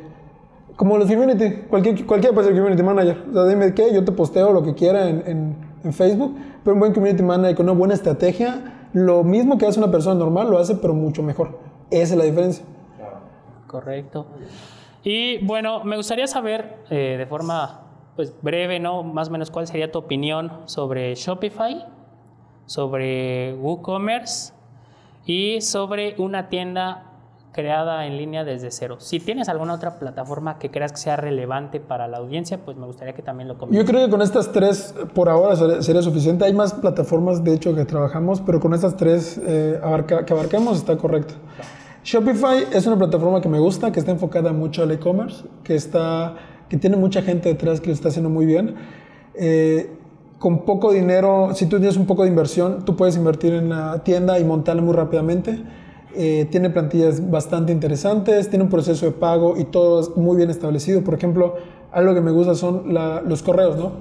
como 0.77 0.97
los 0.97 1.09
community, 1.09 1.65
cualquier, 1.69 2.07
cualquiera 2.07 2.35
puede 2.35 2.49
ser 2.49 2.57
community 2.57 2.83
manager. 2.83 3.23
O 3.31 3.33
sea, 3.35 3.45
dime 3.45 3.75
qué, 3.75 3.93
yo 3.93 4.03
te 4.03 4.13
posteo 4.13 4.53
lo 4.53 4.63
que 4.63 4.75
quiera 4.75 5.09
en, 5.09 5.23
en, 5.27 5.57
en 5.85 5.93
Facebook, 5.93 6.37
pero 6.65 6.75
un 6.75 6.81
buen 6.81 6.93
community 6.93 7.23
manager 7.23 7.57
con 7.57 7.67
una 7.67 7.79
buena 7.79 7.95
estrategia, 7.95 8.89
lo 8.93 9.25
mismo 9.25 9.59
que 9.59 9.67
hace 9.67 9.79
una 9.79 9.91
persona 9.91 10.19
normal, 10.19 10.51
lo 10.51 10.59
hace, 10.59 10.75
pero 10.77 10.95
mucho 10.95 11.23
mejor. 11.23 11.59
Esa 11.91 12.15
es 12.15 12.19
la 12.19 12.25
diferencia. 12.25 12.65
Correcto. 13.67 14.27
Y 15.03 15.45
bueno, 15.45 15.83
me 15.85 15.97
gustaría 15.97 16.27
saber 16.27 16.85
eh, 16.91 17.17
de 17.19 17.27
forma 17.27 17.81
pues, 18.17 18.35
breve, 18.43 18.79
¿no? 18.79 19.03
Más 19.03 19.29
o 19.29 19.33
menos 19.33 19.51
cuál 19.51 19.67
sería 19.67 19.91
tu 19.91 19.99
opinión 19.99 20.53
sobre 20.67 21.15
Shopify, 21.15 21.87
sobre 22.67 23.55
WooCommerce 23.55 24.53
y 25.27 25.61
sobre 25.61 26.15
una 26.19 26.49
tienda 26.49 27.12
creada 27.53 28.07
en 28.07 28.17
línea 28.17 28.45
desde 28.45 28.71
cero. 28.71 28.97
Si 28.99 29.21
tienes 29.21 29.49
alguna 29.49 29.75
otra 29.75 29.99
plataforma 29.99 30.59
que 30.59 30.71
creas 30.71 30.93
que 30.93 30.99
sea 30.99 31.17
relevante 31.17 31.81
para 31.81 32.09
la 32.09 32.17
audiencia, 32.19 32.59
pues 32.65 32.77
me 32.77 32.87
gustaría 32.87 33.15
que 33.15 33.23
también 33.23 33.49
lo 33.49 33.59
comentes. 33.59 33.79
Yo 33.79 33.91
creo 33.91 34.07
que 34.07 34.11
con 34.11 34.23
estas 34.23 34.51
tres 34.53 34.95
por 35.15 35.29
ahora 35.29 35.55
sería, 35.83 36.03
suficiente. 36.03 36.45
Hay 36.45 36.55
más 36.55 36.73
plataformas, 36.73 37.45
de 37.45 37.55
hecho, 37.55 37.75
que 37.75 37.85
trabajamos, 37.85 38.41
pero 38.41 38.59
con 38.59 38.75
estas 38.75 38.97
tres 38.97 39.41
eh, 39.47 39.79
que 40.07 40.33
abarcamos 40.33 40.79
está 40.79 40.97
correcto. 40.97 41.35
Shopify 42.05 42.67
es 42.73 42.87
una 42.87 42.97
plataforma 42.97 43.41
que 43.41 43.49
me 43.49 43.61
gusta, 43.61 43.93
que 43.93 44.01
está 44.01 44.11
enfocada 44.11 44.53
mucho 44.53 44.83
al 44.83 44.91
e-commerce, 44.91 45.45
que, 45.63 45.79
que 46.69 46.77
tiene 46.77 46.97
mucha 46.97 47.23
gente 47.23 47.51
detrás 47.51 47.81
que 47.81 47.89
lo 47.89 47.93
está 47.93 48.09
haciendo 48.09 48.31
muy 48.31 48.47
bien. 48.47 48.75
Eh, 49.35 49.91
con 50.39 50.65
poco 50.65 50.91
dinero, 50.91 51.51
si 51.55 51.67
tú 51.67 51.79
tienes 51.79 51.97
un 51.97 52.07
poco 52.07 52.25
de 52.25 52.29
inversión, 52.29 52.85
tú 52.85 52.97
puedes 52.97 53.17
invertir 53.17 53.55
en 53.55 53.69
la 53.69 54.03
tienda 54.03 54.41
y 54.41 54.45
montarla 54.45 54.83
muy 54.83 54.95
rápidamente. 54.95 55.63
Eh, 56.15 56.47
tiene 56.51 56.69
plantillas 56.71 57.31
bastante 57.31 57.73
interesantes, 57.73 58.51
tiene 58.51 58.65
un 58.65 58.71
proceso 58.71 59.07
de 59.07 59.13
pago 59.13 59.57
y 59.57 59.65
todo 59.65 60.01
es 60.01 60.17
muy 60.17 60.37
bien 60.37 60.51
establecido. 60.51 61.03
Por 61.03 61.15
ejemplo, 61.15 61.55
algo 61.91 62.15
que 62.15 62.21
me 62.21 62.31
gusta 62.31 62.55
son 62.55 62.93
la, 62.93 63.23
los 63.23 63.43
correos, 63.43 63.77
¿no? 63.77 63.93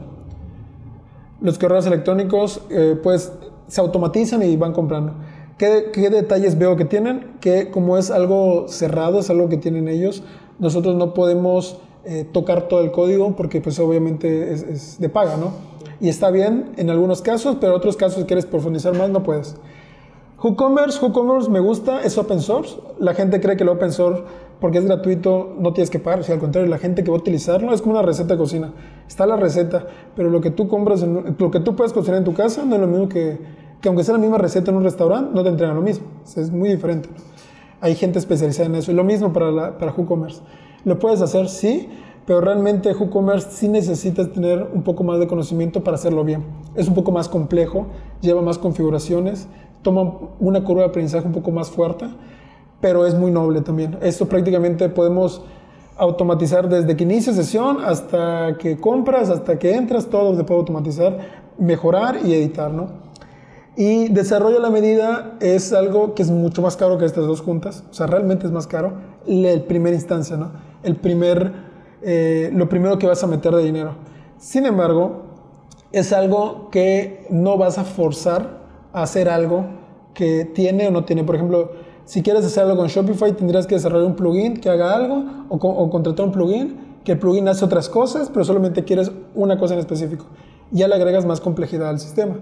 Los 1.41 1.58
correos 1.58 1.86
electrónicos, 1.86 2.62
eh, 2.69 3.00
pues 3.02 3.32
se 3.67 3.82
automatizan 3.82 4.43
y 4.43 4.58
van 4.58 4.74
comprando. 4.74 5.13
¿Qué, 5.58 5.91
¿Qué, 5.93 6.10
detalles 6.10 6.58
veo 6.58 6.76
que 6.76 6.86
tienen? 6.86 7.38
Que 7.39 7.71
como 7.71 7.97
es 7.97 8.12
algo 8.12 8.67
cerrado, 8.67 9.19
es 9.19 9.30
algo 9.30 9.47
que 9.47 9.58
tienen 9.58 9.88
ellos, 9.88 10.24
nosotros 10.60 10.95
no 10.95 11.13
podemos 11.13 11.78
eh, 12.04 12.28
tocar 12.32 12.67
todo 12.67 12.82
el 12.82 12.91
código 12.91 13.36
porque 13.36 13.62
pues 13.62 13.80
obviamente 13.80 14.54
es, 14.54 14.63
es, 14.63 15.00
de 15.00 15.08
paga, 15.08 15.38
¿no? 15.38 15.52
Y 16.00 16.10
está 16.10 16.32
bien 16.32 16.71
en 16.78 16.89
algunos 16.89 17.21
casos, 17.21 17.58
pero 17.62 17.74
en 17.74 17.78
otros 17.78 17.95
casos 17.95 18.26
quieres 18.26 18.45
profundizar 18.45 18.97
más 18.97 19.10
no 19.10 19.24
puedes. 19.24 19.56
WooCommerce, 20.43 20.99
WooCommerce 21.06 21.51
me 21.51 21.60
gusta, 21.60 22.01
es 22.01 22.17
open 22.17 22.39
source. 22.39 22.80
La 22.97 23.13
gente 23.13 23.39
cree 23.39 23.56
que 23.56 23.63
el 23.63 23.69
open 23.69 23.91
source, 23.91 24.23
porque 24.60 24.80
es 24.80 24.86
gratuito, 24.86 25.56
no 25.60 25.71
tienes 25.71 25.91
que 25.91 25.99
pagar. 25.99 26.23
Si 26.23 26.32
al 26.32 26.39
contrario, 26.39 26.67
la 26.67 26.80
gente 26.80 27.04
que 27.04 27.12
va 27.12 27.17
a 27.17 27.19
utilizarlo 27.19 27.71
es 27.73 27.82
como 27.82 27.93
una 27.93 28.01
receta 28.01 28.34
de 28.34 28.39
cocina. 28.39 28.73
Está 29.08 29.27
la 29.27 29.36
receta, 29.36 29.86
pero 30.15 30.32
lo 30.32 30.41
que 30.41 30.49
tú 30.49 30.67
compras, 30.67 31.04
en, 31.04 31.36
lo 31.38 31.51
que 31.51 31.60
tú 31.60 31.75
puedes 31.75 31.93
cocinar 31.93 32.17
en 32.17 32.23
tu 32.23 32.34
casa 32.34 32.65
no 32.65 32.73
es 32.73 32.82
lo 32.82 32.88
mismo 32.88 33.08
que, 33.08 33.38
que 33.82 33.88
aunque 33.88 34.04
sea 34.04 34.13
la 34.13 34.19
misma 34.19 34.39
receta 34.39 34.71
en 34.71 34.77
un 34.77 34.84
restaurante, 34.84 35.30
no 35.32 35.43
te 35.43 35.49
entregan 35.49 35.75
lo 35.75 35.84
mismo. 35.84 36.08
Es 36.36 36.49
muy 36.49 36.69
diferente. 36.69 37.08
Hay 37.80 37.93
gente 37.93 38.17
especializada 38.17 38.65
en 38.65 38.75
eso. 38.75 38.91
Lo 38.93 39.04
mismo 39.04 39.32
para, 39.32 39.51
la, 39.51 39.77
para 39.77 39.91
WooCommerce. 39.91 40.41
Lo 40.86 40.97
puedes 40.97 41.21
hacer, 41.21 41.49
sí, 41.49 41.88
pero 42.25 42.41
realmente 42.41 42.91
WooCommerce 42.93 43.51
sí 43.51 43.67
necesitas 43.67 44.32
tener 44.32 44.67
un 44.73 44.82
poco 44.82 45.04
más 45.04 45.19
de 45.19 45.27
conocimiento 45.27 45.84
para 45.84 45.95
hacerlo 45.95 46.23
bien. 46.23 46.43
Es 46.73 46.88
un 46.88 46.95
poco 46.95 47.12
más 47.12 47.30
complejo, 47.30 47.86
lleva 48.21 48.41
más 48.41 48.58
configuraciones, 48.58 49.47
toma 49.81 50.13
una 50.39 50.63
curva 50.63 50.83
de 50.83 50.89
aprendizaje 50.89 51.25
un 51.25 51.33
poco 51.33 51.51
más 51.51 51.69
fuerte, 51.69 52.05
pero 52.79 53.05
es 53.05 53.15
muy 53.15 53.31
noble 53.31 53.61
también. 53.61 53.97
Esto 54.01 54.27
prácticamente 54.27 54.89
podemos 54.89 55.41
automatizar 55.97 56.67
desde 56.67 56.95
que 56.95 57.03
inicia 57.03 57.33
sesión 57.33 57.77
hasta 57.83 58.57
que 58.57 58.77
compras, 58.77 59.29
hasta 59.29 59.59
que 59.59 59.75
entras, 59.75 60.07
todo 60.07 60.35
se 60.35 60.43
puede 60.43 60.59
automatizar, 60.61 61.17
mejorar 61.57 62.19
y 62.25 62.33
editar, 62.33 62.71
¿no? 62.71 62.87
Y 63.75 64.09
desarrollo 64.09 64.57
a 64.57 64.61
la 64.61 64.69
medida 64.69 65.37
es 65.39 65.71
algo 65.73 66.13
que 66.13 66.23
es 66.23 66.31
mucho 66.31 66.61
más 66.61 66.75
caro 66.75 66.97
que 66.97 67.05
estas 67.05 67.25
dos 67.25 67.41
juntas, 67.41 67.83
o 67.89 67.93
sea, 67.93 68.07
realmente 68.07 68.45
es 68.45 68.51
más 68.51 68.67
caro, 68.67 68.93
el 69.27 69.63
primer 69.63 69.93
instancia, 69.93 70.35
¿no? 70.37 70.51
El 70.83 70.95
primer, 70.95 71.53
eh, 72.01 72.49
lo 72.53 72.67
primero 72.67 72.97
que 72.97 73.07
vas 73.07 73.23
a 73.23 73.27
meter 73.27 73.53
de 73.53 73.63
dinero. 73.63 73.95
Sin 74.39 74.65
embargo, 74.65 75.21
es 75.91 76.13
algo 76.13 76.69
que 76.71 77.27
no 77.29 77.57
vas 77.57 77.77
a 77.77 77.83
forzar 77.83 78.61
hacer 78.93 79.30
algo 79.30 79.65
que 80.13 80.45
tiene 80.45 80.88
o 80.88 80.91
no 80.91 81.06
tiene. 81.06 81.23
Por 81.23 81.36
ejemplo, 81.36 81.71
si 82.06 82.21
quieres 82.21 82.45
hacer 82.45 82.63
algo 82.63 82.77
con 82.77 82.88
Shopify, 82.88 83.32
tendrías 83.34 83.67
que 83.67 83.75
desarrollar 83.75 84.08
un 84.08 84.15
plugin 84.15 84.58
que 84.58 84.69
haga 84.69 84.93
algo 84.93 85.23
o, 85.49 85.89
contratar 85.89 86.25
un 86.25 86.32
plugin 86.32 86.91
que 87.04 87.13
el 87.13 87.19
plugin 87.19 87.47
hace 87.47 87.65
otras 87.65 87.89
cosas, 87.89 88.30
pero 88.30 88.45
solamente 88.45 88.84
quieres 88.84 89.12
una 89.34 89.58
cosa 89.58 89.73
en 89.73 89.80
específico. 89.80 90.25
Ya 90.71 90.88
le 90.88 90.95
agregas 90.95 91.25
más 91.25 91.41
complejidad 91.41 91.89
al 91.89 91.99
sistema. 91.99 92.36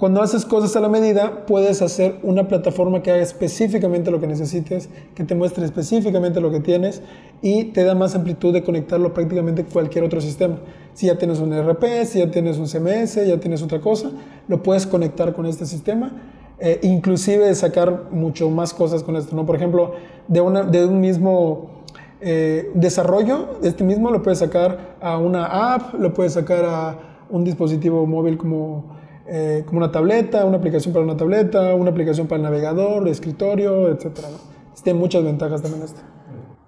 Cuando 0.00 0.22
haces 0.22 0.46
cosas 0.46 0.74
a 0.76 0.80
la 0.80 0.88
medida, 0.88 1.44
puedes 1.44 1.82
hacer 1.82 2.20
una 2.22 2.48
plataforma 2.48 3.02
que 3.02 3.10
haga 3.10 3.20
específicamente 3.20 4.10
lo 4.10 4.18
que 4.18 4.26
necesites, 4.26 4.88
que 5.14 5.24
te 5.24 5.34
muestre 5.34 5.62
específicamente 5.62 6.40
lo 6.40 6.50
que 6.50 6.60
tienes 6.60 7.02
y 7.42 7.64
te 7.64 7.84
da 7.84 7.94
más 7.94 8.14
amplitud 8.14 8.54
de 8.54 8.62
conectarlo 8.62 9.12
prácticamente 9.12 9.62
cualquier 9.62 10.04
otro 10.04 10.22
sistema. 10.22 10.56
Si 10.94 11.08
ya 11.08 11.18
tienes 11.18 11.38
un 11.40 11.52
ERP, 11.52 11.84
si 12.06 12.20
ya 12.20 12.30
tienes 12.30 12.56
un 12.56 12.66
CMS, 12.66 13.16
ya 13.26 13.38
tienes 13.40 13.62
otra 13.62 13.82
cosa, 13.82 14.10
lo 14.48 14.62
puedes 14.62 14.86
conectar 14.86 15.34
con 15.34 15.44
este 15.44 15.66
sistema. 15.66 16.12
Eh, 16.60 16.80
inclusive 16.82 17.54
sacar 17.54 18.04
mucho 18.10 18.48
más 18.48 18.72
cosas 18.72 19.02
con 19.02 19.16
esto, 19.16 19.36
¿no? 19.36 19.44
Por 19.44 19.56
ejemplo, 19.56 19.92
de, 20.28 20.40
una, 20.40 20.62
de 20.62 20.86
un 20.86 20.98
mismo 20.98 21.82
eh, 22.22 22.70
desarrollo, 22.72 23.58
este 23.62 23.84
mismo 23.84 24.10
lo 24.10 24.22
puedes 24.22 24.38
sacar 24.38 24.96
a 24.98 25.18
una 25.18 25.74
app, 25.74 25.92
lo 26.00 26.14
puedes 26.14 26.32
sacar 26.32 26.64
a 26.64 26.98
un 27.28 27.44
dispositivo 27.44 28.06
móvil 28.06 28.38
como 28.38 28.98
eh, 29.32 29.62
como 29.64 29.78
una 29.78 29.92
tableta, 29.92 30.44
una 30.44 30.56
aplicación 30.56 30.92
para 30.92 31.04
una 31.04 31.16
tableta, 31.16 31.72
una 31.76 31.92
aplicación 31.92 32.26
para 32.26 32.38
el 32.38 32.42
navegador, 32.42 33.06
escritorio, 33.06 33.88
etcétera. 33.88 34.28
¿no? 34.28 34.38
Tiene 34.82 34.98
muchas 34.98 35.22
ventajas 35.22 35.62
también 35.62 35.84
esto. 35.84 36.00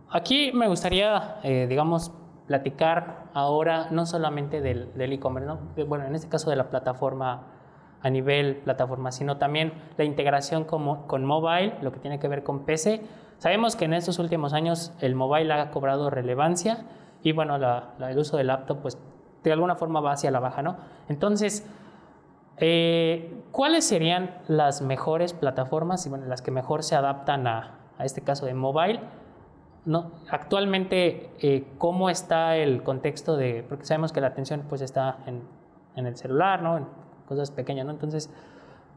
Aquí 0.09 0.53
me 0.55 0.69
gustaría, 0.69 1.39
eh, 1.43 1.67
digamos, 1.69 2.13
platicar 2.47 3.31
ahora 3.35 3.89
no 3.91 4.07
solamente 4.07 4.61
del 4.61 5.13
e-commerce, 5.13 5.49
¿no? 5.49 5.87
bueno, 5.87 6.05
en 6.05 6.15
este 6.15 6.29
caso 6.29 6.51
de 6.51 6.57
la 6.57 6.71
plataforma 6.71 7.49
a 8.01 8.11
nivel 8.11 8.59
plataforma, 8.59 9.11
sino 9.11 9.39
también 9.39 9.73
la 9.97 10.05
integración 10.05 10.63
con, 10.63 11.09
con 11.09 11.25
mobile, 11.25 11.75
lo 11.83 11.91
que 11.91 11.99
tiene 11.99 12.21
que 12.21 12.29
ver 12.29 12.45
con 12.45 12.65
PC. 12.65 13.01
Sabemos 13.39 13.75
que 13.75 13.87
en 13.87 13.95
estos 13.95 14.21
últimos 14.21 14.53
años 14.53 14.93
el 15.01 15.17
mobile 15.17 15.53
ha 15.53 15.71
cobrado 15.73 16.11
relevancia 16.11 16.85
y 17.25 17.33
bueno, 17.33 17.57
el 17.57 18.19
uso 18.19 18.37
del 18.37 18.47
laptop 18.49 18.83
pues 18.83 18.99
de 19.43 19.53
alguna 19.53 19.75
forma 19.75 20.01
va 20.01 20.13
hacia 20.13 20.31
la 20.31 20.39
baja, 20.39 20.63
¿no? 20.63 20.77
Entonces, 21.09 21.67
eh, 22.59 23.35
¿Cuáles 23.51 23.87
serían 23.87 24.39
las 24.49 24.83
mejores 24.83 25.33
plataformas 25.33 26.07
y 26.07 26.09
bueno, 26.09 26.27
las 26.27 26.43
que 26.43 26.51
mejor 26.51 26.83
se 26.83 26.95
adaptan 26.95 27.47
a, 27.47 27.79
este 27.99 28.23
caso 28.23 28.47
de 28.47 28.55
mobile? 28.55 29.01
Actualmente, 30.31 31.31
eh, 31.41 31.67
¿cómo 31.79 32.11
está 32.11 32.57
el 32.57 32.83
contexto 32.83 33.37
de...? 33.37 33.65
Porque 33.69 33.85
sabemos 33.85 34.13
que 34.13 34.21
la 34.21 34.29
atención 34.29 34.65
pues 34.69 34.81
está 34.81 35.19
en, 35.27 35.43
el 36.07 36.17
celular, 36.17 36.63
¿no? 36.63 36.79
En 36.79 36.87
cosas 37.27 37.51
pequeñas, 37.51 37.87
¿no? 37.87 37.93
Entonces, 37.93 38.31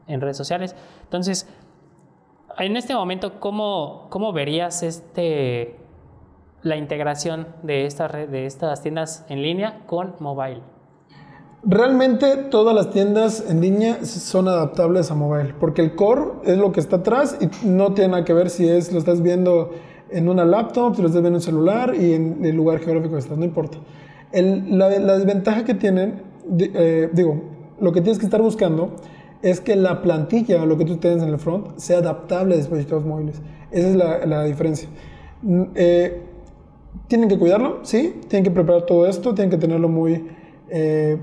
en 0.08 0.22
redes 0.22 0.38
sociales. 0.38 0.76
Entonces, 1.04 1.50
en 2.58 2.78
este 2.78 2.96
momento, 2.96 3.40
¿cómo, 3.40 4.08
cómo 4.10 4.32
verías 4.32 4.84
este, 4.84 5.76
la 6.62 6.78
integración 6.78 7.48
de, 7.64 7.86
esta 7.86 8.08
de 8.08 8.46
estas 8.46 8.82
tiendas 8.82 9.26
en 9.30 9.42
línea 9.42 9.82
con 9.86 10.16
mobile? 10.20 10.75
Realmente 11.68 12.36
todas 12.52 12.76
las 12.76 12.92
tiendas 12.92 13.44
en 13.50 13.60
línea 13.60 14.06
son 14.06 14.48
adaptables 14.48 15.10
a 15.10 15.16
mobile, 15.16 15.56
porque 15.60 15.82
el 15.82 15.96
core 15.96 16.34
es 16.44 16.60
lo 16.60 16.72
que 16.72 16.80
está 16.80 16.98
atrás 16.98 17.40
y 17.42 17.50
no 17.66 17.94
tiene 17.96 18.12
nada 18.12 18.24
que 18.24 18.34
ver 18.34 18.52
si 18.52 18.68
es 18.68 18.92
lo 18.92 19.00
estás 19.00 19.22
viendo 19.24 19.72
en 20.12 20.30
una 20.30 20.46
laptop, 20.46 20.96
si 20.96 21.02
lo 21.02 21.08
estás 21.08 21.24
viendo 21.24 21.30
en 21.30 21.36
un 21.36 21.42
celular 21.42 21.96
y 21.96 22.14
en 22.14 22.46
el 22.46 22.56
lugar 22.56 22.80
geográfico 22.82 23.14
que 23.16 23.20
estás, 23.20 23.38
no 23.40 23.46
importa. 23.46 23.80
El, 24.32 24.78
la, 24.78 24.90
desventaja 24.90 25.66
que 25.66 25.74
tienen, 25.74 26.22
eh, 26.60 27.10
digo, 27.14 27.42
lo 27.80 27.92
que 27.92 28.02
tienes 28.02 28.20
que 28.20 28.26
estar 28.26 28.44
buscando 28.44 28.92
es 29.42 29.60
que 29.60 29.76
la 29.76 30.04
plantilla, 30.04 30.64
lo 30.68 30.78
que 30.78 30.86
tú 30.86 30.98
tienes 30.98 31.24
en 31.24 31.30
el 31.30 31.40
front, 31.40 31.78
sea 31.78 31.98
adaptable 31.98 32.54
a 32.54 32.58
dispositivos 32.58 33.06
móviles. 33.06 33.42
Esa 33.72 33.90
es 33.90 33.96
la, 33.96 34.26
la 34.28 34.44
diferencia. 34.44 34.88
Eh, 35.74 36.22
tienen 37.08 37.28
que 37.28 37.40
cuidarlo, 37.40 37.80
sí, 37.82 38.22
tienen 38.28 38.44
que 38.44 38.52
preparar 38.52 38.84
todo 38.86 39.08
esto, 39.08 39.34
tienen 39.34 39.50
que 39.50 39.58
tenerlo 39.58 39.90
muy, 39.90 40.28
eh, 40.70 41.18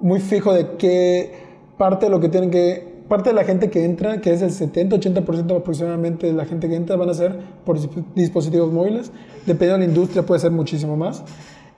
muy 0.00 0.20
fijo 0.20 0.52
de 0.52 0.76
qué 0.76 1.32
parte 1.76 2.06
de 2.06 2.10
lo 2.10 2.20
que 2.20 2.28
tienen 2.28 2.50
que 2.50 2.98
parte 3.08 3.30
de 3.30 3.34
la 3.34 3.44
gente 3.44 3.70
que 3.70 3.84
entra, 3.84 4.20
que 4.20 4.32
es 4.32 4.42
el 4.42 4.50
70-80% 4.50 5.56
aproximadamente 5.56 6.26
de 6.26 6.34
la 6.34 6.44
gente 6.44 6.68
que 6.68 6.76
entra, 6.76 6.96
van 6.96 7.08
a 7.08 7.14
ser 7.14 7.38
por 7.64 7.78
dispositivos 8.14 8.72
móviles. 8.72 9.10
Dependiendo 9.46 9.78
de 9.78 9.86
la 9.86 9.92
industria, 9.92 10.24
puede 10.24 10.40
ser 10.40 10.52
muchísimo 10.52 10.96
más. 10.96 11.24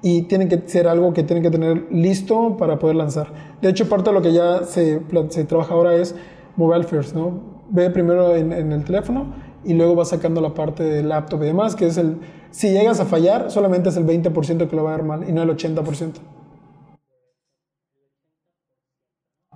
Y 0.02 0.22
tienen 0.22 0.48
que 0.48 0.60
ser 0.66 0.88
algo 0.88 1.12
que 1.12 1.22
tienen 1.22 1.42
que 1.42 1.50
tener 1.50 1.86
listo 1.90 2.56
para 2.58 2.78
poder 2.78 2.96
lanzar. 2.96 3.28
De 3.62 3.68
hecho, 3.68 3.88
parte 3.88 4.10
de 4.10 4.14
lo 4.14 4.22
que 4.22 4.32
ya 4.32 4.64
se, 4.64 5.00
se 5.28 5.44
trabaja 5.44 5.74
ahora 5.74 5.94
es 5.94 6.14
mobile 6.56 6.84
first, 6.84 7.14
¿no? 7.14 7.40
Ve 7.70 7.90
primero 7.90 8.34
en, 8.34 8.52
en 8.52 8.72
el 8.72 8.84
teléfono 8.84 9.26
y 9.64 9.74
luego 9.74 9.94
va 9.94 10.04
sacando 10.04 10.40
la 10.40 10.54
parte 10.54 10.82
del 10.82 11.10
laptop 11.10 11.42
y 11.42 11.46
demás, 11.46 11.76
que 11.76 11.86
es 11.86 11.96
el... 11.96 12.16
Si 12.50 12.70
llegas 12.70 12.98
a 12.98 13.04
fallar, 13.04 13.50
solamente 13.50 13.90
es 13.90 13.96
el 13.96 14.06
20% 14.06 14.68
que 14.68 14.74
lo 14.74 14.82
va 14.82 14.94
a 14.94 14.96
dar 14.96 15.04
mal 15.04 15.28
y 15.28 15.32
no 15.32 15.42
el 15.42 15.50
80%. 15.50 16.14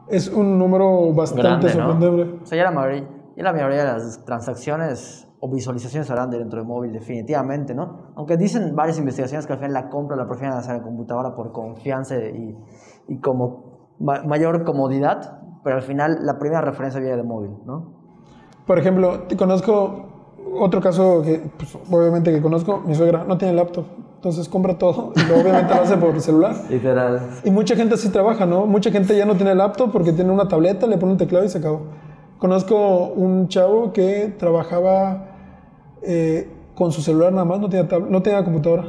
Es 0.09 0.28
un 0.28 0.59
número 0.59 1.12
bastante 1.12 1.68
sorprendente. 1.70 2.40
O 2.42 2.46
sea, 2.46 2.59
ya 2.59 2.64
la, 2.64 2.70
mayoría, 2.70 3.09
la 3.36 3.52
mayoría 3.52 3.84
de 3.84 3.92
las 3.92 4.24
transacciones 4.24 5.28
o 5.40 5.50
visualizaciones 5.50 6.11
harán 6.11 6.30
dentro 6.30 6.61
de 6.61 6.66
móvil, 6.66 6.92
definitivamente, 6.92 7.74
¿no? 7.74 8.12
Aunque 8.16 8.36
dicen 8.36 8.74
varias 8.74 8.98
investigaciones 8.98 9.46
que 9.46 9.52
al 9.52 9.59
final 9.59 9.74
la 9.74 9.88
compra 9.88 10.16
la 10.16 10.26
prefieren 10.26 10.57
hacer 10.57 10.76
en 10.76 10.82
computadora 10.82 11.34
por 11.34 11.52
confianza 11.52 12.16
y, 12.16 12.57
y 13.09 13.20
como 13.20 13.90
mayor 13.98 14.64
comodidad, 14.64 15.40
pero 15.62 15.76
al 15.76 15.82
final 15.82 16.18
la 16.22 16.38
primera 16.38 16.61
referencia 16.61 17.00
viene 17.00 17.16
de 17.16 17.22
móvil, 17.22 17.50
¿no? 17.64 17.92
Por 18.66 18.78
ejemplo, 18.78 19.24
te 19.28 19.36
conozco 19.36 20.14
otro 20.59 20.80
caso 20.80 21.22
que, 21.22 21.50
pues, 21.57 21.76
obviamente 21.90 22.32
que 22.32 22.40
conozco, 22.40 22.80
mi 22.80 22.94
suegra 22.94 23.24
no 23.24 23.36
tiene 23.36 23.55
laptop. 23.55 23.84
Entonces 24.25 24.49
compra 24.49 24.79
todo 24.79 25.12
y 25.16 25.39
obviamente 25.39 25.75
lo 25.75 25.83
hace 25.83 25.99
por 25.99 26.18
celular. 26.18 26.57
Literal. 26.70 27.20
Y 27.45 27.51
mucha 27.51 27.77
gente 27.77 27.97
así 27.97 28.09
trabaja, 28.09 28.47
¿no? 28.47 28.64
Mucha 28.64 28.91
gente 28.91 29.14
ya 29.14 29.27
no 29.27 29.35
tiene 29.35 29.55
laptop 29.55 29.93
porque 29.93 30.14
tiene 30.14 30.33
una 30.33 30.49
tableta, 30.49 30.87
le 30.87 30.97
pone 30.97 31.12
un 31.12 31.18
teclado 31.18 31.45
y 31.45 31.51
se 31.51 31.59
acabó. 31.59 31.83
Conozco 32.39 33.09
un 33.09 33.49
chavo 33.49 33.93
que 33.93 34.35
trabajaba 34.39 35.27
eh, 36.01 36.51
con 36.75 36.91
su 36.91 37.03
celular 37.03 37.35
nada 37.35 37.45
más, 37.45 37.61
no 37.61 37.68
tenía, 37.68 37.87
no 38.09 38.22
tenía 38.22 38.43
computadora. 38.43 38.85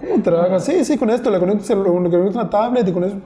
¿Cómo 0.00 0.22
trabaja? 0.22 0.58
Sí, 0.58 0.86
sí, 0.86 0.96
con 0.96 1.10
esto, 1.10 1.30
le 1.30 1.38
conecto, 1.38 1.74
una 1.74 2.48
tablet 2.48 2.88
y 2.88 2.92
con 2.92 3.04
eso, 3.04 3.16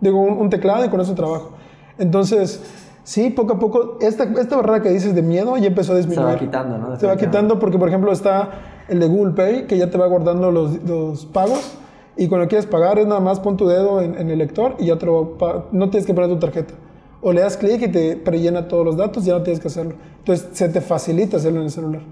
digo, 0.00 0.18
un, 0.18 0.50
teclado 0.50 0.84
y 0.84 0.88
con 0.88 1.00
eso 1.00 1.14
trabajo. 1.14 1.52
Entonces, 1.96 2.60
sí, 3.04 3.30
poco 3.30 3.52
a 3.52 3.58
poco, 3.60 3.98
esta, 4.00 4.24
esta 4.24 4.56
barrera 4.56 4.82
que 4.82 4.88
dices 4.88 5.14
de 5.14 5.22
miedo 5.22 5.56
ya 5.58 5.68
empezó 5.68 5.92
a 5.92 5.96
disminuir. 5.96 6.26
Se 6.26 6.32
va 6.32 6.38
quitando, 6.40 6.76
¿no? 6.76 6.96
Se 6.96 7.06
va 7.06 7.16
quitando 7.16 7.60
porque, 7.60 7.78
por 7.78 7.86
ejemplo, 7.86 8.10
está 8.10 8.50
el 8.88 9.00
de 9.00 9.06
Google 9.06 9.34
Pay, 9.34 9.66
que 9.66 9.78
ya 9.78 9.90
te 9.90 9.98
va 9.98 10.06
guardando 10.06 10.50
los, 10.50 10.82
los 10.84 11.26
pagos. 11.26 11.76
Y 12.16 12.28
cuando 12.28 12.48
quieres 12.48 12.66
pagar, 12.66 12.98
es 12.98 13.06
nada 13.06 13.20
más 13.20 13.40
pon 13.40 13.56
tu 13.56 13.66
dedo 13.66 14.00
en, 14.00 14.30
el 14.30 14.38
lector 14.38 14.76
y 14.78 14.86
ya 14.86 14.96
te 14.96 15.04
lo 15.04 15.36
no 15.70 15.90
tienes 15.90 16.06
que 16.06 16.14
poner 16.14 16.30
tu 16.30 16.38
tarjeta. 16.38 16.74
O 17.20 17.32
le 17.32 17.42
das 17.42 17.56
clic 17.56 17.82
y 17.82 17.88
te 17.88 18.16
prellena 18.16 18.68
todos 18.68 18.84
los 18.84 18.96
datos, 18.96 19.24
ya 19.24 19.34
no 19.34 19.42
tienes 19.42 19.60
que 19.60 19.68
hacerlo. 19.68 19.94
Entonces 20.18 20.48
se 20.52 20.68
te 20.68 20.80
facilita 20.80 21.36
hacerlo 21.36 21.58
en 21.58 21.64
el 21.64 21.70
celular. 21.70 22.02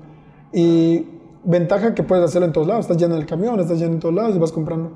Y 0.52 1.06
ventaja 1.44 1.94
que 1.94 2.02
puedes 2.02 2.24
hacerlo 2.24 2.46
en 2.46 2.52
todos 2.52 2.66
lados. 2.66 2.84
Estás 2.84 2.98
ya 2.98 3.06
en 3.06 3.12
el 3.12 3.24
camión, 3.24 3.58
estás 3.60 3.78
ya 3.78 3.86
en 3.86 3.98
todos 3.98 4.14
lados 4.14 4.36
y 4.36 4.38
vas 4.38 4.52
comprando. 4.52 4.90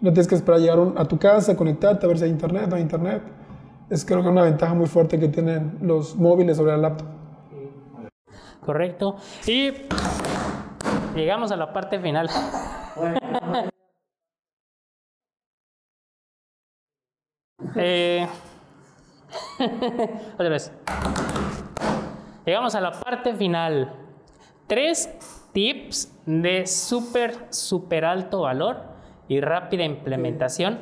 No 0.00 0.12
tienes 0.12 0.26
que 0.26 0.34
esperar 0.34 0.58
a 0.58 0.62
llegar 0.62 0.78
a 0.96 1.04
tu 1.06 1.18
casa, 1.18 1.56
conectarte, 1.56 2.04
a 2.04 2.08
ver 2.08 2.18
si 2.18 2.24
hay 2.24 2.30
internet 2.30 2.66
no 2.68 2.76
hay 2.76 2.82
internet. 2.82 3.22
Es 3.88 4.04
creo 4.04 4.22
que 4.22 4.28
una 4.28 4.42
ventaja 4.42 4.74
muy 4.74 4.86
fuerte 4.86 5.18
que 5.18 5.28
tienen 5.28 5.78
los 5.80 6.16
móviles 6.16 6.56
sobre 6.56 6.74
el 6.74 6.82
laptop. 6.82 7.06
Correcto. 8.64 9.16
Y 9.46 9.72
Llegamos 11.14 11.52
a 11.52 11.56
la 11.56 11.72
parte 11.72 11.98
final. 11.98 12.28
Eh, 17.74 18.28
otra 20.34 20.48
vez. 20.50 20.70
Llegamos 22.44 22.74
a 22.74 22.80
la 22.80 22.92
parte 22.92 23.34
final. 23.34 23.90
Tres 24.66 25.08
tips 25.52 26.12
de 26.26 26.66
súper, 26.66 27.46
súper 27.50 28.04
alto 28.04 28.42
valor 28.42 28.82
y 29.28 29.40
rápida 29.40 29.84
implementación, 29.84 30.80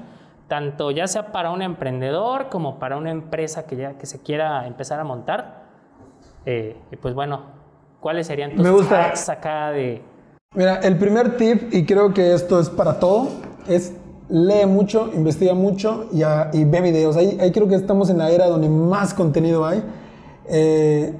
tanto 0.48 0.90
ya 0.90 1.06
sea 1.06 1.32
para 1.32 1.50
un 1.50 1.62
emprendedor 1.62 2.48
como 2.48 2.78
para 2.78 2.96
una 2.96 3.10
empresa 3.10 3.66
que 3.66 3.76
ya 3.76 3.98
que 3.98 4.06
se 4.06 4.22
quiera 4.22 4.66
empezar 4.66 4.98
a 5.00 5.04
montar. 5.04 5.62
Eh, 6.46 6.76
y 6.90 6.96
pues 6.96 7.14
bueno, 7.14 7.42
¿cuáles 8.00 8.26
serían 8.26 8.54
tus 8.54 8.62
Me 8.62 8.70
gusta. 8.70 9.12
acá 9.28 9.70
de, 9.70 10.02
Mira, 10.56 10.80
el 10.82 10.98
primer 10.98 11.36
tip, 11.36 11.72
y 11.72 11.84
creo 11.84 12.12
que 12.12 12.34
esto 12.34 12.58
es 12.58 12.68
para 12.68 12.98
todo, 12.98 13.28
es 13.68 13.92
lee 14.28 14.66
mucho, 14.66 15.08
investiga 15.14 15.54
mucho 15.54 16.08
y, 16.10 16.64
ve 16.64 16.80
videos. 16.80 17.16
Ahí, 17.16 17.38
ahí, 17.40 17.52
creo 17.52 17.68
que 17.68 17.76
estamos 17.76 18.10
en 18.10 18.18
la 18.18 18.32
era 18.32 18.48
donde 18.48 18.68
más 18.68 19.14
contenido 19.14 19.64
hay. 19.64 19.80
Eh, 20.48 21.14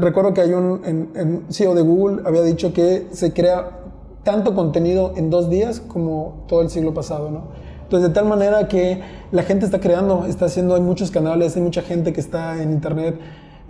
recuerdo 0.00 0.32
que 0.32 0.42
hay 0.42 0.52
un 0.52 1.44
CEO 1.50 1.74
de 1.74 1.82
Google 1.82 2.22
había 2.24 2.42
dicho 2.42 2.72
que 2.72 3.08
se 3.10 3.32
crea 3.32 3.80
tanto 4.22 4.54
contenido 4.54 5.14
en 5.16 5.28
dos 5.28 5.50
días 5.50 5.80
como 5.80 6.44
todo 6.46 6.62
el 6.62 6.70
siglo 6.70 6.94
pasado, 6.94 7.32
¿no? 7.32 7.48
Entonces, 7.82 8.10
de 8.10 8.14
tal 8.14 8.26
manera 8.26 8.68
que 8.68 9.02
la 9.32 9.42
gente 9.42 9.64
está 9.64 9.80
creando, 9.80 10.24
está 10.26 10.44
haciendo, 10.44 10.76
hay 10.76 10.82
muchos 10.82 11.10
canales, 11.10 11.56
hay 11.56 11.62
mucha 11.62 11.82
gente 11.82 12.12
que 12.12 12.20
está 12.20 12.62
en 12.62 12.70
Internet 12.70 13.18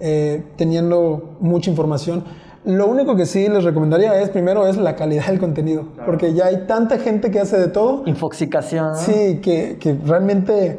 eh, 0.01 0.45
teniendo 0.57 1.36
mucha 1.40 1.70
información. 1.70 2.24
Lo 2.65 2.87
único 2.87 3.15
que 3.15 3.27
sí 3.27 3.47
les 3.49 3.62
recomendaría 3.62 4.19
es, 4.23 4.31
primero, 4.31 4.67
es 4.67 4.79
la 4.79 4.97
calidad 4.97 5.27
del 5.27 5.39
contenido. 5.39 5.85
Porque 6.07 6.33
ya 6.33 6.47
hay 6.47 6.65
tanta 6.67 6.99
gente 6.99 7.31
que 7.31 7.39
hace 7.39 7.59
de 7.59 7.69
todo. 7.69 8.03
Infoxicación. 8.07 8.97
Sí, 8.97 9.41
que, 9.43 9.77
que, 9.79 9.95
realmente 10.05 10.79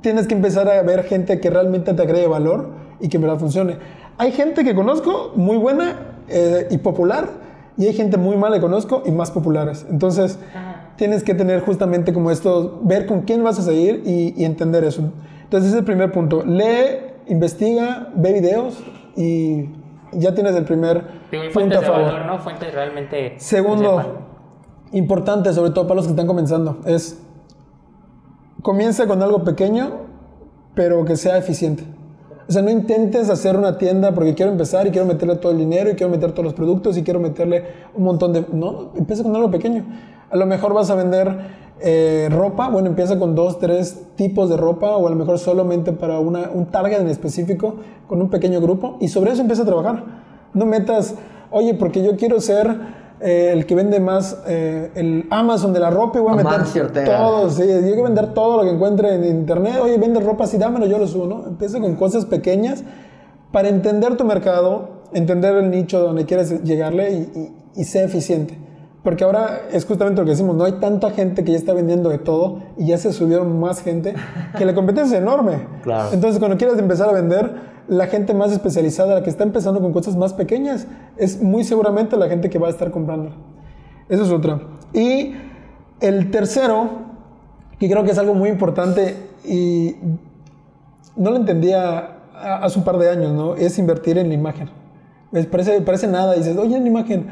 tienes 0.00 0.26
que 0.26 0.34
empezar 0.34 0.68
a 0.68 0.82
ver 0.82 1.04
gente 1.04 1.38
que 1.38 1.48
realmente 1.48 1.94
te 1.94 2.02
agregue 2.02 2.26
valor 2.26 2.70
y 3.00 3.08
que 3.08 3.18
en 3.18 3.22
verdad 3.22 3.38
funcione. 3.38 3.76
Hay 4.18 4.32
gente 4.32 4.64
que 4.64 4.74
conozco 4.74 5.32
muy 5.36 5.58
buena 5.58 6.16
eh, 6.28 6.66
y 6.70 6.78
popular, 6.78 7.28
y 7.76 7.86
hay 7.86 7.92
gente 7.92 8.16
muy 8.16 8.36
mala 8.36 8.56
que 8.56 8.62
conozco 8.62 9.02
y 9.06 9.12
más 9.12 9.30
populares. 9.30 9.86
Entonces, 9.90 10.38
tienes 10.96 11.22
que 11.22 11.34
tener 11.34 11.60
justamente 11.60 12.12
como 12.12 12.30
esto, 12.30 12.80
ver 12.82 13.06
con 13.06 13.22
quién 13.22 13.42
vas 13.44 13.58
a 13.58 13.62
seguir 13.62 14.02
y, 14.04 14.34
y 14.36 14.44
entender 14.44 14.84
eso. 14.84 15.12
Entonces, 15.44 15.68
ese 15.68 15.76
es 15.76 15.80
el 15.80 15.84
primer 15.84 16.10
punto. 16.12 16.44
Lee, 16.44 16.98
investiga, 17.28 18.08
ve 18.14 18.32
videos 18.32 18.82
y 19.16 19.68
ya 20.16 20.34
tienes 20.34 20.54
el 20.54 20.64
primer 20.64 21.04
punto 21.52 21.78
a 21.78 21.82
favor. 21.82 22.26
¿no? 22.26 22.38
Fuentes 22.38 22.72
realmente. 22.72 23.34
Segundo, 23.38 24.02
importante, 24.92 25.52
sobre 25.52 25.70
todo 25.70 25.86
para 25.86 25.96
los 25.96 26.06
que 26.06 26.12
están 26.12 26.26
comenzando, 26.26 26.78
es 26.86 27.20
comienza 28.62 29.06
con 29.06 29.22
algo 29.22 29.44
pequeño, 29.44 29.92
pero 30.74 31.04
que 31.04 31.16
sea 31.16 31.36
eficiente. 31.36 31.84
O 32.48 32.52
sea, 32.52 32.62
no 32.62 32.70
intentes 32.70 33.30
hacer 33.30 33.56
una 33.56 33.78
tienda 33.78 34.12
porque 34.12 34.34
quiero 34.34 34.52
empezar 34.52 34.86
y 34.86 34.90
quiero 34.90 35.06
meterle 35.06 35.36
todo 35.36 35.52
el 35.52 35.58
dinero 35.58 35.90
y 35.90 35.94
quiero 35.94 36.10
meter 36.10 36.32
todos 36.32 36.44
los 36.44 36.54
productos 36.54 36.96
y 36.96 37.02
quiero 37.02 37.20
meterle 37.20 37.64
un 37.94 38.04
montón 38.04 38.32
de... 38.32 38.44
No, 38.52 38.92
empieza 38.96 39.22
con 39.22 39.34
algo 39.34 39.50
pequeño. 39.50 39.84
A 40.30 40.36
lo 40.36 40.46
mejor 40.46 40.74
vas 40.74 40.90
a 40.90 40.94
vender 40.94 41.64
eh, 41.80 42.28
ropa, 42.30 42.68
bueno, 42.68 42.88
empieza 42.88 43.18
con 43.18 43.34
dos, 43.34 43.58
tres 43.58 44.06
tipos 44.14 44.48
de 44.48 44.56
ropa 44.56 44.96
o 44.96 45.06
a 45.06 45.10
lo 45.10 45.16
mejor 45.16 45.38
solamente 45.38 45.92
para 45.92 46.18
una, 46.18 46.50
un 46.52 46.66
target 46.66 47.00
en 47.00 47.08
específico 47.08 47.76
con 48.06 48.22
un 48.22 48.30
pequeño 48.30 48.60
grupo 48.60 48.96
y 49.00 49.08
sobre 49.08 49.32
eso 49.32 49.42
empieza 49.42 49.62
a 49.62 49.66
trabajar. 49.66 50.04
No 50.54 50.66
metas, 50.66 51.14
oye, 51.50 51.74
porque 51.74 52.02
yo 52.02 52.16
quiero 52.16 52.40
ser 52.40 52.74
eh, 53.20 53.50
el 53.52 53.66
que 53.66 53.74
vende 53.74 54.00
más 54.00 54.40
eh, 54.46 54.92
el 54.94 55.26
Amazon 55.30 55.72
de 55.72 55.80
la 55.80 55.90
ropa 55.90 56.18
y 56.18 56.22
voy 56.22 56.32
a 56.32 56.36
meter 56.36 56.50
todo, 57.04 57.50
sí, 57.50 57.62
yo 57.66 57.80
quiero 57.80 58.02
vender 58.04 58.34
todo 58.34 58.58
lo 58.58 58.62
que 58.62 58.70
encuentre 58.70 59.14
en 59.14 59.24
internet, 59.24 59.74
oye, 59.82 59.98
vende 59.98 60.20
ropa, 60.20 60.46
sí, 60.46 60.58
dámelo, 60.58 60.86
yo 60.86 60.98
lo 60.98 61.06
subo, 61.06 61.26
¿no? 61.26 61.46
Empieza 61.46 61.80
con 61.80 61.96
cosas 61.96 62.24
pequeñas 62.24 62.84
para 63.52 63.68
entender 63.68 64.16
tu 64.16 64.24
mercado, 64.24 65.02
entender 65.12 65.54
el 65.56 65.70
nicho 65.70 66.00
donde 66.00 66.24
quieres 66.24 66.62
llegarle 66.62 67.10
y, 67.12 67.16
y, 67.74 67.80
y 67.80 67.84
ser 67.84 68.04
eficiente. 68.04 68.58
Porque 69.04 69.22
ahora 69.22 69.68
es 69.70 69.84
justamente 69.84 70.20
lo 70.20 70.24
que 70.24 70.30
decimos, 70.30 70.56
no 70.56 70.64
hay 70.64 70.72
tanta 70.72 71.10
gente 71.10 71.44
que 71.44 71.52
ya 71.52 71.58
está 71.58 71.74
vendiendo 71.74 72.08
de 72.08 72.18
todo 72.18 72.62
y 72.78 72.86
ya 72.86 72.98
se 72.98 73.12
subieron 73.12 73.60
más 73.60 73.82
gente 73.82 74.14
que 74.56 74.64
la 74.64 74.74
competencia 74.74 75.18
es 75.18 75.22
enorme. 75.22 75.68
Claro. 75.82 76.08
Entonces, 76.12 76.38
cuando 76.38 76.56
quieres 76.56 76.78
empezar 76.78 77.10
a 77.10 77.12
vender, 77.12 77.52
la 77.86 78.06
gente 78.06 78.32
más 78.32 78.50
especializada, 78.50 79.16
la 79.16 79.22
que 79.22 79.28
está 79.28 79.44
empezando 79.44 79.82
con 79.82 79.92
cosas 79.92 80.16
más 80.16 80.32
pequeñas, 80.32 80.86
es 81.18 81.42
muy 81.42 81.64
seguramente 81.64 82.16
la 82.16 82.28
gente 82.28 82.48
que 82.48 82.58
va 82.58 82.68
a 82.68 82.70
estar 82.70 82.90
comprando. 82.90 83.32
Eso 84.08 84.22
es 84.22 84.30
otra. 84.30 84.60
Y 84.94 85.34
el 86.00 86.30
tercero, 86.30 86.88
que 87.78 87.90
creo 87.90 88.04
que 88.04 88.12
es 88.12 88.18
algo 88.18 88.32
muy 88.32 88.48
importante 88.48 89.16
y 89.44 89.96
no 91.14 91.30
lo 91.30 91.36
entendía 91.36 92.20
hace 92.34 92.78
un 92.78 92.86
par 92.86 92.96
de 92.96 93.10
años, 93.10 93.34
¿no? 93.34 93.54
Es 93.54 93.78
invertir 93.78 94.16
en 94.16 94.28
la 94.28 94.34
imagen. 94.34 94.70
Parece, 95.50 95.80
parece 95.82 96.06
nada, 96.06 96.36
y 96.36 96.38
dices, 96.38 96.56
oye, 96.56 96.76
en 96.76 96.86
imagen 96.86 97.26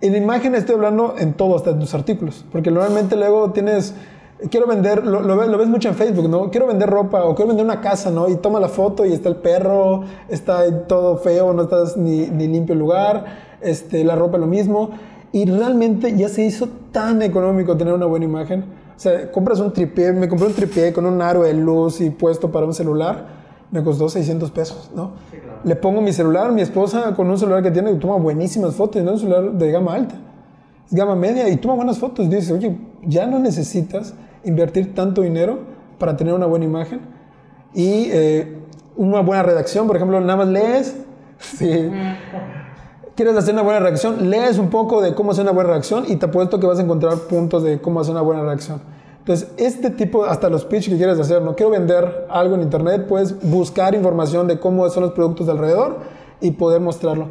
en 0.00 0.16
imagen 0.16 0.54
estoy 0.54 0.74
hablando 0.76 1.14
en 1.18 1.34
todo, 1.34 1.56
hasta 1.56 1.70
en 1.70 1.80
tus 1.80 1.94
artículos. 1.94 2.44
Porque 2.50 2.70
normalmente 2.70 3.16
luego 3.16 3.52
tienes, 3.52 3.94
quiero 4.50 4.66
vender, 4.66 5.04
lo, 5.06 5.20
lo, 5.20 5.58
ves 5.58 5.68
mucho 5.68 5.88
en 5.88 5.94
Facebook, 5.94 6.28
¿no? 6.28 6.50
Quiero 6.50 6.66
vender 6.66 6.88
ropa 6.88 7.24
o 7.24 7.34
quiero 7.34 7.48
vender 7.48 7.64
una 7.64 7.80
casa, 7.80 8.10
¿no? 8.10 8.28
Y 8.28 8.36
toma 8.36 8.60
la 8.60 8.68
foto 8.68 9.04
y 9.04 9.12
está 9.12 9.28
el 9.28 9.36
perro, 9.36 10.04
está 10.28 10.86
todo 10.86 11.18
feo, 11.18 11.52
no 11.52 11.62
estás 11.62 11.96
ni, 11.96 12.26
ni 12.26 12.46
limpio 12.46 12.74
el 12.74 12.78
lugar, 12.78 13.24
este, 13.60 14.04
la 14.04 14.16
ropa 14.16 14.38
lo 14.38 14.46
mismo. 14.46 14.90
Y 15.32 15.46
realmente 15.46 16.16
ya 16.16 16.28
se 16.28 16.44
hizo 16.44 16.68
tan 16.92 17.22
económico 17.22 17.76
tener 17.76 17.92
una 17.92 18.06
buena 18.06 18.24
imagen. 18.24 18.64
O 18.96 19.00
sea, 19.00 19.30
compras 19.32 19.58
un 19.58 19.72
tripié, 19.72 20.12
me 20.12 20.28
compré 20.28 20.46
un 20.46 20.54
tripié 20.54 20.92
con 20.92 21.06
un 21.06 21.20
aro 21.20 21.42
de 21.42 21.54
luz 21.54 22.00
y 22.00 22.10
puesto 22.10 22.52
para 22.52 22.66
un 22.66 22.74
celular, 22.74 23.43
me 23.70 23.82
costó 23.82 24.08
600 24.08 24.50
pesos, 24.50 24.90
¿no? 24.94 25.12
Le 25.64 25.76
pongo 25.76 26.00
mi 26.00 26.12
celular, 26.12 26.52
mi 26.52 26.60
esposa 26.60 27.14
con 27.14 27.28
un 27.28 27.38
celular 27.38 27.62
que 27.62 27.70
tiene, 27.70 27.94
toma 27.94 28.16
buenísimas 28.16 28.74
fotos, 28.74 29.02
no 29.02 29.12
es 29.12 29.22
un 29.22 29.30
celular 29.30 29.52
de 29.52 29.72
gama 29.72 29.94
alta, 29.94 30.16
es 30.86 30.94
gama 30.94 31.16
media 31.16 31.48
y 31.48 31.56
toma 31.56 31.74
buenas 31.74 31.98
fotos. 31.98 32.28
Dices, 32.28 32.50
oye, 32.50 32.76
ya 33.02 33.26
no 33.26 33.38
necesitas 33.38 34.14
invertir 34.44 34.94
tanto 34.94 35.22
dinero 35.22 35.60
para 35.98 36.16
tener 36.16 36.34
una 36.34 36.46
buena 36.46 36.64
imagen 36.64 37.00
y 37.72 38.08
eh, 38.12 38.58
una 38.96 39.20
buena 39.20 39.42
redacción, 39.42 39.86
por 39.86 39.96
ejemplo, 39.96 40.20
nada 40.20 40.36
más 40.36 40.48
lees, 40.48 40.96
sí. 41.38 41.90
Quieres 43.16 43.36
hacer 43.36 43.54
una 43.54 43.62
buena 43.62 43.78
reacción, 43.80 44.28
lees 44.28 44.58
un 44.58 44.70
poco 44.70 45.00
de 45.00 45.14
cómo 45.14 45.30
hacer 45.30 45.42
una 45.42 45.52
buena 45.52 45.70
reacción 45.70 46.04
y 46.08 46.16
te 46.16 46.26
apuesto 46.26 46.58
que 46.58 46.66
vas 46.66 46.78
a 46.80 46.82
encontrar 46.82 47.16
puntos 47.28 47.62
de 47.62 47.80
cómo 47.80 48.00
hacer 48.00 48.12
una 48.12 48.22
buena 48.22 48.42
reacción. 48.42 48.80
Entonces, 49.24 49.48
este 49.56 49.88
tipo, 49.88 50.26
hasta 50.26 50.50
los 50.50 50.66
pitch 50.66 50.90
que 50.90 50.98
quieres 50.98 51.18
hacer, 51.18 51.40
no 51.40 51.56
quiero 51.56 51.70
vender 51.72 52.26
algo 52.28 52.56
en 52.56 52.60
internet, 52.60 53.06
puedes 53.08 53.42
buscar 53.42 53.94
información 53.94 54.46
de 54.46 54.60
cómo 54.60 54.86
son 54.90 55.04
los 55.04 55.12
productos 55.12 55.46
de 55.46 55.52
alrededor 55.52 55.96
y 56.42 56.50
poder 56.50 56.82
mostrarlo. 56.82 57.28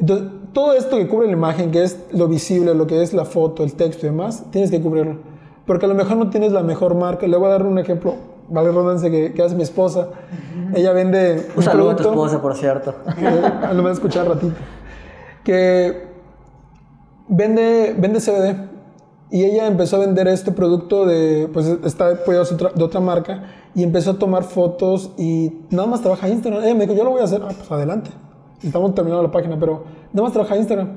Entonces, 0.00 0.26
todo 0.52 0.72
esto 0.72 0.96
que 0.96 1.06
cubre 1.06 1.28
la 1.28 1.34
imagen, 1.34 1.70
que 1.70 1.84
es 1.84 2.00
lo 2.10 2.26
visible, 2.26 2.74
lo 2.74 2.88
que 2.88 3.00
es 3.00 3.12
la 3.14 3.24
foto, 3.24 3.62
el 3.62 3.74
texto 3.74 4.06
y 4.06 4.08
demás, 4.08 4.42
tienes 4.50 4.72
que 4.72 4.80
cubrirlo. 4.80 5.18
Porque 5.66 5.86
a 5.86 5.88
lo 5.88 5.94
mejor 5.94 6.16
no 6.16 6.30
tienes 6.30 6.50
la 6.50 6.64
mejor 6.64 6.96
marca. 6.96 7.28
Le 7.28 7.36
voy 7.36 7.46
a 7.46 7.50
dar 7.50 7.62
un 7.62 7.78
ejemplo, 7.78 8.14
vale 8.48 8.70
redundancia, 8.70 9.08
que, 9.08 9.32
que 9.32 9.40
hace 9.40 9.54
mi 9.54 9.62
esposa. 9.62 10.08
Ella 10.74 10.92
vende 10.92 11.46
Un 11.54 11.62
saludo 11.62 11.90
a 11.90 11.96
tu 11.96 12.02
esposa, 12.08 12.42
por 12.42 12.56
cierto. 12.56 12.92
que 13.16 13.22
lo 13.72 13.82
voy 13.82 13.90
a 13.90 13.94
escuchar 13.94 14.26
ratito. 14.26 14.56
Que 15.44 16.08
vende, 17.28 17.94
vende 17.96 18.18
CBD. 18.18 18.75
Y 19.30 19.44
ella 19.44 19.66
empezó 19.66 19.96
a 19.96 20.00
vender 20.00 20.28
este 20.28 20.52
producto 20.52 21.04
de, 21.04 21.48
pues 21.52 21.66
está 21.84 22.10
apoyado 22.10 22.44
de 22.74 22.84
otra, 22.84 23.00
marca 23.00 23.44
y 23.74 23.82
empezó 23.82 24.12
a 24.12 24.18
tomar 24.18 24.44
fotos 24.44 25.10
y 25.18 25.62
nada 25.70 25.88
más 25.88 26.00
trabaja 26.00 26.28
Instagram. 26.28 26.62
Ella 26.62 26.74
me 26.74 26.86
dijo, 26.86 26.94
yo 26.94 27.04
lo 27.04 27.10
voy 27.10 27.20
a 27.20 27.24
hacer. 27.24 27.42
Ah, 27.42 27.52
pues 27.56 27.70
adelante. 27.70 28.10
Estamos 28.62 28.94
terminando 28.94 29.22
la 29.24 29.32
página, 29.32 29.58
pero 29.58 29.84
nada 30.12 30.22
más 30.22 30.32
trabaja 30.32 30.56
Instagram. 30.56 30.96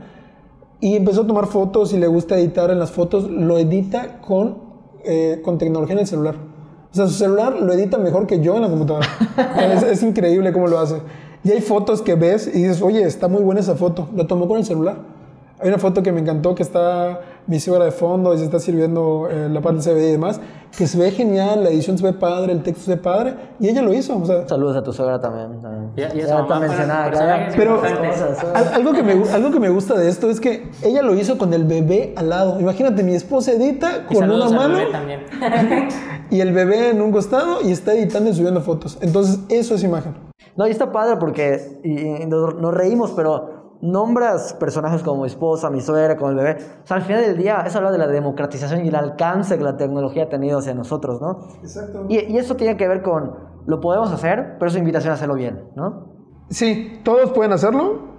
Y 0.80 0.96
empezó 0.96 1.22
a 1.22 1.28
tomar 1.28 1.48
fotos 1.48 1.92
y 1.94 1.98
le 1.98 2.08
gusta 2.08 2.38
editar 2.38 2.70
en 2.70 2.80
las 2.80 2.92
fotos. 2.92 3.30
Lo 3.30 3.58
edita 3.58 4.22
con, 4.22 4.60
eh, 5.04 5.42
con 5.44 5.58
tecnología 5.58 5.94
en 5.94 6.00
el 6.00 6.08
celular. 6.08 6.36
O 6.92 6.96
sea, 6.96 7.08
su 7.08 7.14
celular 7.14 7.60
lo 7.60 7.74
edita 7.74 7.98
mejor 7.98 8.28
que 8.28 8.40
yo 8.42 8.56
en 8.56 8.62
la 8.62 8.70
computadora. 8.70 9.08
es, 9.74 9.84
es 9.84 10.04
increíble 10.04 10.54
cómo 10.54 10.68
lo 10.68 10.80
hace. 10.80 11.02
Y 11.44 11.52
hay 11.52 11.62
fotos 11.62 12.02
que 12.02 12.16
ves 12.16 12.48
y 12.48 12.64
dices, 12.64 12.82
oye, 12.82 13.02
está 13.04 13.28
muy 13.28 13.42
buena 13.42 13.62
esa 13.62 13.76
foto. 13.76 14.08
Lo 14.16 14.28
tomó 14.28 14.48
con 14.48 14.58
el 14.58 14.66
celular. 14.66 14.98
Hay 15.60 15.68
una 15.68 15.80
foto 15.80 16.04
que 16.04 16.12
me 16.12 16.22
encantó 16.22 16.56
que 16.56 16.64
está 16.64 17.20
mi 17.48 17.60
suegra 17.60 17.86
de 17.86 17.92
fondo 17.92 18.34
y 18.34 18.38
se 18.38 18.46
está 18.46 18.60
sirviendo 18.60 19.28
eh, 19.30 19.50
la 19.50 19.62
parte 19.62 19.80
del 19.82 19.96
CBD 19.96 20.08
y 20.10 20.12
demás, 20.12 20.40
que 20.78 20.86
se 20.86 21.00
ve 21.00 21.10
genial, 21.12 21.64
la 21.64 21.70
edición 21.72 21.98
se 21.98 22.04
ve 22.04 22.14
padre, 22.14 22.52
el 22.54 22.62
texto 22.62 22.84
se 22.86 22.92
ve 22.92 22.98
padre, 22.98 23.34
y 23.60 23.70
ella 23.70 23.82
lo 23.82 23.92
hizo. 23.94 24.16
O 24.18 24.26
sea, 24.26 24.48
Saludos 24.48 24.78
a 24.78 24.84
tu 24.84 24.94
suegra 24.94 25.20
también. 25.20 25.60
también. 25.62 25.92
Y- 25.96 26.18
y 26.20 26.22
Ya 26.22 26.40
está 26.42 26.60
mencionada. 26.60 27.50
Pero 27.56 27.82
algo 28.76 28.94
que, 28.94 29.04
me, 29.04 29.14
algo 29.32 29.52
que 29.52 29.60
me 29.60 29.70
gusta 29.70 29.96
de 29.98 30.10
esto 30.10 30.30
es 30.30 30.40
que 30.40 30.70
ella 30.84 31.02
lo 31.02 31.16
hizo 31.16 31.38
con 31.38 31.54
el 31.54 31.64
bebé 31.66 32.14
al 32.16 32.30
lado. 32.30 32.60
Imagínate, 32.60 33.04
mi 33.04 33.16
esposa 33.16 33.52
edita 33.52 34.06
Y 34.10 34.14
con 34.16 34.30
una 34.30 34.50
mano 34.50 34.76
bebé 34.78 34.92
también. 34.92 35.22
y 36.30 36.40
el 36.42 36.54
bebé 36.54 36.92
en 36.92 37.02
un 37.02 37.12
costado 37.12 37.62
y 37.64 37.72
está 37.72 37.94
editando 37.94 38.30
y 38.30 38.34
subiendo 38.36 38.62
fotos. 38.62 38.98
Entonces, 39.02 39.40
eso 39.50 39.74
es 39.76 39.84
imagen. 39.84 40.14
No, 40.56 40.68
y 40.68 40.72
está 40.72 40.92
padre 40.92 41.18
porque 41.18 41.80
y- 41.84 42.24
y 42.24 42.26
nos, 42.28 42.56
nos 42.56 42.74
reímos, 42.74 43.12
pero 43.16 43.59
nombras 43.82 44.54
personajes 44.54 45.04
como 45.04 45.22
mi 45.22 45.28
esposa, 45.28 45.70
mi 45.70 45.82
suegra, 45.82 46.18
como 46.18 46.32
el 46.32 46.36
bebé. 46.36 46.58
O 46.84 46.88
sea, 46.88 46.98
al 46.98 47.04
final 47.04 47.22
del 47.22 47.38
día 47.38 47.64
es 47.66 47.76
hablar 47.76 47.92
de 47.92 47.98
la 47.98 48.08
democratización 48.08 48.86
y 48.86 48.90
el 48.90 48.96
alcance 48.96 49.58
que 49.58 49.64
la 49.64 49.78
tecnología 49.78 50.24
ha 50.24 50.30
tenido 50.30 50.60
hacia 50.60 50.74
nosotros, 50.74 51.22
¿no? 51.22 51.48
Exacto. 51.62 52.06
Y, 52.10 52.20
y 52.20 52.38
eso 52.38 52.56
tiene 52.56 52.78
que 52.78 52.88
ver 52.88 53.02
con, 53.02 53.36
lo 53.66 53.80
podemos 53.80 54.12
hacer, 54.12 54.56
pero 54.60 54.68
es 54.68 54.74
una 54.74 54.80
invitación 54.80 55.12
a 55.12 55.16
hacerlo 55.16 55.36
bien, 55.36 55.70
¿no? 55.76 56.08
Sí, 56.50 57.00
todos 57.04 57.32
pueden 57.32 57.54
hacerlo. 57.54 58.10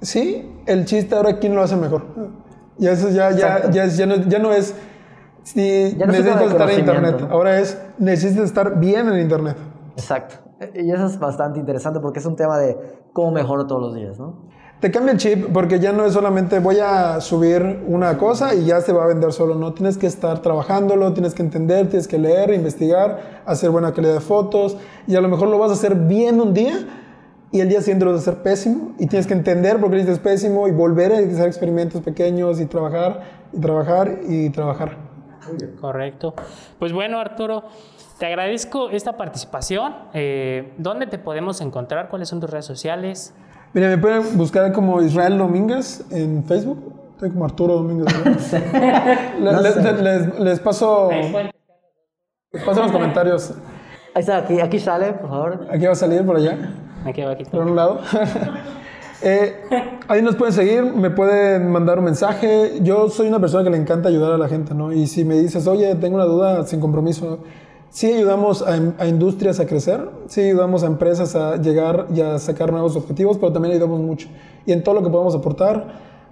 Sí, 0.00 0.62
el 0.66 0.84
chiste 0.84 1.14
ahora 1.14 1.38
quién 1.38 1.54
lo 1.54 1.62
hace 1.62 1.76
mejor. 1.76 2.02
Y 2.78 2.86
eso 2.86 3.08
ya, 3.10 3.30
ya, 3.32 3.70
ya, 3.70 3.86
ya, 3.86 4.06
no, 4.06 4.16
ya 4.16 4.38
no 4.38 4.52
es 4.52 4.74
si 5.42 5.96
Ya 5.96 6.06
no 6.06 6.12
necesitas 6.12 6.52
estar 6.52 6.70
en 6.70 6.78
internet. 6.80 7.20
¿no? 7.20 7.26
Ahora 7.34 7.58
es 7.58 7.80
necesitas 7.98 8.44
estar 8.44 8.78
bien 8.78 9.08
en 9.08 9.18
internet. 9.18 9.56
Exacto. 9.96 10.36
Y 10.74 10.90
eso 10.90 11.06
es 11.06 11.18
bastante 11.18 11.58
interesante 11.58 12.00
porque 12.00 12.18
es 12.18 12.26
un 12.26 12.36
tema 12.36 12.58
de 12.58 12.76
cómo 13.12 13.32
mejoro 13.32 13.66
todos 13.66 13.80
los 13.80 13.94
días, 13.94 14.18
¿no? 14.18 14.48
Te 14.80 14.92
cambia 14.92 15.10
el 15.10 15.18
chip 15.18 15.48
porque 15.52 15.80
ya 15.80 15.90
no 15.90 16.04
es 16.04 16.12
solamente 16.12 16.60
voy 16.60 16.78
a 16.78 17.20
subir 17.20 17.80
una 17.88 18.16
cosa 18.16 18.54
y 18.54 18.64
ya 18.64 18.80
se 18.80 18.92
va 18.92 19.04
a 19.04 19.06
vender 19.08 19.32
solo. 19.32 19.56
No, 19.56 19.74
tienes 19.74 19.98
que 19.98 20.06
estar 20.06 20.40
trabajándolo, 20.40 21.12
tienes 21.12 21.34
que 21.34 21.42
entender, 21.42 21.88
tienes 21.88 22.06
que 22.06 22.16
leer, 22.16 22.54
investigar, 22.54 23.42
hacer 23.44 23.70
buena 23.70 23.92
calidad 23.92 24.14
de 24.14 24.20
fotos 24.20 24.76
y 25.08 25.16
a 25.16 25.20
lo 25.20 25.28
mejor 25.28 25.48
lo 25.48 25.58
vas 25.58 25.70
a 25.70 25.74
hacer 25.74 25.96
bien 25.96 26.40
un 26.40 26.54
día 26.54 26.78
y 27.50 27.58
el 27.58 27.68
día 27.68 27.80
siguiente 27.80 28.04
lo 28.04 28.12
vas 28.12 28.20
a 28.20 28.30
hacer 28.30 28.42
pésimo 28.44 28.92
y 29.00 29.08
tienes 29.08 29.26
que 29.26 29.34
entender 29.34 29.80
por 29.80 29.90
qué 29.90 30.00
es 30.00 30.18
pésimo 30.20 30.68
y 30.68 30.70
volver 30.70 31.12
a 31.12 31.18
hacer 31.18 31.48
experimentos 31.48 32.00
pequeños 32.02 32.60
y 32.60 32.66
trabajar 32.66 33.22
y 33.52 33.60
trabajar 33.60 34.20
y 34.28 34.50
trabajar. 34.50 34.96
Correcto. 35.80 36.34
Pues 36.78 36.92
bueno, 36.92 37.18
Arturo, 37.18 37.64
te 38.18 38.26
agradezco 38.26 38.90
esta 38.90 39.16
participación. 39.16 39.94
Eh, 40.14 40.72
¿Dónde 40.78 41.06
te 41.08 41.18
podemos 41.18 41.60
encontrar? 41.62 42.08
¿Cuáles 42.10 42.28
son 42.28 42.38
tus 42.38 42.50
redes 42.50 42.66
sociales? 42.66 43.34
Mira, 43.74 43.88
me 43.88 43.98
pueden 43.98 44.36
buscar 44.36 44.72
como 44.72 45.00
Israel 45.02 45.38
Domínguez 45.38 46.04
en 46.10 46.44
Facebook. 46.44 46.94
Estoy 47.12 47.30
como 47.30 47.44
Arturo 47.44 47.74
Domínguez. 47.74 48.06
¿verdad? 48.72 49.22
Le- 49.40 49.62
les, 49.62 50.00
les- 50.02 50.38
les 50.40 50.60
paso, 50.60 51.10
les 51.10 52.62
paso 52.64 52.80
en 52.80 52.86
los 52.86 52.92
comentarios. 52.92 53.52
Ahí 54.14 54.20
está, 54.20 54.38
aquí, 54.38 54.60
aquí 54.60 54.78
sale, 54.78 55.12
por 55.12 55.28
favor. 55.28 55.66
Aquí 55.70 55.84
va 55.86 55.92
a 55.92 55.96
salir 55.96 56.24
por 56.24 56.36
allá, 56.36 56.56
Aquí 57.04 57.20
abajito. 57.22 57.50
por 57.50 57.62
un 57.66 57.76
lado. 57.76 58.00
Eh, 59.20 59.52
ahí 60.06 60.22
nos 60.22 60.36
pueden 60.36 60.54
seguir, 60.54 60.84
me 60.84 61.10
pueden 61.10 61.72
mandar 61.72 61.98
un 61.98 62.04
mensaje. 62.04 62.74
Yo 62.82 63.08
soy 63.10 63.26
una 63.26 63.40
persona 63.40 63.64
que 63.64 63.70
le 63.70 63.76
encanta 63.76 64.08
ayudar 64.08 64.30
a 64.30 64.38
la 64.38 64.46
gente, 64.46 64.74
¿no? 64.76 64.92
Y 64.92 65.08
si 65.08 65.24
me 65.24 65.34
dices, 65.34 65.66
oye, 65.66 65.92
tengo 65.96 66.14
una 66.14 66.24
duda, 66.24 66.64
sin 66.68 66.78
compromiso. 66.78 67.40
Sí 67.90 68.12
ayudamos 68.12 68.62
a, 68.62 68.74
a 68.98 69.06
industrias 69.06 69.60
a 69.60 69.66
crecer, 69.66 70.08
sí 70.26 70.42
ayudamos 70.42 70.82
a 70.82 70.86
empresas 70.86 71.34
a 71.34 71.56
llegar 71.56 72.06
y 72.14 72.20
a 72.20 72.38
sacar 72.38 72.70
nuevos 72.70 72.96
objetivos, 72.96 73.38
pero 73.38 73.52
también 73.52 73.74
ayudamos 73.74 74.00
mucho. 74.00 74.28
Y 74.66 74.72
en 74.72 74.82
todo 74.82 74.96
lo 74.96 75.02
que 75.02 75.08
podamos 75.08 75.34
aportar, 75.34 75.86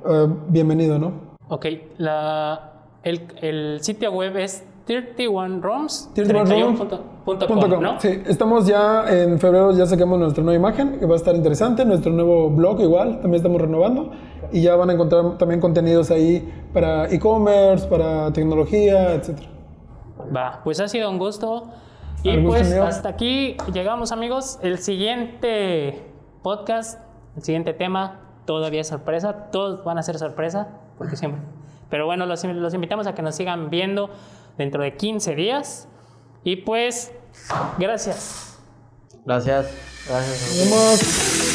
eh, 0.07 0.27
bienvenido, 0.49 0.99
¿no? 0.99 1.13
Ok, 1.49 1.67
la, 1.97 2.73
el, 3.03 3.23
el 3.41 3.79
sitio 3.81 4.13
web 4.13 4.37
es 4.37 4.65
31roms. 4.87 6.11
31roms.com, 6.15 7.81
¿no? 7.83 8.01
Sí, 8.01 8.23
estamos 8.27 8.67
ya 8.67 9.05
en 9.09 9.39
febrero, 9.39 9.73
ya 9.73 9.87
sacamos 9.87 10.19
nuestra 10.19 10.45
nueva 10.45 10.59
imagen, 10.59 10.99
que 10.99 11.07
va 11.07 11.15
a 11.15 11.17
estar 11.17 11.35
interesante, 11.35 11.85
nuestro 11.85 12.13
nuevo 12.13 12.51
blog 12.51 12.81
igual, 12.83 13.21
también 13.23 13.37
estamos 13.37 13.61
renovando 13.61 14.11
y 14.53 14.63
ya 14.63 14.77
van 14.77 14.91
a 14.91 14.93
encontrar 14.93 15.39
también 15.39 15.61
contenidos 15.61 16.11
ahí 16.11 16.53
para 16.73 17.11
e-commerce, 17.11 17.87
para 17.89 18.33
tecnología, 18.33 19.15
etc. 19.15 19.56
Va, 20.35 20.61
pues 20.65 20.81
ha 20.81 20.89
sido 20.89 21.11
un 21.11 21.19
gusto. 21.19 21.71
Y 22.23 22.31
Al 22.31 22.45
pues 22.45 22.73
hasta 22.73 23.11
aquí 23.11 23.57
llegamos 23.73 24.13
amigos. 24.13 24.59
El 24.63 24.79
siguiente 24.79 26.11
podcast, 26.43 27.01
el 27.37 27.43
siguiente 27.43 27.73
tema, 27.73 28.21
todavía 28.47 28.81
es 28.81 28.89
sorpresa. 28.89 29.51
Todos 29.51 29.85
van 29.85 29.99
a 29.99 30.03
ser 30.03 30.19
sorpresa, 30.19 30.69
porque 30.99 31.17
siempre. 31.17 31.41
Pero 31.91 32.07
bueno, 32.07 32.27
los, 32.27 32.43
los 32.45 32.75
invitamos 32.75 33.07
a 33.07 33.15
que 33.15 33.23
nos 33.23 33.37
sigan 33.37 33.71
viendo 33.71 34.11
dentro 34.59 34.83
de 34.83 34.97
15 34.97 35.35
días. 35.35 35.89
Y 36.43 36.57
pues, 36.57 37.13
gracias. 37.79 38.59
Gracias. 39.25 39.67
Gracias. 40.09 40.57
Nos 40.57 40.71
vemos. 40.71 41.46